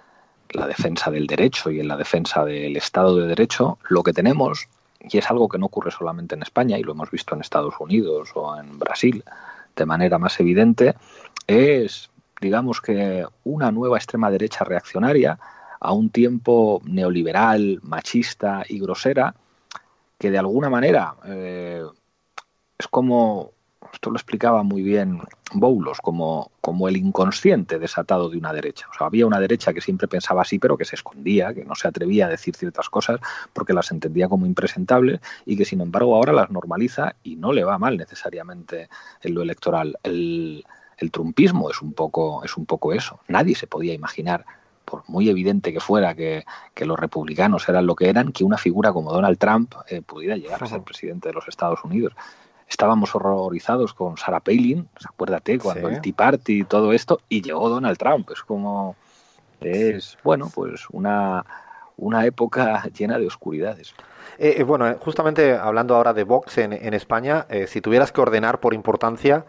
la 0.51 0.67
defensa 0.67 1.11
del 1.11 1.27
derecho 1.27 1.71
y 1.71 1.81
en 1.81 1.89
la 1.89 1.97
defensa 1.97 2.45
del 2.45 2.77
Estado 2.77 3.17
de 3.17 3.27
Derecho, 3.27 3.79
lo 3.89 4.05
que 4.05 4.13
tenemos, 4.13 4.69
y 5.01 5.19
es 5.19 5.29
algo 5.29 5.49
que 5.49 5.59
no 5.59 5.67
ocurre 5.67 5.91
solamente 5.91 6.37
en 6.37 6.43
España, 6.43 6.79
y 6.79 6.85
lo 6.85 6.93
hemos 6.93 7.11
visto 7.11 7.35
en 7.35 7.41
Estados 7.41 7.75
Unidos 7.81 8.31
o 8.35 8.57
en 8.57 8.79
Brasil 8.79 9.25
de 9.75 9.87
manera 9.87 10.19
más 10.19 10.39
evidente, 10.39 10.95
es, 11.49 12.11
digamos 12.41 12.81
que, 12.81 13.27
una 13.43 13.73
nueva 13.73 13.99
extrema 13.99 14.31
derecha 14.31 14.65
reaccionaria 14.65 15.39
a 15.81 15.93
un 15.93 16.11
tiempo 16.11 16.81
neoliberal, 16.85 17.81
machista 17.83 18.63
y 18.69 18.79
grosera, 18.79 19.35
que 20.19 20.31
de 20.31 20.39
alguna 20.39 20.71
manera 20.71 21.15
eh, 21.27 21.85
es 22.79 22.87
como 22.89 23.51
esto 23.93 24.11
lo 24.11 24.17
explicaba 24.17 24.63
muy 24.63 24.83
bien 24.83 25.21
Boulos, 25.53 26.01
como, 26.01 26.51
como 26.61 26.89
el 26.89 26.97
inconsciente 26.97 27.79
desatado 27.79 28.29
de 28.29 28.39
una 28.39 28.53
derecha. 28.53 28.87
O 28.91 28.97
sea, 28.97 29.07
había 29.07 29.27
una 29.27 29.41
derecha 29.41 29.73
que 29.73 29.81
siempre 29.81 30.09
pensaba 30.09 30.43
así, 30.43 30.59
pero 30.59 30.77
que 30.77 30.85
se 30.85 30.97
escondía, 30.97 31.55
que 31.55 31.65
no 31.65 31.75
se 31.75 31.89
atrevía 31.89 32.27
a 32.27 32.29
decir 32.29 32.57
ciertas 32.57 32.89
cosas 32.91 33.21
porque 33.53 33.73
las 33.73 33.91
entendía 33.91 34.29
como 34.29 34.47
impresentables 34.47 35.21
y 35.45 35.57
que, 35.57 35.65
sin 35.65 35.81
embargo, 35.81 36.17
ahora 36.17 36.33
las 36.33 36.51
normaliza 36.51 37.17
y 37.23 37.37
no 37.37 37.53
le 37.53 37.65
va 37.65 37.79
mal 37.79 37.97
necesariamente 37.97 38.89
en 39.23 39.35
lo 39.35 39.43
electoral. 39.43 39.97
El, 40.03 40.65
el 40.99 41.11
trumpismo 41.11 41.71
es 41.71 41.83
un 41.83 41.93
poco, 41.93 42.45
es 42.45 42.57
un 42.57 42.67
poco 42.67 42.93
eso. 42.93 43.21
Nadie 43.29 43.55
se 43.55 43.67
podía 43.67 43.95
imaginar, 43.95 44.45
por 44.85 45.03
muy 45.09 45.29
evidente 45.29 45.73
que 45.73 45.81
fuera 45.81 46.15
que, 46.15 46.45
los 46.77 46.99
republicanos 46.99 47.69
eran 47.69 47.87
lo 47.87 47.95
que 47.97 48.09
eran, 48.09 48.33
que 48.33 48.45
una 48.45 48.57
figura 48.57 48.93
como 48.93 49.13
Donald 49.13 49.39
Trump 49.39 49.75
eh, 49.89 50.01
pudiera 50.01 50.37
llegar 50.37 50.63
a 50.63 50.67
ser 50.67 50.83
presidente 50.83 51.29
de 51.29 51.35
los 51.35 51.49
Estados 51.49 51.85
Unidos. 51.85 52.15
Estábamos 52.69 53.15
horrorizados 53.15 53.95
con 53.95 54.17
Sarah 54.17 54.41
Palin, 54.41 54.89
acuérdate, 55.05 55.59
cuando 55.59 55.89
el 55.89 56.01
Tea 56.01 56.13
Party 56.15 56.61
y 56.61 56.65
todo 56.65 56.93
esto, 56.93 57.21
y 57.29 57.43
llegó 57.43 57.69
Donald 57.69 57.97
Trump. 57.97 58.31
Es 58.33 58.43
como, 58.43 58.97
es, 59.61 60.19
bueno, 60.25 60.51
pues 60.55 60.87
una, 60.91 61.45
una 61.97 62.27
época 62.27 62.83
llena 62.99 63.19
de 63.19 63.27
oscuridades. 63.27 63.95
Eh, 64.39 64.57
eh, 64.59 64.63
bueno, 64.65 64.97
justamente 64.99 65.57
hablando 65.57 65.95
ahora 65.95 66.13
de 66.13 66.25
Vox 66.25 66.59
en, 66.59 66.73
en 66.73 66.93
España, 66.93 67.47
si 67.69 67.81
tuvieras 67.81 68.11
que 68.13 68.21
ordenar 68.21 68.61
por 68.61 68.75
importancia 68.75 69.45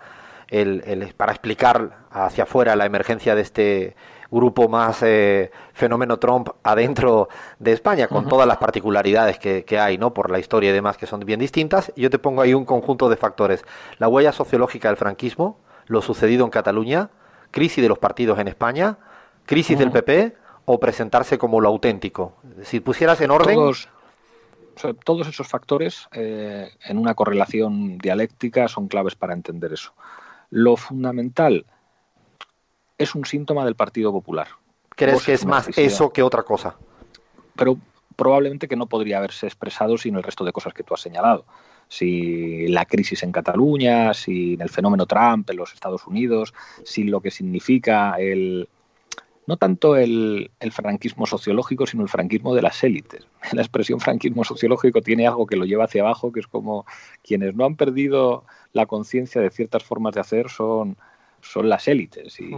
el, 0.49 1.13
para 1.15 1.31
explicar 1.31 2.05
hacia 2.11 2.43
afuera 2.43 2.75
la 2.75 2.85
emergencia 2.85 3.35
de 3.35 3.41
este 3.41 3.95
grupo 4.29 4.67
más 4.67 5.01
eh, 5.03 5.51
fenómeno 5.73 6.17
Trump 6.17 6.49
adentro 6.63 7.29
de 7.59 7.73
España, 7.73 8.07
con 8.07 8.27
todas 8.27 8.47
las 8.47 8.57
particularidades 8.57 9.39
que, 9.39 9.79
hay, 9.79 9.97
¿no? 9.97 10.13
Por 10.13 10.31
la 10.31 10.39
historia 10.39 10.69
y 10.69 10.73
demás, 10.73 10.97
que 10.97 11.05
son 11.05 11.21
bien 11.21 11.39
distintas. 11.39 11.91
Yo 11.95 12.09
te 12.09 12.19
pongo 12.19 12.41
ahí 12.41 12.53
un 12.53 12.65
conjunto 12.65 13.09
de 13.09 13.15
factores. 13.15 13.63
La 13.99 14.07
huella 14.07 14.31
sociológica 14.31 14.89
del 14.89 14.97
franquismo, 14.97 15.59
lo 15.85 16.01
sucedido 16.01 16.43
en 16.43 16.51
Cataluña, 16.51 17.09
crisis 17.51 17.81
de 17.81 17.89
los 17.89 17.99
partidos 17.99 18.39
en 18.39 18.47
España, 18.47 18.97
crisis 19.45 19.79
del 19.79 19.91
PP 19.91 20.35
o 20.65 20.79
presentarse 20.79 21.37
como 21.37 21.61
lo 21.61 21.69
auténtico. 21.69 22.33
Si 22.63 22.79
pusieras 22.81 23.21
en 23.21 23.31
orden... 23.31 23.55
Todos, 23.55 23.87
todos 25.03 25.27
esos 25.27 25.47
factores 25.47 26.07
eh, 26.11 26.69
en 26.85 26.97
una 26.97 27.15
correlación 27.15 27.97
dialéctica 27.97 28.67
son 28.67 28.87
claves 28.87 29.15
para 29.15 29.33
entender 29.33 29.73
eso. 29.73 29.93
Lo 30.49 30.77
fundamental 30.77 31.65
es 32.97 33.15
un 33.15 33.25
síntoma 33.25 33.65
del 33.65 33.75
Partido 33.75 34.11
Popular. 34.11 34.47
¿Crees 34.89 35.23
que 35.23 35.33
es 35.33 35.45
más 35.45 35.69
eso 35.77 36.11
que 36.11 36.23
otra 36.23 36.43
cosa? 36.43 36.75
Pero 37.55 37.77
probablemente 38.15 38.67
que 38.67 38.75
no 38.75 38.87
podría 38.87 39.19
haberse 39.19 39.45
expresado 39.45 39.97
sin 39.97 40.15
el 40.15 40.23
resto 40.23 40.43
de 40.43 40.51
cosas 40.51 40.73
que 40.73 40.83
tú 40.83 40.93
has 40.93 41.01
señalado. 41.01 41.45
Si 41.87 42.67
la 42.67 42.85
crisis 42.85 43.23
en 43.23 43.31
Cataluña, 43.31 44.13
sin 44.13 44.59
el 44.59 44.69
fenómeno 44.69 45.05
Trump 45.05 45.49
en 45.49 45.57
los 45.57 45.73
Estados 45.73 46.05
Unidos, 46.07 46.53
sin 46.83 47.11
lo 47.11 47.21
que 47.21 47.31
significa 47.31 48.15
el, 48.17 48.67
no 49.47 49.55
tanto 49.55 49.95
el, 49.95 50.51
el, 50.59 50.71
franquismo 50.73 51.25
sociológico, 51.25 51.87
sino 51.87 52.03
el 52.03 52.09
franquismo 52.09 52.53
de 52.53 52.61
las 52.61 52.83
élites. 52.83 53.25
La 53.53 53.61
expresión 53.61 53.99
franquismo 53.99 54.43
sociológico 54.43 55.01
tiene 55.01 55.25
algo 55.25 55.47
que 55.47 55.55
lo 55.55 55.65
lleva 55.65 55.85
hacia 55.85 56.01
abajo, 56.01 56.31
que 56.31 56.41
es 56.41 56.47
como 56.47 56.85
quienes 57.23 57.55
no 57.55 57.65
han 57.65 57.77
perdido 57.77 58.43
la 58.73 58.85
conciencia 58.85 59.41
de 59.41 59.49
ciertas 59.49 59.83
formas 59.83 60.13
de 60.13 60.21
hacer 60.21 60.49
son, 60.49 60.97
son 61.41 61.69
las 61.69 61.87
élites. 61.87 62.39
Y, 62.41 62.51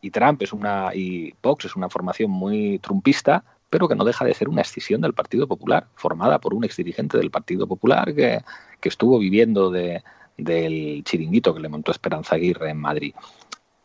y, 0.00 0.10
Trump 0.10 0.40
es 0.42 0.54
una, 0.54 0.94
y 0.94 1.34
Vox 1.42 1.66
es 1.66 1.76
una 1.76 1.90
formación 1.90 2.30
muy 2.30 2.78
trumpista, 2.78 3.44
pero 3.68 3.86
que 3.86 3.94
no 3.94 4.04
deja 4.04 4.24
de 4.24 4.32
ser 4.32 4.48
una 4.48 4.62
escisión 4.62 5.02
del 5.02 5.12
Partido 5.12 5.46
Popular, 5.46 5.86
formada 5.96 6.40
por 6.40 6.54
un 6.54 6.64
exdirigente 6.64 7.18
del 7.18 7.30
Partido 7.30 7.66
Popular 7.66 8.14
que, 8.14 8.40
que 8.80 8.88
estuvo 8.88 9.18
viviendo 9.18 9.70
de, 9.70 10.02
del 10.38 11.02
chiringuito 11.04 11.54
que 11.54 11.60
le 11.60 11.68
montó 11.68 11.92
Esperanza 11.92 12.36
Aguirre 12.36 12.70
en 12.70 12.78
Madrid 12.78 13.14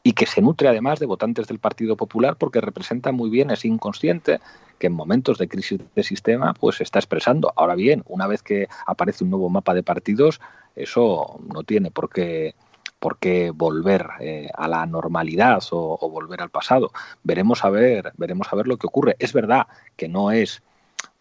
y 0.03 0.13
que 0.13 0.25
se 0.25 0.41
nutre 0.41 0.67
además 0.67 0.99
de 0.99 1.05
votantes 1.05 1.47
del 1.47 1.59
Partido 1.59 1.95
Popular 1.95 2.35
porque 2.37 2.61
representa 2.61 3.11
muy 3.11 3.29
bien 3.29 3.51
ese 3.51 3.67
inconsciente 3.67 4.39
que 4.79 4.87
en 4.87 4.93
momentos 4.93 5.37
de 5.37 5.47
crisis 5.47 5.79
de 5.95 6.03
sistema 6.03 6.53
pues 6.53 6.77
se 6.77 6.83
está 6.83 6.99
expresando. 6.99 7.53
Ahora 7.55 7.75
bien, 7.75 8.03
una 8.07 8.27
vez 8.27 8.41
que 8.41 8.67
aparece 8.87 9.23
un 9.23 9.29
nuevo 9.29 9.49
mapa 9.49 9.73
de 9.73 9.83
partidos, 9.83 10.41
eso 10.75 11.39
no 11.53 11.63
tiene 11.63 11.91
por 11.91 12.09
qué 12.09 12.55
por 13.01 13.17
qué 13.17 13.49
volver 13.49 14.07
eh, 14.19 14.47
a 14.53 14.67
la 14.67 14.85
normalidad 14.85 15.63
o, 15.71 15.97
volver 16.07 16.39
al 16.41 16.51
pasado. 16.51 16.91
Veremos 17.23 17.65
a 17.65 17.71
ver, 17.71 18.13
veremos 18.15 18.47
a 18.51 18.55
ver 18.55 18.67
lo 18.67 18.77
que 18.77 18.85
ocurre. 18.85 19.15
Es 19.17 19.33
verdad 19.33 19.65
que 19.97 20.07
no 20.07 20.29
es 20.29 20.61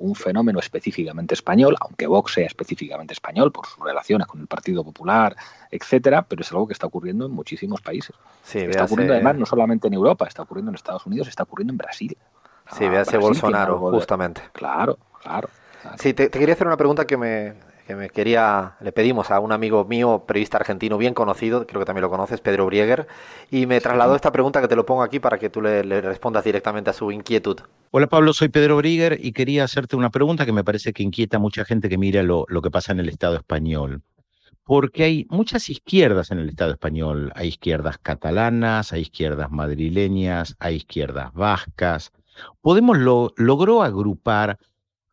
un 0.01 0.15
fenómeno 0.15 0.59
específicamente 0.59 1.35
español, 1.35 1.77
aunque 1.81 2.07
Vox 2.07 2.33
sea 2.33 2.47
específicamente 2.47 3.13
español 3.13 3.53
por 3.53 3.67
sus 3.67 3.85
relaciones 3.85 4.27
con 4.27 4.41
el 4.41 4.47
Partido 4.47 4.83
Popular, 4.83 5.37
etcétera, 5.71 6.23
pero 6.23 6.43
es 6.43 6.51
algo 6.51 6.67
que 6.67 6.73
está 6.73 6.87
ocurriendo 6.87 7.27
en 7.27 7.33
muchísimos 7.33 7.81
países. 7.83 8.17
está 8.53 8.85
ocurriendo 8.85 9.15
además 9.15 9.37
no 9.37 9.47
solamente 9.47 9.89
en 9.89 9.95
Europa, 9.95 10.27
está 10.27 10.43
ocurriendo 10.43 10.71
en 10.71 10.75
Estados 10.75 11.07
Unidos, 11.07 11.29
está 11.29 11.43
ocurriendo 11.43 11.73
en 11.73 11.79
Brasil. 11.79 12.17
Sí, 12.73 12.89
véase 12.89 13.19
Bolsonaro, 13.19 13.79
justamente. 13.79 14.43
Claro, 14.53 14.99
claro. 15.23 15.51
Sí, 15.99 16.15
te, 16.15 16.31
quería 16.31 16.55
hacer 16.55 16.67
una 16.67 16.77
pregunta 16.77 17.07
que 17.07 17.17
me, 17.17 17.55
que 17.91 17.97
me 17.97 18.09
quería, 18.09 18.77
le 18.81 18.93
pedimos 18.93 19.33
a 19.33 19.41
un 19.41 19.51
amigo 19.51 19.85
mío, 19.85 20.23
periodista 20.25 20.59
argentino 20.59 20.97
bien 20.97 21.13
conocido, 21.13 21.67
creo 21.67 21.81
que 21.81 21.87
también 21.87 22.03
lo 22.03 22.11
conoces, 22.11 22.41
Pedro 22.41 22.67
Brieger, 22.67 23.09
y 23.51 23.67
me 23.67 23.81
trasladó 23.81 24.15
esta 24.15 24.31
pregunta 24.31 24.61
que 24.61 24.69
te 24.69 24.77
lo 24.77 24.87
pongo 24.87 25.03
aquí 25.03 25.19
para 25.19 25.39
que 25.39 25.51
tú 25.51 25.61
le, 25.61 25.83
respondas 26.01 26.45
directamente 26.45 26.91
a 26.91 26.93
su 26.93 27.11
inquietud. 27.11 27.59
Hola 27.91 28.07
Pablo, 28.07 28.33
soy 28.33 28.49
Pedro 28.49 28.77
Brieger 28.77 29.19
y 29.21 29.33
quería 29.33 29.65
hacerte 29.65 29.97
una 29.97 30.11
pregunta 30.11 30.47
que 30.47 30.53
me 30.53 30.63
parece 30.63 30.93
que 30.93 31.03
inquieta 31.03 31.39
a 31.39 31.41
mucha 31.41 31.65
gente 31.65 31.89
que 31.89 31.99
mira 31.99 32.23
lo, 32.23 32.45
lo 32.47 32.63
que 32.63 32.71
pasa 32.71 32.93
en 32.93 33.01
el 33.01 33.09
Estado 33.09 33.35
español 33.35 34.03
porque 34.63 35.03
hay 35.03 35.27
muchas 35.29 35.69
izquierdas 35.69 36.31
en 36.31 36.39
el 36.39 36.49
Estado 36.49 36.71
español. 36.71 37.33
Hay 37.35 37.49
izquierdas 37.49 37.99
catalanas, 37.99 38.93
hay 38.93 39.01
izquierdas 39.01 39.51
madrileñas, 39.51 40.55
hay 40.61 40.77
izquierdas 40.77 41.33
vascas. 41.35 42.13
Podemos 42.61 42.99
lo, 42.99 43.33
logró 43.37 43.83
agrupar 43.83 44.59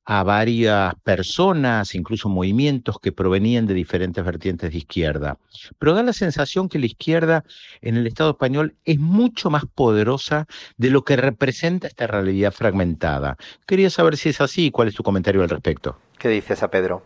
a 0.10 0.24
varias 0.24 0.96
personas, 1.04 1.94
incluso 1.94 2.30
movimientos 2.30 2.98
que 2.98 3.12
provenían 3.12 3.68
de 3.68 3.74
diferentes 3.74 4.24
vertientes 4.24 4.72
de 4.72 4.78
izquierda. 4.78 5.38
Pero 5.78 5.94
da 5.94 6.02
la 6.02 6.14
sensación 6.14 6.70
que 6.70 6.80
la 6.80 6.86
izquierda 6.86 7.44
en 7.82 7.98
el 7.98 8.08
Estado 8.08 8.30
español 8.30 8.74
es 8.86 9.00
mucho 9.00 9.50
más 9.50 9.66
poderosa 9.66 10.48
de 10.78 10.92
lo 10.92 11.04
que 11.04 11.18
representa 11.18 11.88
esta 11.88 12.08
realidad 12.08 12.54
fragmentada. 12.54 13.36
Quería 13.66 13.90
saber 13.90 14.16
si 14.16 14.30
es 14.30 14.40
así 14.40 14.68
y 14.68 14.72
cuál 14.72 14.88
es 14.88 14.96
tu 14.96 15.04
comentario 15.04 15.44
al 15.44 15.50
respecto. 15.50 15.98
¿Qué 16.18 16.30
dices 16.30 16.64
a 16.64 16.70
Pedro? 16.70 17.04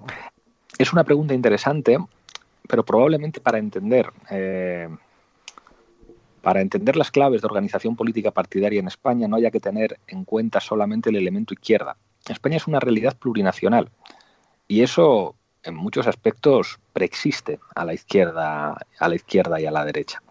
Es 0.77 0.93
una 0.93 1.03
pregunta 1.03 1.33
interesante, 1.33 1.97
pero 2.67 2.85
probablemente 2.85 3.41
para 3.41 3.57
entender... 3.57 4.11
Eh, 4.29 4.87
para 6.43 6.61
entender 6.61 6.95
las 6.95 7.11
claves 7.11 7.41
de 7.41 7.47
organización 7.47 7.95
política 7.95 8.31
partidaria 8.31 8.79
en 8.79 8.87
España 8.87 9.27
no 9.27 9.35
haya 9.35 9.51
que 9.51 9.59
tener 9.59 9.99
en 10.07 10.23
cuenta 10.23 10.59
solamente 10.59 11.11
el 11.11 11.15
elemento 11.15 11.53
izquierda, 11.53 11.97
España 12.27 12.57
es 12.57 12.67
una 12.67 12.79
realidad 12.79 13.17
plurinacional 13.17 13.89
y 14.67 14.83
eso 14.83 15.35
en 15.63 15.75
muchos 15.75 16.07
aspectos 16.07 16.79
preexiste 16.93 17.59
a 17.75 17.85
la 17.85 17.93
izquierda, 17.93 18.77
a 18.99 19.07
la 19.07 19.15
izquierda 19.15 19.59
y 19.59 19.65
a 19.65 19.71
la 19.71 19.85
derecha. 19.85 20.21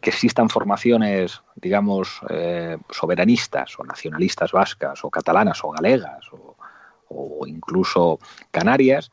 Que 0.00 0.10
existan 0.10 0.48
formaciones, 0.48 1.42
digamos, 1.54 2.20
eh, 2.28 2.76
soberanistas 2.90 3.78
o 3.78 3.84
nacionalistas 3.84 4.52
vascas 4.52 5.04
o 5.04 5.10
catalanas 5.10 5.62
o 5.62 5.70
galegas 5.70 6.28
o, 6.32 7.46
incluso 7.46 8.18
canarias, 8.50 9.10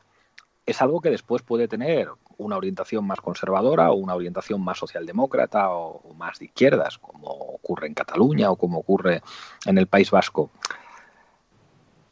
es 0.64 0.80
algo 0.80 1.00
que 1.00 1.10
después 1.10 1.42
puede 1.42 1.68
tener 1.68 2.08
una 2.38 2.56
orientación 2.56 3.06
más 3.06 3.20
conservadora 3.20 3.90
o 3.90 3.94
una 3.96 4.14
orientación 4.14 4.62
más 4.62 4.78
socialdemócrata 4.78 5.70
o, 5.70 6.00
o, 6.02 6.14
más 6.14 6.38
de 6.38 6.46
izquierdas, 6.46 6.98
como 6.98 7.28
ocurre 7.28 7.86
en 7.86 7.94
Cataluña 7.94 8.50
o 8.50 8.56
como 8.56 8.78
ocurre 8.78 9.22
en 9.66 9.78
el 9.78 9.86
País 9.86 10.10
Vasco. 10.10 10.50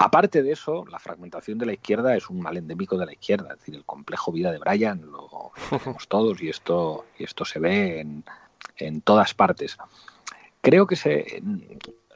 Aparte 0.01 0.45
de 0.45 0.53
eso, 0.53 0.85
la 0.87 1.01
fragmentación 1.01 1.59
de 1.59 1.67
la 1.67 1.73
izquierda 1.73 2.17
es 2.17 2.31
un 2.31 2.41
mal 2.41 2.57
endémico 2.57 2.97
de 2.97 3.07
la 3.07 3.13
izquierda, 3.13 3.53
es 3.53 3.59
decir, 3.59 3.75
el 3.75 3.85
complejo 3.85 4.31
vida 4.31 4.53
de 4.53 4.59
Brian 4.59 5.03
lo 5.11 5.29
conocemos 5.69 6.07
todos 6.07 6.41
y 6.41 6.49
esto, 6.49 7.05
y 7.19 7.25
esto 7.25 7.45
se 7.45 7.59
ve 7.59 8.01
en, 8.77 9.01
todas 9.03 9.35
partes. 9.35 9.77
Creo 10.61 10.87
que 10.87 10.95
se, 10.95 11.43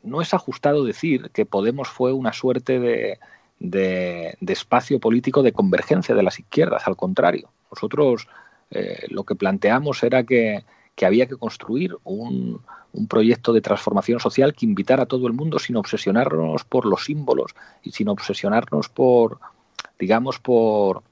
no 0.03 0.21
es 0.21 0.33
ajustado 0.33 0.85
decir 0.85 1.31
que 1.31 1.45
Podemos 1.45 1.89
fue 1.89 2.13
una 2.13 2.33
suerte 2.33 2.79
de, 2.79 3.19
de, 3.59 4.37
espacio 4.47 5.01
político 5.01 5.43
de 5.43 5.53
convergencia 5.53 6.15
de 6.15 6.23
las 6.23 6.39
izquierdas, 6.39 6.87
al 6.87 6.97
contrario. 6.97 7.51
Nosotros 7.73 8.29
eh, 8.71 9.07
lo 9.09 9.25
que 9.25 9.35
planteamos 9.35 10.05
era 10.05 10.23
que, 10.23 10.65
que 10.95 11.07
había 11.07 11.27
que 11.27 11.37
construir 11.37 11.97
un, 12.05 12.61
un 12.93 13.07
proyecto 13.07 13.53
de 13.53 13.61
transformación 13.61 14.21
social 14.21 14.55
que 14.55 14.67
invitara 14.67 15.05
a 15.05 15.07
todo 15.07 15.27
el 15.27 15.33
mundo 15.33 15.59
sin 15.59 15.77
obsesionarnos 15.77 16.65
por 16.65 16.87
los 16.87 17.05
símbolos 17.05 17.55
y 17.83 17.93
sin 17.93 18.09
obsesionarnos 18.09 18.89
por, 18.89 19.39
digamos, 19.99 20.39
por, 20.39 21.03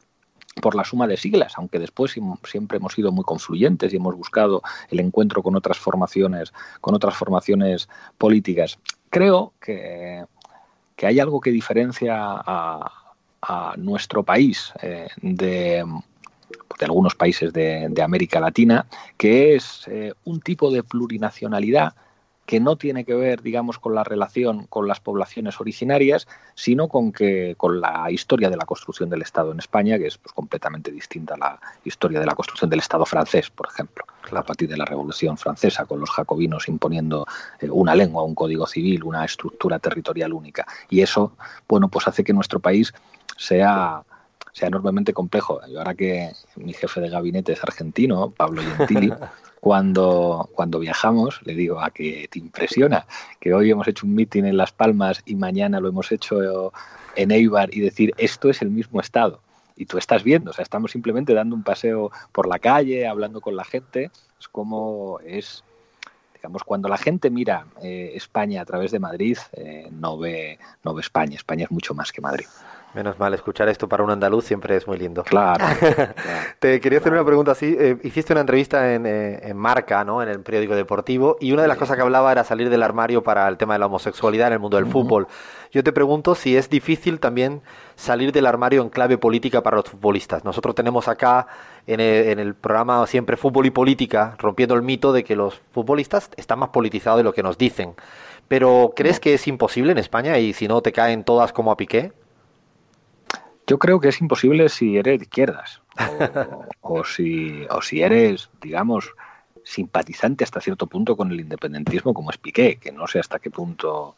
por 0.60 0.74
la 0.74 0.84
suma 0.84 1.06
de 1.06 1.16
siglas, 1.16 1.54
aunque 1.56 1.78
después 1.78 2.14
siempre 2.44 2.78
hemos 2.78 2.92
sido 2.92 3.12
muy 3.12 3.24
confluyentes 3.24 3.92
y 3.92 3.96
hemos 3.96 4.16
buscado 4.16 4.62
el 4.90 5.00
encuentro 5.00 5.42
con 5.42 5.56
otras 5.56 5.78
formaciones, 5.78 6.52
con 6.80 6.94
otras 6.94 7.16
formaciones 7.16 7.88
políticas. 8.18 8.78
Creo 9.08 9.54
que, 9.60 10.24
que 10.96 11.06
hay 11.06 11.18
algo 11.18 11.40
que 11.40 11.50
diferencia 11.50 12.16
a, 12.18 12.96
nuestro 13.78 14.22
país 14.22 14.70
eh, 14.82 15.08
de, 15.22 15.82
de 16.78 16.84
algunos 16.84 17.14
países 17.14 17.52
de, 17.52 18.02
América 18.02 18.40
Latina, 18.40 18.86
que 19.16 19.54
es 19.54 19.84
eh, 19.88 20.12
un 20.24 20.40
tipo 20.40 20.70
de 20.70 20.82
plurinacionalidad 20.82 21.94
que 22.50 22.58
no 22.58 22.74
tiene 22.74 23.04
que 23.04 23.14
ver, 23.14 23.42
digamos, 23.42 23.78
con 23.78 23.94
la 23.94 24.02
relación 24.02 24.66
con 24.66 24.88
las 24.88 24.98
poblaciones 24.98 25.60
originarias, 25.60 26.26
sino 26.56 26.88
con 26.88 27.12
que 27.12 27.54
con 27.56 27.80
la 27.80 28.10
historia 28.10 28.50
de 28.50 28.56
la 28.56 28.64
construcción 28.64 29.08
del 29.08 29.22
Estado 29.22 29.52
en 29.52 29.60
España, 29.60 29.98
que 29.98 30.08
es 30.08 30.18
pues, 30.18 30.32
completamente 30.32 30.90
distinta 30.90 31.34
a 31.34 31.38
la 31.38 31.60
historia 31.84 32.18
de 32.18 32.26
la 32.26 32.34
construcción 32.34 32.68
del 32.68 32.80
Estado 32.80 33.06
francés, 33.06 33.50
por 33.50 33.68
ejemplo, 33.68 34.04
a 34.32 34.42
partir 34.42 34.68
de 34.68 34.76
la 34.76 34.84
Revolución 34.84 35.36
Francesa, 35.36 35.84
con 35.84 36.00
los 36.00 36.10
jacobinos 36.10 36.68
imponiendo 36.68 37.24
eh, 37.60 37.70
una 37.70 37.94
lengua, 37.94 38.24
un 38.24 38.34
código 38.34 38.66
civil, 38.66 39.04
una 39.04 39.24
estructura 39.24 39.78
territorial 39.78 40.32
única. 40.32 40.66
Y 40.88 41.02
eso, 41.02 41.34
bueno, 41.68 41.88
pues 41.88 42.08
hace 42.08 42.24
que 42.24 42.32
nuestro 42.32 42.58
país 42.58 42.92
sea 43.36 44.02
sea 44.60 44.68
enormemente 44.68 45.12
complejo. 45.12 45.60
Y 45.66 45.76
ahora 45.76 45.94
que 45.94 46.30
mi 46.56 46.72
jefe 46.72 47.00
de 47.00 47.08
gabinete 47.08 47.52
es 47.52 47.64
argentino, 47.64 48.30
Pablo 48.30 48.62
Gentili, 48.62 49.12
cuando, 49.60 50.48
cuando 50.54 50.78
viajamos, 50.78 51.40
le 51.44 51.54
digo, 51.54 51.80
a 51.80 51.90
que 51.90 52.28
te 52.30 52.38
impresiona 52.38 53.06
que 53.40 53.54
hoy 53.54 53.70
hemos 53.70 53.88
hecho 53.88 54.06
un 54.06 54.14
meeting 54.14 54.44
en 54.44 54.56
Las 54.56 54.72
Palmas 54.72 55.22
y 55.24 55.34
mañana 55.34 55.80
lo 55.80 55.88
hemos 55.88 56.12
hecho 56.12 56.72
en 57.16 57.30
Eibar 57.30 57.74
y 57.74 57.80
decir, 57.80 58.12
esto 58.18 58.50
es 58.50 58.60
el 58.62 58.70
mismo 58.70 59.00
estado. 59.00 59.40
Y 59.76 59.86
tú 59.86 59.96
estás 59.96 60.22
viendo, 60.22 60.50
o 60.50 60.54
sea, 60.54 60.62
estamos 60.62 60.90
simplemente 60.90 61.32
dando 61.32 61.56
un 61.56 61.62
paseo 61.62 62.10
por 62.32 62.46
la 62.46 62.58
calle, 62.58 63.06
hablando 63.06 63.40
con 63.40 63.56
la 63.56 63.64
gente. 63.64 64.10
Es 64.38 64.46
como 64.46 65.20
es, 65.24 65.64
digamos, 66.34 66.64
cuando 66.64 66.90
la 66.90 66.98
gente 66.98 67.30
mira 67.30 67.64
eh, 67.82 68.12
España 68.14 68.60
a 68.60 68.66
través 68.66 68.90
de 68.90 68.98
Madrid, 68.98 69.38
eh, 69.54 69.88
no, 69.90 70.18
ve, 70.18 70.58
no 70.84 70.92
ve 70.92 71.00
España. 71.00 71.36
España 71.36 71.64
es 71.64 71.70
mucho 71.70 71.94
más 71.94 72.12
que 72.12 72.20
Madrid. 72.20 72.46
Menos 72.92 73.20
mal, 73.20 73.32
escuchar 73.34 73.68
esto 73.68 73.88
para 73.88 74.02
un 74.02 74.10
andaluz 74.10 74.44
siempre 74.44 74.74
es 74.74 74.86
muy 74.88 74.98
lindo. 74.98 75.22
Claro. 75.22 75.64
Te 76.58 76.80
quería 76.80 76.98
hacer 76.98 77.12
una 77.12 77.24
pregunta 77.24 77.52
así. 77.52 77.76
Eh, 77.78 77.96
hiciste 78.02 78.32
una 78.32 78.40
entrevista 78.40 78.94
en, 78.94 79.06
eh, 79.06 79.38
en, 79.44 79.56
Marca, 79.56 80.02
¿no? 80.02 80.20
En 80.22 80.28
el 80.28 80.40
periódico 80.40 80.74
deportivo, 80.74 81.36
y 81.40 81.52
una 81.52 81.62
de 81.62 81.68
las 81.68 81.76
cosas 81.76 81.96
que 81.96 82.02
hablaba 82.02 82.32
era 82.32 82.42
salir 82.42 82.68
del 82.68 82.82
armario 82.82 83.22
para 83.22 83.46
el 83.46 83.58
tema 83.58 83.74
de 83.74 83.78
la 83.78 83.86
homosexualidad 83.86 84.48
en 84.48 84.54
el 84.54 84.58
mundo 84.58 84.76
del 84.76 84.86
fútbol. 84.86 85.28
Yo 85.70 85.84
te 85.84 85.92
pregunto 85.92 86.34
si 86.34 86.56
es 86.56 86.68
difícil 86.68 87.20
también 87.20 87.62
salir 87.94 88.32
del 88.32 88.46
armario 88.46 88.82
en 88.82 88.88
clave 88.88 89.18
política 89.18 89.62
para 89.62 89.76
los 89.76 89.86
futbolistas. 89.86 90.44
Nosotros 90.44 90.74
tenemos 90.74 91.06
acá 91.06 91.46
en 91.86 92.00
el, 92.00 92.28
en 92.30 92.38
el 92.40 92.54
programa 92.54 93.06
siempre 93.06 93.36
Fútbol 93.36 93.66
y 93.66 93.70
Política, 93.70 94.34
rompiendo 94.38 94.74
el 94.74 94.82
mito 94.82 95.12
de 95.12 95.22
que 95.22 95.36
los 95.36 95.60
futbolistas 95.70 96.30
están 96.36 96.58
más 96.58 96.70
politizados 96.70 97.18
de 97.18 97.24
lo 97.24 97.32
que 97.32 97.44
nos 97.44 97.56
dicen. 97.56 97.94
Pero 98.48 98.94
¿crees 98.96 99.20
que 99.20 99.34
es 99.34 99.46
imposible 99.46 99.92
en 99.92 99.98
España 99.98 100.38
y 100.38 100.54
si 100.54 100.66
no 100.66 100.82
te 100.82 100.90
caen 100.90 101.22
todas 101.22 101.52
como 101.52 101.70
a 101.70 101.76
piqué? 101.76 102.10
Yo 103.70 103.78
creo 103.78 104.00
que 104.00 104.08
es 104.08 104.20
imposible 104.20 104.68
si 104.68 104.98
eres 104.98 105.20
de 105.20 105.24
izquierdas 105.26 105.80
o, 106.80 107.04
si, 107.04 107.64
o 107.70 107.80
si 107.80 108.02
eres, 108.02 108.50
digamos, 108.60 109.14
simpatizante 109.62 110.42
hasta 110.42 110.60
cierto 110.60 110.88
punto 110.88 111.16
con 111.16 111.30
el 111.30 111.38
independentismo 111.38 112.12
como 112.12 112.32
es 112.32 112.36
Piqué, 112.36 112.80
que 112.80 112.90
no 112.90 113.06
sé 113.06 113.20
hasta 113.20 113.38
qué 113.38 113.48
punto 113.48 114.16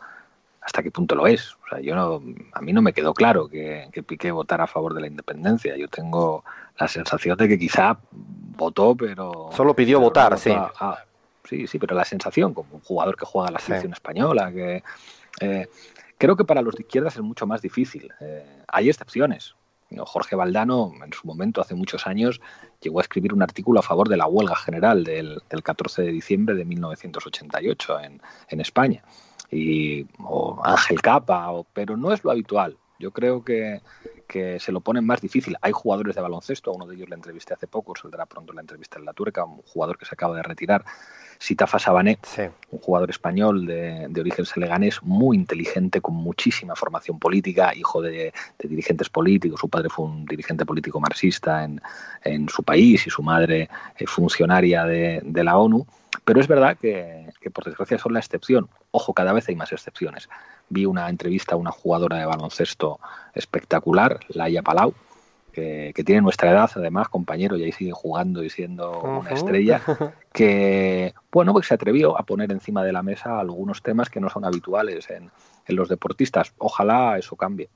hasta 0.63 0.83
qué 0.83 0.91
punto 0.91 1.15
lo 1.15 1.27
es. 1.27 1.53
O 1.53 1.69
sea, 1.69 1.81
yo 1.81 1.95
no, 1.95 2.23
a 2.55 2.63
mí 2.63 2.73
no 2.73 2.81
me 2.81 2.95
quedó 2.95 3.13
claro 3.13 3.47
que, 3.47 3.91
que 3.93 4.03
Piqué 4.03 4.31
votara 4.31 4.65
a 4.65 4.69
favor 4.69 4.95
de 4.95 5.03
la 5.03 5.07
independencia. 5.09 5.77
Yo 5.77 5.89
tengo 5.89 6.45
la 6.79 6.89
sensación 6.89 7.37
de 7.37 7.47
que 7.47 7.59
quizá 7.59 7.99
votó, 8.11 8.95
pero... 8.95 9.51
Solo 9.55 9.77
pidió 9.77 10.01
votar, 10.01 10.39
sí. 10.39 10.55
sí, 11.45 11.67
sí, 11.67 11.79
pero 11.79 11.95
la 11.95 12.07
sensación, 12.07 12.55
como 12.55 12.77
un 12.77 12.81
jugador 12.81 13.19
que 13.19 13.27
juega 13.27 13.49
a 13.49 13.53
la 13.53 13.59
selección 13.59 13.93
española, 13.93 14.51
que... 14.51 14.83
Eh, 15.41 15.69
Creo 16.23 16.37
que 16.37 16.45
para 16.45 16.63
los 16.63 16.77
de 16.77 16.85
izquierdas 16.85 17.17
es 17.17 17.23
mucho 17.23 17.49
más 17.49 17.63
difícil. 17.63 18.09
Eh, 18.21 18.63
hay 18.69 18.89
excepciones. 18.89 19.57
Jorge 20.05 20.37
Valdano, 20.37 20.93
en 21.05 21.13
su 21.13 21.27
momento, 21.27 21.61
hace 21.61 21.75
muchos 21.75 22.07
años, 22.07 22.41
llegó 22.81 23.01
a 23.01 23.03
escribir 23.03 23.35
un 23.35 23.43
artículo 23.43 23.81
a 23.81 23.83
favor 23.83 24.09
de 24.09 24.17
la 24.17 24.29
huelga 24.29 24.55
general 24.55 25.03
del, 25.03 25.43
14 25.51 26.03
de 26.03 26.13
diciembre 26.13 26.55
de 26.55 26.65
1988 26.65 28.01
en, 28.03 28.23
en 28.51 28.61
España. 28.61 29.03
Y, 29.51 30.07
o 30.23 30.61
Ángel 30.63 31.03
Capa, 31.03 31.51
pero 31.73 31.97
no 31.97 32.13
es 32.13 32.23
lo 32.23 32.31
habitual. 32.31 32.79
Yo 33.01 33.11
creo 33.11 33.43
que, 33.43 33.81
que, 34.29 34.61
se 34.61 34.71
lo 34.71 34.81
ponen 34.81 35.05
más 35.05 35.21
difícil. 35.21 35.57
Hay 35.61 35.73
jugadores 35.73 36.15
de 36.15 36.21
baloncesto, 36.21 36.71
a 36.71 36.75
uno 36.75 36.87
de 36.87 36.95
ellos 36.95 37.09
le 37.09 37.17
entrevisté 37.17 37.55
hace 37.55 37.67
poco, 37.67 37.97
saldrá 37.97 38.27
pronto 38.27 38.53
la 38.53 38.61
entrevista 38.61 38.97
en 39.01 39.07
la 39.07 39.13
Turca, 39.13 39.45
un 39.45 39.63
jugador 39.63 39.99
que 39.99 40.05
se 40.05 40.15
acaba 40.15 40.37
de 40.37 40.45
retirar, 40.45 40.85
Sitafa 41.43 41.81
Sabané, 41.81 42.21
un 42.71 42.79
jugador 42.79 43.11
español 43.11 43.67
de, 43.67 44.21
origen 44.21 44.47
seleganés, 44.47 45.03
muy 45.03 45.37
inteligente, 45.37 46.01
con 46.01 46.15
muchísima 46.15 46.77
formación 46.77 47.19
política, 47.19 47.75
hijo 47.75 48.01
de, 48.01 48.33
dirigentes 48.63 49.09
políticos. 49.09 49.59
Su 49.59 49.69
padre 49.69 49.89
fue 49.89 50.05
un 50.05 50.25
dirigente 50.25 50.65
político 50.65 51.01
marxista 51.01 51.65
en, 51.65 52.49
su 52.49 52.63
país 52.63 53.05
y 53.09 53.11
su 53.11 53.25
madre 53.25 53.69
eh, 53.99 54.07
funcionaria 54.07 54.85
de, 54.85 55.43
la 55.43 55.59
ONU. 55.59 55.85
Pero 56.25 56.41
es 56.41 56.47
verdad 56.47 56.79
que, 56.81 57.27
que, 57.41 57.51
por 57.51 57.65
desgracia, 57.65 57.99
son 57.99 58.13
la 58.13 58.21
excepción. 58.21 58.69
Ojo, 58.93 59.13
cada 59.13 59.33
vez 59.33 59.49
hay 59.49 59.57
más 59.57 59.73
excepciones. 59.73 60.29
Vi 60.69 60.87
una 60.87 61.09
entrevista 61.09 61.57
a 61.57 61.59
una 61.59 61.73
jugadora 61.73 62.19
de 62.19 62.27
baloncesto 62.27 63.01
espectacular, 63.35 64.21
Laia 64.29 64.63
Palau, 64.63 64.95
que, 65.53 65.93
tiene 66.05 66.21
nuestra 66.21 66.51
edad, 66.51 66.71
además, 66.75 67.09
compañero, 67.09 67.57
y 67.57 67.65
ahí 67.65 67.73
sigue 67.73 67.93
jugando 67.93 68.43
y 68.43 68.51
siendo 68.51 69.01
una 69.01 69.31
estrella, 69.31 69.81
que, 70.33 71.15
bueno, 71.31 71.53
pues 71.53 71.67
se 71.67 71.75
atrevió 71.75 72.19
a 72.19 72.23
poner 72.25 72.51
encima 72.51 72.83
de 72.83 72.93
la 72.93 73.03
mesa 73.03 73.39
algunos 73.39 73.83
temas 73.83 74.09
que 74.09 74.21
no 74.21 74.29
son 74.29 74.45
habituales 74.45 75.09
en, 75.11 75.31
los 75.69 75.89
deportistas. 75.89 76.53
Ojalá 76.59 77.17
eso 77.19 77.37
cambie. 77.37 77.71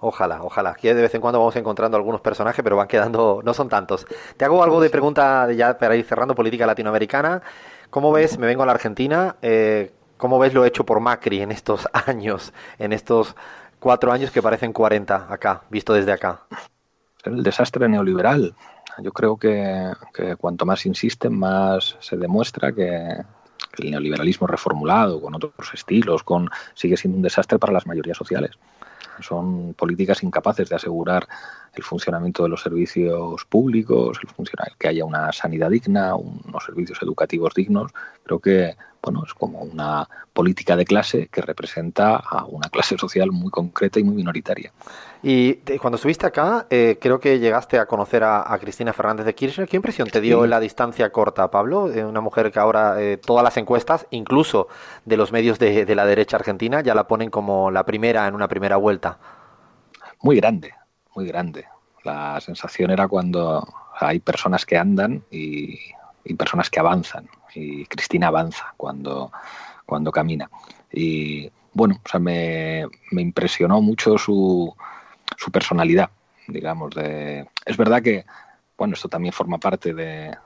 Ojalá, 0.00 0.42
ojalá. 0.42 0.70
Aquí 0.70 0.88
de 0.88 0.94
vez 0.94 1.14
en 1.14 1.20
cuando 1.20 1.38
vamos 1.38 1.56
encontrando 1.56 1.96
algunos 1.96 2.20
personajes, 2.20 2.62
pero 2.62 2.76
van 2.76 2.86
quedando, 2.86 3.40
no 3.44 3.54
son 3.54 3.68
tantos. 3.68 4.06
Te 4.36 4.44
hago 4.44 4.62
algo 4.62 4.80
de 4.80 4.88
pregunta 4.88 5.50
ya 5.52 5.76
para 5.78 5.96
ir 5.96 6.04
cerrando 6.04 6.34
política 6.34 6.66
latinoamericana. 6.66 7.42
¿Cómo 7.90 8.12
ves, 8.12 8.38
me 8.38 8.46
vengo 8.46 8.62
a 8.62 8.66
la 8.66 8.72
Argentina, 8.72 9.36
eh, 9.42 9.92
cómo 10.16 10.38
ves 10.38 10.54
lo 10.54 10.64
hecho 10.64 10.86
por 10.86 11.00
Macri 11.00 11.42
en 11.42 11.50
estos 11.50 11.88
años, 12.06 12.52
en 12.78 12.92
estos 12.92 13.34
cuatro 13.80 14.12
años 14.12 14.30
que 14.30 14.42
parecen 14.42 14.72
40 14.72 15.26
acá, 15.28 15.62
visto 15.70 15.92
desde 15.92 16.12
acá? 16.12 16.42
El 17.24 17.42
desastre 17.42 17.88
neoliberal. 17.88 18.54
Yo 19.02 19.12
creo 19.12 19.36
que, 19.36 19.92
cuanto 20.38 20.66
más 20.66 20.86
insisten, 20.86 21.38
más 21.38 21.96
se 22.00 22.16
demuestra 22.16 22.72
que, 22.72 23.16
el 23.78 23.90
neoliberalismo 23.90 24.46
reformulado, 24.46 25.20
con 25.20 25.34
otros 25.34 25.72
estilos, 25.72 26.22
con 26.22 26.50
sigue 26.74 26.96
siendo 26.96 27.16
un 27.16 27.22
desastre 27.22 27.58
para 27.58 27.72
las 27.72 27.86
mayorías 27.86 28.16
sociales. 28.16 28.52
Son 29.20 29.74
políticas 29.74 30.22
incapaces 30.22 30.68
de 30.68 30.76
asegurar 30.76 31.28
el 31.74 31.82
funcionamiento 31.82 32.42
de 32.42 32.48
los 32.48 32.62
servicios 32.62 33.44
públicos, 33.46 34.18
el 34.22 34.28
funcionar, 34.28 34.72
que 34.78 34.88
haya 34.88 35.04
una 35.04 35.32
sanidad 35.32 35.70
digna, 35.70 36.14
unos 36.14 36.64
servicios 36.64 36.98
educativos 37.02 37.54
dignos. 37.54 37.92
Creo 38.24 38.38
que 38.38 38.76
bueno, 39.02 39.22
es 39.26 39.32
como 39.34 39.60
una 39.60 40.08
política 40.32 40.76
de 40.76 40.84
clase 40.84 41.28
que 41.28 41.40
representa 41.40 42.16
a 42.16 42.44
una 42.44 42.68
clase 42.68 42.98
social 42.98 43.30
muy 43.32 43.50
concreta 43.50 43.98
y 43.98 44.04
muy 44.04 44.14
minoritaria. 44.14 44.72
Y 45.22 45.54
cuando 45.78 45.96
estuviste 45.96 46.26
acá, 46.26 46.66
eh, 46.70 46.98
creo 47.00 47.18
que 47.18 47.38
llegaste 47.38 47.78
a 47.78 47.86
conocer 47.86 48.22
a, 48.24 48.56
Cristina 48.60 48.92
Fernández 48.92 49.26
de 49.26 49.34
Kirchner. 49.34 49.68
¿Qué 49.68 49.76
impresión 49.76 50.08
te 50.08 50.20
dio 50.20 50.46
la 50.46 50.60
distancia 50.60 51.10
corta, 51.10 51.50
Pablo? 51.50 51.84
una 51.84 52.20
mujer 52.20 52.50
que 52.50 52.58
ahora 52.58 53.00
eh, 53.00 53.16
todas 53.16 53.42
las 53.42 53.56
encuestas, 53.56 54.06
incluso 54.10 54.68
de 55.04 55.16
los 55.16 55.32
medios 55.32 55.58
de, 55.58 55.84
de 55.84 55.94
la 55.94 56.04
derecha 56.04 56.36
argentina, 56.36 56.82
ya 56.82 56.94
la 56.94 57.06
ponen 57.06 57.30
como 57.30 57.70
la 57.70 57.84
primera 57.84 58.26
en 58.26 58.34
una 58.34 58.48
primera 58.48 58.76
vuelta. 58.76 59.18
Muy 60.22 60.36
grande, 60.36 60.74
muy 61.14 61.26
grande. 61.26 61.66
La 62.04 62.40
sensación 62.40 62.90
era 62.90 63.08
cuando 63.08 63.66
hay 63.98 64.20
personas 64.20 64.64
que 64.64 64.78
andan 64.78 65.24
y 65.30 65.78
personas 66.36 66.70
que 66.70 66.80
avanzan. 66.80 67.28
Y 67.54 67.84
Cristina 67.86 68.28
avanza 68.28 68.74
cuando, 68.76 69.32
cuando 69.86 70.12
camina. 70.12 70.50
Y 70.92 71.50
bueno, 71.72 72.00
o 72.04 72.08
sea, 72.08 72.20
me, 72.20 72.86
me 73.10 73.22
impresionó 73.22 73.80
mucho 73.80 74.18
su, 74.18 74.74
su 75.36 75.50
personalidad, 75.50 76.10
digamos. 76.48 76.94
De... 76.94 77.46
Es 77.64 77.76
verdad 77.76 78.02
que, 78.02 78.24
bueno, 78.76 78.94
esto 78.94 79.08
también 79.08 79.32
forma 79.32 79.58
parte 79.58 79.94
de, 79.94 80.36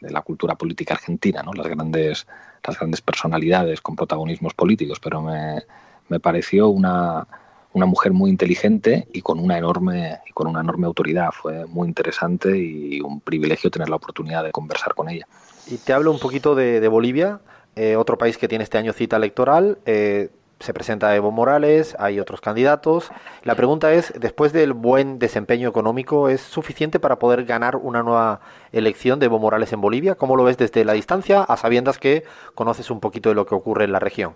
de 0.00 0.10
la 0.10 0.22
cultura 0.22 0.54
política 0.54 0.94
argentina, 0.94 1.42
¿no? 1.42 1.52
Las 1.52 1.66
grandes, 1.66 2.26
las 2.66 2.78
grandes 2.78 3.00
personalidades 3.00 3.80
con 3.80 3.96
protagonismos 3.96 4.54
políticos, 4.54 5.00
pero 5.00 5.20
me, 5.20 5.62
me 6.08 6.20
pareció 6.20 6.68
una, 6.68 7.26
una 7.72 7.86
mujer 7.86 8.12
muy 8.12 8.30
inteligente 8.30 9.06
y 9.12 9.22
con 9.22 9.38
una 9.38 9.56
enorme 9.56 10.18
y 10.26 10.32
con 10.32 10.46
una 10.46 10.60
enorme 10.60 10.86
autoridad. 10.86 11.30
Fue 11.32 11.66
muy 11.66 11.88
interesante 11.88 12.56
y 12.56 13.00
un 13.00 13.20
privilegio 13.20 13.70
tener 13.70 13.88
la 13.88 13.96
oportunidad 13.96 14.44
de 14.44 14.50
conversar 14.50 14.94
con 14.94 15.08
ella. 15.08 15.26
Y 15.66 15.76
te 15.76 15.92
hablo 15.92 16.10
un 16.10 16.18
poquito 16.18 16.54
de, 16.54 16.86
Bolivia, 16.88 17.40
eh, 17.76 17.96
otro 17.96 18.18
país 18.18 18.38
que 18.38 18.48
tiene 18.48 18.64
este 18.64 18.78
año 18.78 18.92
cita 18.92 19.16
electoral. 19.16 19.78
Eh, 19.86 20.30
se 20.60 20.74
presenta 20.74 21.16
Evo 21.16 21.30
Morales, 21.30 21.96
hay 21.98 22.20
otros 22.20 22.42
candidatos. 22.42 23.10
La 23.44 23.54
pregunta 23.54 23.94
es, 23.94 24.12
después 24.18 24.52
del 24.52 24.74
buen 24.74 25.18
desempeño 25.18 25.68
económico, 25.68 26.28
¿es 26.28 26.42
suficiente 26.42 27.00
para 27.00 27.18
poder 27.18 27.46
ganar 27.46 27.76
una 27.76 28.02
nueva 28.02 28.40
elección 28.70 29.18
de 29.20 29.26
Evo 29.26 29.38
Morales 29.38 29.72
en 29.72 29.80
Bolivia? 29.80 30.16
¿Cómo 30.16 30.36
lo 30.36 30.44
ves 30.44 30.58
desde 30.58 30.84
la 30.84 30.92
distancia, 30.92 31.42
a 31.42 31.56
sabiendas 31.56 31.98
que 31.98 32.24
conoces 32.54 32.90
un 32.90 33.00
poquito 33.00 33.30
de 33.30 33.36
lo 33.36 33.46
que 33.46 33.54
ocurre 33.54 33.84
en 33.84 33.92
la 33.92 34.00
región? 34.00 34.34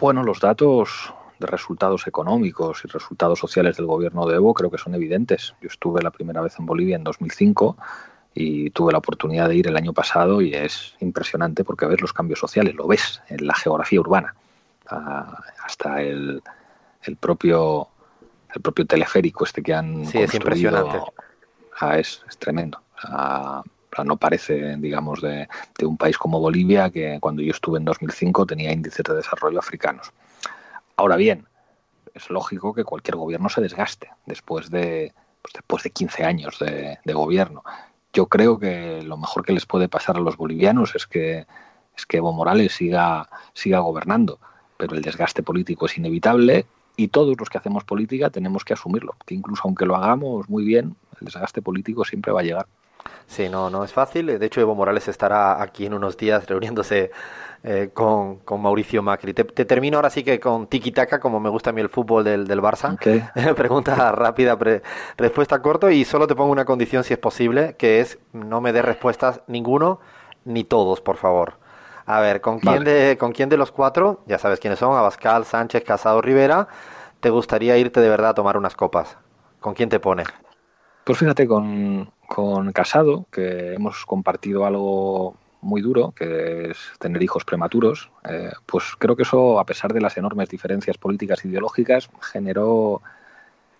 Bueno, 0.00 0.22
los 0.22 0.40
datos 0.40 1.12
de 1.38 1.46
resultados 1.46 2.06
económicos 2.06 2.82
y 2.84 2.88
resultados 2.88 3.38
sociales 3.38 3.76
del 3.76 3.86
gobierno 3.86 4.26
de 4.26 4.36
Evo 4.36 4.54
creo 4.54 4.70
que 4.70 4.78
son 4.78 4.94
evidentes. 4.94 5.54
Yo 5.60 5.68
estuve 5.68 6.02
la 6.02 6.10
primera 6.10 6.40
vez 6.40 6.58
en 6.58 6.66
Bolivia 6.66 6.96
en 6.96 7.04
2005 7.04 7.76
y 8.34 8.70
tuve 8.70 8.92
la 8.92 8.98
oportunidad 8.98 9.48
de 9.48 9.56
ir 9.56 9.66
el 9.66 9.76
año 9.76 9.92
pasado 9.92 10.40
y 10.42 10.54
es 10.54 10.94
impresionante 11.00 11.64
porque 11.64 11.86
ves 11.86 12.00
los 12.00 12.12
cambios 12.12 12.38
sociales, 12.38 12.74
lo 12.74 12.86
ves 12.86 13.22
en 13.28 13.46
la 13.46 13.54
geografía 13.54 14.00
urbana, 14.00 14.34
hasta 15.64 16.02
el, 16.02 16.42
el 17.02 17.16
propio 17.16 17.88
el 18.54 18.62
propio 18.62 18.86
teleférico 18.86 19.44
este 19.44 19.62
que 19.62 19.74
han 19.74 20.06
sí, 20.06 20.18
es 20.18 20.34
impresionante. 20.34 20.98
es, 21.98 22.22
tremendo. 22.38 22.80
No 24.04 24.16
parece 24.18 24.76
digamos 24.76 25.22
de, 25.22 25.48
de, 25.78 25.86
un 25.86 25.96
país 25.96 26.18
como 26.18 26.38
Bolivia 26.38 26.90
que 26.90 27.18
cuando 27.18 27.40
yo 27.40 27.50
estuve 27.50 27.78
en 27.78 27.86
2005 27.86 28.44
tenía 28.44 28.70
índices 28.70 29.02
de 29.02 29.14
desarrollo 29.14 29.58
africanos 29.58 30.12
ahora 30.96 31.16
bien 31.16 31.46
es 32.14 32.30
lógico 32.30 32.74
que 32.74 32.84
cualquier 32.84 33.16
gobierno 33.16 33.48
se 33.48 33.60
desgaste 33.60 34.10
después 34.26 34.70
de 34.70 35.12
pues 35.42 35.54
después 35.54 35.82
de 35.82 35.90
15 35.90 36.24
años 36.24 36.58
de, 36.58 36.98
de 37.04 37.12
gobierno 37.12 37.62
yo 38.12 38.26
creo 38.26 38.58
que 38.58 39.02
lo 39.02 39.16
mejor 39.16 39.44
que 39.44 39.52
les 39.52 39.66
puede 39.66 39.88
pasar 39.88 40.16
a 40.16 40.20
los 40.20 40.36
bolivianos 40.36 40.94
es 40.94 41.06
que 41.06 41.46
es 41.96 42.06
que 42.06 42.18
Evo 42.18 42.32
Morales 42.32 42.72
siga 42.72 43.28
siga 43.52 43.80
gobernando 43.80 44.38
pero 44.76 44.94
el 44.94 45.02
desgaste 45.02 45.42
político 45.42 45.86
es 45.86 45.96
inevitable 45.98 46.66
y 46.96 47.08
todos 47.08 47.36
los 47.38 47.50
que 47.50 47.58
hacemos 47.58 47.84
política 47.84 48.30
tenemos 48.30 48.64
que 48.64 48.72
asumirlo, 48.72 49.14
que 49.26 49.34
incluso 49.34 49.62
aunque 49.64 49.84
lo 49.86 49.96
hagamos 49.96 50.48
muy 50.48 50.64
bien, 50.64 50.96
el 51.20 51.26
desgaste 51.26 51.62
político 51.62 52.04
siempre 52.04 52.32
va 52.32 52.40
a 52.40 52.44
llegar. 52.44 52.66
Sí, 53.26 53.48
no, 53.48 53.70
no 53.70 53.84
es 53.84 53.92
fácil. 53.92 54.26
De 54.26 54.46
hecho, 54.46 54.60
Evo 54.60 54.74
Morales 54.74 55.06
estará 55.08 55.62
aquí 55.62 55.86
en 55.86 55.94
unos 55.94 56.16
días 56.16 56.46
reuniéndose 56.46 57.10
eh, 57.68 57.90
con, 57.92 58.38
Mauricio 58.60 59.02
Macri. 59.02 59.34
Te, 59.34 59.42
termino 59.42 59.98
ahora 59.98 60.08
sí 60.08 60.22
que 60.22 60.38
con 60.38 60.68
tiki-taka, 60.68 61.18
como 61.18 61.40
me 61.40 61.50
gusta 61.50 61.70
a 61.70 61.72
mí 61.72 61.80
el 61.80 61.88
fútbol 61.88 62.22
del, 62.22 62.46
del 62.46 62.62
Barça. 62.62 62.96
Pregunta 63.56 64.12
rápida, 64.12 64.56
respuesta 65.16 65.60
corto 65.60 65.90
y 65.90 66.04
solo 66.04 66.28
te 66.28 66.36
pongo 66.36 66.52
una 66.52 66.64
condición 66.64 67.02
si 67.02 67.12
es 67.12 67.18
posible, 67.18 67.74
que 67.76 67.98
es 67.98 68.20
no 68.32 68.60
me 68.60 68.72
des 68.72 68.84
respuestas 68.84 69.40
ninguno 69.48 69.98
ni 70.44 70.62
todos, 70.62 71.00
por 71.00 71.16
favor. 71.16 71.54
A 72.04 72.20
ver, 72.20 72.40
¿con 72.40 72.60
quién, 72.60 72.84
de, 72.84 73.16
¿con 73.18 73.32
quién 73.32 73.48
de 73.48 73.56
los 73.56 73.72
cuatro, 73.72 74.22
ya 74.26 74.38
sabes 74.38 74.60
quiénes 74.60 74.78
son, 74.78 74.96
Abascal, 74.96 75.44
Sánchez, 75.44 75.82
Casado, 75.82 76.22
Rivera, 76.22 76.68
te 77.18 77.30
gustaría 77.30 77.76
irte 77.78 78.00
de 78.00 78.08
verdad 78.08 78.30
a 78.30 78.34
tomar 78.34 78.56
unas 78.56 78.76
copas? 78.76 79.18
¿Con 79.58 79.74
quién 79.74 79.88
te 79.88 79.98
pone? 79.98 80.22
Pues 81.02 81.18
fíjate, 81.18 81.48
con, 81.48 82.12
con 82.28 82.70
Casado, 82.70 83.26
que 83.32 83.74
hemos 83.74 84.06
compartido 84.06 84.66
algo 84.66 85.34
muy 85.66 85.82
duro, 85.82 86.12
que 86.12 86.70
es 86.70 86.78
tener 86.98 87.22
hijos 87.22 87.44
prematuros, 87.44 88.10
eh, 88.28 88.50
pues 88.64 88.84
creo 88.98 89.16
que 89.16 89.22
eso, 89.22 89.60
a 89.60 89.66
pesar 89.66 89.92
de 89.92 90.00
las 90.00 90.16
enormes 90.16 90.48
diferencias 90.48 90.96
políticas 90.96 91.44
e 91.44 91.48
ideológicas, 91.48 92.08
generó, 92.32 93.02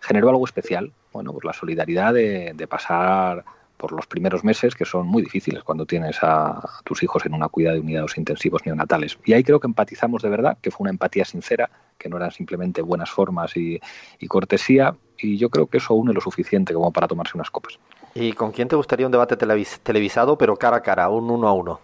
generó 0.00 0.28
algo 0.28 0.44
especial. 0.44 0.92
Bueno, 1.12 1.32
pues 1.32 1.44
la 1.44 1.52
solidaridad 1.52 2.12
de, 2.12 2.66
pasar 2.68 3.44
por 3.76 3.92
los 3.92 4.06
primeros 4.06 4.42
meses, 4.44 4.74
que 4.74 4.84
son 4.84 5.06
muy 5.06 5.22
difíciles 5.22 5.62
cuando 5.62 5.86
tienes 5.86 6.18
a 6.22 6.60
tus 6.84 7.02
hijos 7.02 7.24
en 7.26 7.34
una 7.34 7.48
cuida 7.48 7.72
de 7.72 7.80
unidades 7.80 8.16
intensivos 8.16 8.64
neonatales. 8.64 9.18
Y 9.24 9.32
ahí 9.32 9.44
creo 9.44 9.60
que 9.60 9.66
empatizamos 9.66 10.22
de 10.22 10.30
verdad, 10.30 10.58
que 10.60 10.70
fue 10.70 10.84
una 10.84 10.90
empatía 10.90 11.24
sincera, 11.24 11.70
que 11.98 12.08
no 12.08 12.16
eran 12.16 12.30
simplemente 12.30 12.82
buenas 12.82 13.10
formas 13.10 13.56
y, 13.56 13.80
cortesía, 14.28 14.96
y 15.18 15.36
yo 15.36 15.50
creo 15.50 15.66
que 15.66 15.78
eso 15.78 15.94
une 15.94 16.12
lo 16.12 16.20
suficiente 16.20 16.74
como 16.74 16.92
para 16.92 17.06
tomarse 17.06 17.32
unas 17.34 17.50
copas. 17.50 17.78
¿Y 18.18 18.32
con 18.32 18.50
quién 18.50 18.66
te 18.66 18.76
gustaría 18.76 19.04
un 19.04 19.12
debate 19.12 19.36
televisado, 19.36 20.38
pero 20.38 20.56
cara 20.56 20.78
a 20.78 20.80
cara, 20.80 21.10
un 21.10 21.30
uno 21.30 21.48
a 21.48 21.52
uno? 21.52 21.80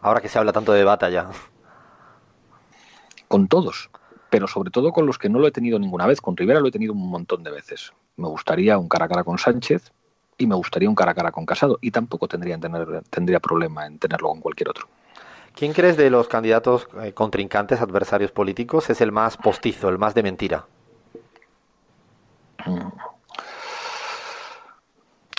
Ahora 0.00 0.22
que 0.22 0.30
se 0.30 0.38
habla 0.38 0.50
tanto 0.50 0.72
de 0.72 0.78
debate 0.78 1.12
ya. 1.12 1.28
Con 3.28 3.48
todos, 3.48 3.90
pero 4.30 4.48
sobre 4.48 4.70
todo 4.70 4.92
con 4.92 5.04
los 5.04 5.18
que 5.18 5.28
no 5.28 5.38
lo 5.38 5.46
he 5.46 5.52
tenido 5.52 5.78
ninguna 5.78 6.06
vez. 6.06 6.22
Con 6.22 6.38
Rivera 6.38 6.60
lo 6.60 6.68
he 6.68 6.70
tenido 6.70 6.94
un 6.94 7.10
montón 7.10 7.42
de 7.42 7.50
veces. 7.50 7.92
Me 8.16 8.28
gustaría 8.28 8.78
un 8.78 8.88
cara 8.88 9.04
a 9.04 9.08
cara 9.08 9.24
con 9.24 9.36
Sánchez, 9.36 9.92
y 10.38 10.46
me 10.46 10.54
gustaría 10.54 10.88
un 10.88 10.94
cara 10.94 11.12
a 11.12 11.14
cara 11.14 11.32
con 11.32 11.44
Casado 11.44 11.78
y 11.82 11.90
tampoco 11.90 12.28
tendría, 12.28 12.58
tener, 12.58 13.02
tendría 13.10 13.40
problema 13.40 13.86
en 13.86 13.98
tenerlo 13.98 14.28
con 14.28 14.40
cualquier 14.40 14.70
otro. 14.70 14.88
¿Quién 15.54 15.74
crees 15.74 15.98
de 15.98 16.08
los 16.08 16.28
candidatos 16.28 16.88
eh, 17.02 17.12
contrincantes, 17.12 17.82
adversarios 17.82 18.32
políticos, 18.32 18.88
es 18.88 19.02
el 19.02 19.12
más 19.12 19.36
postizo, 19.36 19.90
el 19.90 19.98
más 19.98 20.14
de 20.14 20.22
mentira? 20.22 20.64
Mm. 22.64 23.13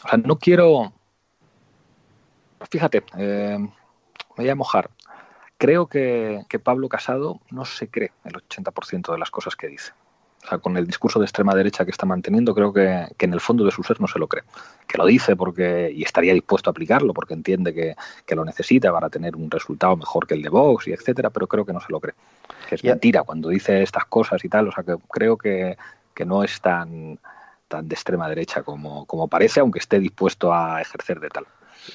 O 0.05 0.09
sea, 0.09 0.17
no 0.17 0.37
quiero... 0.37 0.93
Fíjate, 2.69 3.03
eh, 3.17 3.57
me 3.59 3.69
voy 4.37 4.49
a 4.49 4.55
mojar. 4.55 4.89
Creo 5.57 5.87
que, 5.87 6.43
que 6.49 6.59
Pablo 6.59 6.89
Casado 6.89 7.41
no 7.51 7.65
se 7.65 7.89
cree 7.89 8.11
el 8.23 8.33
80% 8.33 9.11
de 9.11 9.17
las 9.17 9.31
cosas 9.31 9.55
que 9.55 9.67
dice 9.67 9.91
con 10.61 10.77
el 10.77 10.85
discurso 10.85 11.19
de 11.19 11.25
extrema 11.25 11.53
derecha 11.55 11.85
que 11.85 11.91
está 11.91 12.05
manteniendo, 12.05 12.53
creo 12.53 12.71
que, 12.71 13.07
en 13.17 13.33
el 13.33 13.39
fondo 13.39 13.65
de 13.65 13.71
su 13.71 13.83
ser 13.83 13.99
no 13.99 14.07
se 14.07 14.19
lo 14.19 14.27
cree. 14.27 14.43
Que 14.87 14.97
lo 14.97 15.05
dice 15.05 15.35
porque 15.35 15.91
y 15.93 16.03
estaría 16.03 16.33
dispuesto 16.33 16.69
a 16.69 16.71
aplicarlo 16.71 17.13
porque 17.13 17.33
entiende 17.33 17.73
que, 17.73 18.35
lo 18.35 18.45
necesita 18.45 18.91
para 18.91 19.09
tener 19.09 19.35
un 19.35 19.49
resultado 19.49 19.95
mejor 19.95 20.27
que 20.27 20.33
el 20.33 20.41
de 20.41 20.49
Vox 20.49 20.87
y 20.87 20.93
etcétera, 20.93 21.29
pero 21.29 21.47
creo 21.47 21.65
que 21.65 21.73
no 21.73 21.79
se 21.79 21.87
lo 21.89 21.99
cree. 21.99 22.15
Que 22.67 22.75
es 22.75 22.83
mentira 22.83 23.23
cuando 23.23 23.49
dice 23.49 23.81
estas 23.81 24.05
cosas 24.05 24.43
y 24.43 24.49
tal. 24.49 24.67
O 24.67 24.71
sea, 24.71 24.83
que 24.83 24.95
creo 25.09 25.37
que, 25.37 25.77
no 26.25 26.43
es 26.43 26.59
tan, 26.61 27.19
tan 27.67 27.87
de 27.87 27.95
extrema 27.95 28.29
derecha 28.29 28.63
como, 28.63 29.05
como 29.05 29.27
parece, 29.27 29.59
aunque 29.59 29.79
esté 29.79 29.99
dispuesto 29.99 30.53
a 30.53 30.81
ejercer 30.81 31.19
de 31.19 31.29
tal. 31.29 31.45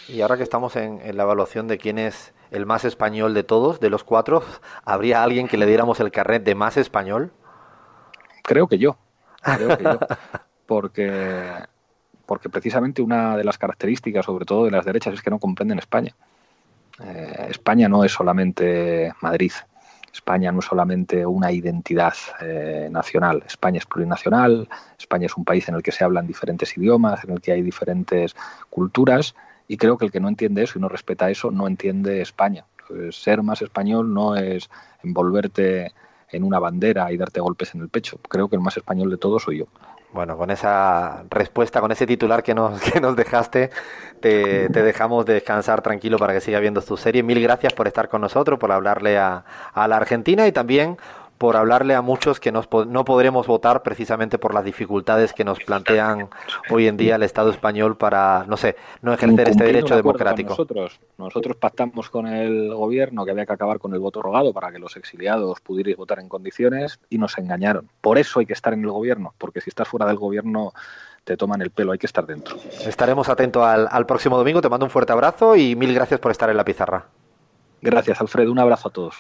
Y 0.09 0.21
ahora 0.21 0.37
que 0.37 0.43
estamos 0.43 0.77
en, 0.77 1.01
en 1.03 1.17
la 1.17 1.25
evaluación 1.25 1.69
de 1.69 1.79
quién 1.79 1.99
es 1.99 2.33
el 2.51 2.67
más 2.67 2.85
español 2.85 3.35
de 3.35 3.43
todos, 3.43 3.81
de 3.81 3.91
los 3.91 4.05
cuatro, 4.05 4.43
¿habría 4.85 5.23
alguien 5.23 5.49
que 5.49 5.57
le 5.57 5.67
diéramos 5.67 6.01
el 6.01 6.11
carnet 6.11 6.43
de 6.43 6.55
más 6.55 6.77
español? 6.77 7.33
Creo 8.43 8.67
que 8.69 8.79
yo. 8.79 8.97
Creo 9.43 9.77
que 9.77 9.85
yo. 9.85 9.99
Porque, 10.67 11.51
porque 12.27 12.49
precisamente 12.49 13.03
una 13.03 13.37
de 13.37 13.43
las 13.43 13.59
características, 13.59 14.25
sobre 14.25 14.45
todo 14.45 14.67
de 14.67 14.71
las 14.71 14.85
derechas, 14.85 15.15
es 15.15 15.21
que 15.21 15.31
no 15.31 15.41
comprenden 15.41 15.81
España. 15.81 16.15
Eh, 17.03 17.47
España 17.49 17.89
no 17.89 18.05
es 18.05 18.13
solamente 18.13 19.13
Madrid. 19.21 19.51
España 20.13 20.51
no 20.53 20.59
es 20.61 20.67
solamente 20.67 21.25
una 21.25 21.53
identidad 21.53 22.15
eh, 22.41 22.89
nacional. 22.91 23.43
España 23.47 23.79
es 23.79 23.87
plurinacional. 23.87 24.69
España 24.99 25.27
es 25.27 25.37
un 25.37 25.45
país 25.45 25.69
en 25.69 25.77
el 25.77 25.83
que 25.83 25.93
se 25.93 26.05
hablan 26.05 26.27
diferentes 26.27 26.77
idiomas, 26.77 27.25
en 27.25 27.31
el 27.31 27.41
que 27.41 27.53
hay 27.53 27.63
diferentes 27.63 28.35
culturas. 28.69 29.35
Y 29.69 29.77
creo 29.77 29.97
que 29.97 30.07
el 30.07 30.11
que 30.11 30.21
no 30.21 30.29
entiende 30.29 30.63
eso 30.63 30.79
y 30.79 30.83
no 30.83 30.89
respeta 30.89 31.31
eso 31.31 31.51
no 31.51 31.69
entiende 31.69 32.21
España. 32.21 32.65
ser 33.11 33.43
más 33.43 33.63
español 33.63 34.13
no 34.13 34.35
es 34.35 34.69
envolverte 35.05 35.93
en 36.33 36.43
una 36.43 36.59
bandera 36.59 37.13
y 37.13 37.17
darte 37.17 37.41
golpes 37.41 37.75
en 37.75 37.83
el 37.83 37.89
pecho. 37.89 38.19
Creo 38.29 38.49
que 38.49 38.57
el 38.57 38.63
más 38.63 38.77
español 38.77 39.11
de 39.11 39.17
todos 39.17 39.45
soy 39.45 39.59
yo. 39.59 39.67
Bueno, 40.13 40.37
con 40.37 40.51
esa 40.51 41.23
respuesta, 41.31 41.81
con 41.81 41.93
ese 41.93 42.05
titular 42.05 42.43
que 42.43 42.53
nos, 42.53 42.81
que 42.93 43.01
nos 43.01 43.15
dejaste, 43.15 43.71
te, 44.21 44.69
te, 44.69 44.83
dejamos 44.83 45.25
descansar 45.25 45.83
tranquilo 45.83 46.19
para 46.19 46.33
que 46.33 46.41
siga 46.41 46.59
viendo 46.59 46.83
tu 46.83 46.97
serie. 46.97 47.23
Mil 47.23 47.41
gracias 47.41 47.73
por 47.73 47.87
estar 47.87 48.09
con 48.09 48.21
nosotros, 48.21 48.59
por 48.59 48.73
hablarle 48.73 49.19
a, 49.19 49.45
a 49.73 49.87
la 49.87 49.97
Argentina 49.97 50.47
y 50.49 50.53
también 50.53 50.99
por 51.41 51.57
hablarle 51.57 51.95
a 51.95 52.03
muchos 52.03 52.39
que 52.39 52.53
nos, 52.53 52.69
no 52.87 53.03
podremos 53.07 53.47
votar 53.47 53.83
precisamente 53.83 54.37
por 54.37 54.53
las 54.53 54.63
dificultades 54.63 55.33
que 55.33 55.43
nos 55.43 55.59
plantean 55.59 56.29
hoy 56.69 56.87
en 56.87 56.99
día 56.99 57.17
el 57.17 57.23
Estado 57.23 57.49
español 57.49 57.97
para, 57.97 58.45
no 58.47 58.59
sé, 58.59 58.77
no 59.01 59.15
ejercer 59.15 59.49
este 59.49 59.65
derecho 59.65 59.97
democrático. 59.97 60.51
Nosotros, 60.51 61.01
nosotros 61.17 61.57
pactamos 61.57 62.11
con 62.11 62.27
el 62.27 62.75
gobierno 62.75 63.25
que 63.25 63.31
había 63.31 63.47
que 63.47 63.55
acabar 63.55 63.79
con 63.79 63.95
el 63.95 64.01
voto 64.01 64.21
rogado 64.21 64.53
para 64.53 64.71
que 64.71 64.79
los 64.79 64.99
exiliados 64.99 65.63
pudierais 65.63 65.97
votar 65.97 66.19
en 66.19 66.29
condiciones 66.29 67.01
y 67.09 67.17
nos 67.17 67.39
engañaron. 67.39 67.89
Por 68.03 68.19
eso 68.19 68.41
hay 68.41 68.45
que 68.45 68.53
estar 68.53 68.75
en 68.75 68.85
el 68.85 68.91
gobierno, 68.91 69.33
porque 69.39 69.63
si 69.63 69.71
estás 69.71 69.89
fuera 69.89 70.05
del 70.05 70.19
gobierno 70.19 70.75
te 71.25 71.39
toman 71.39 71.63
el 71.63 71.71
pelo, 71.71 71.93
hay 71.93 71.99
que 71.99 72.07
estar 72.07 72.27
dentro. 72.27 72.59
Estaremos 72.85 73.31
atentos 73.31 73.65
al, 73.65 73.89
al 73.91 74.05
próximo 74.05 74.37
domingo, 74.37 74.61
te 74.61 74.69
mando 74.69 74.85
un 74.85 74.91
fuerte 74.91 75.15
abrazo 75.15 75.57
y 75.57 75.75
mil 75.75 75.95
gracias 75.95 76.21
por 76.21 76.33
estar 76.33 76.51
en 76.51 76.59
la 76.59 76.67
pizarra. 76.67 77.07
Gracias, 77.81 78.21
Alfredo. 78.21 78.53
Un 78.53 78.59
abrazo 78.59 78.89
a 78.89 78.93
todos. 78.93 79.15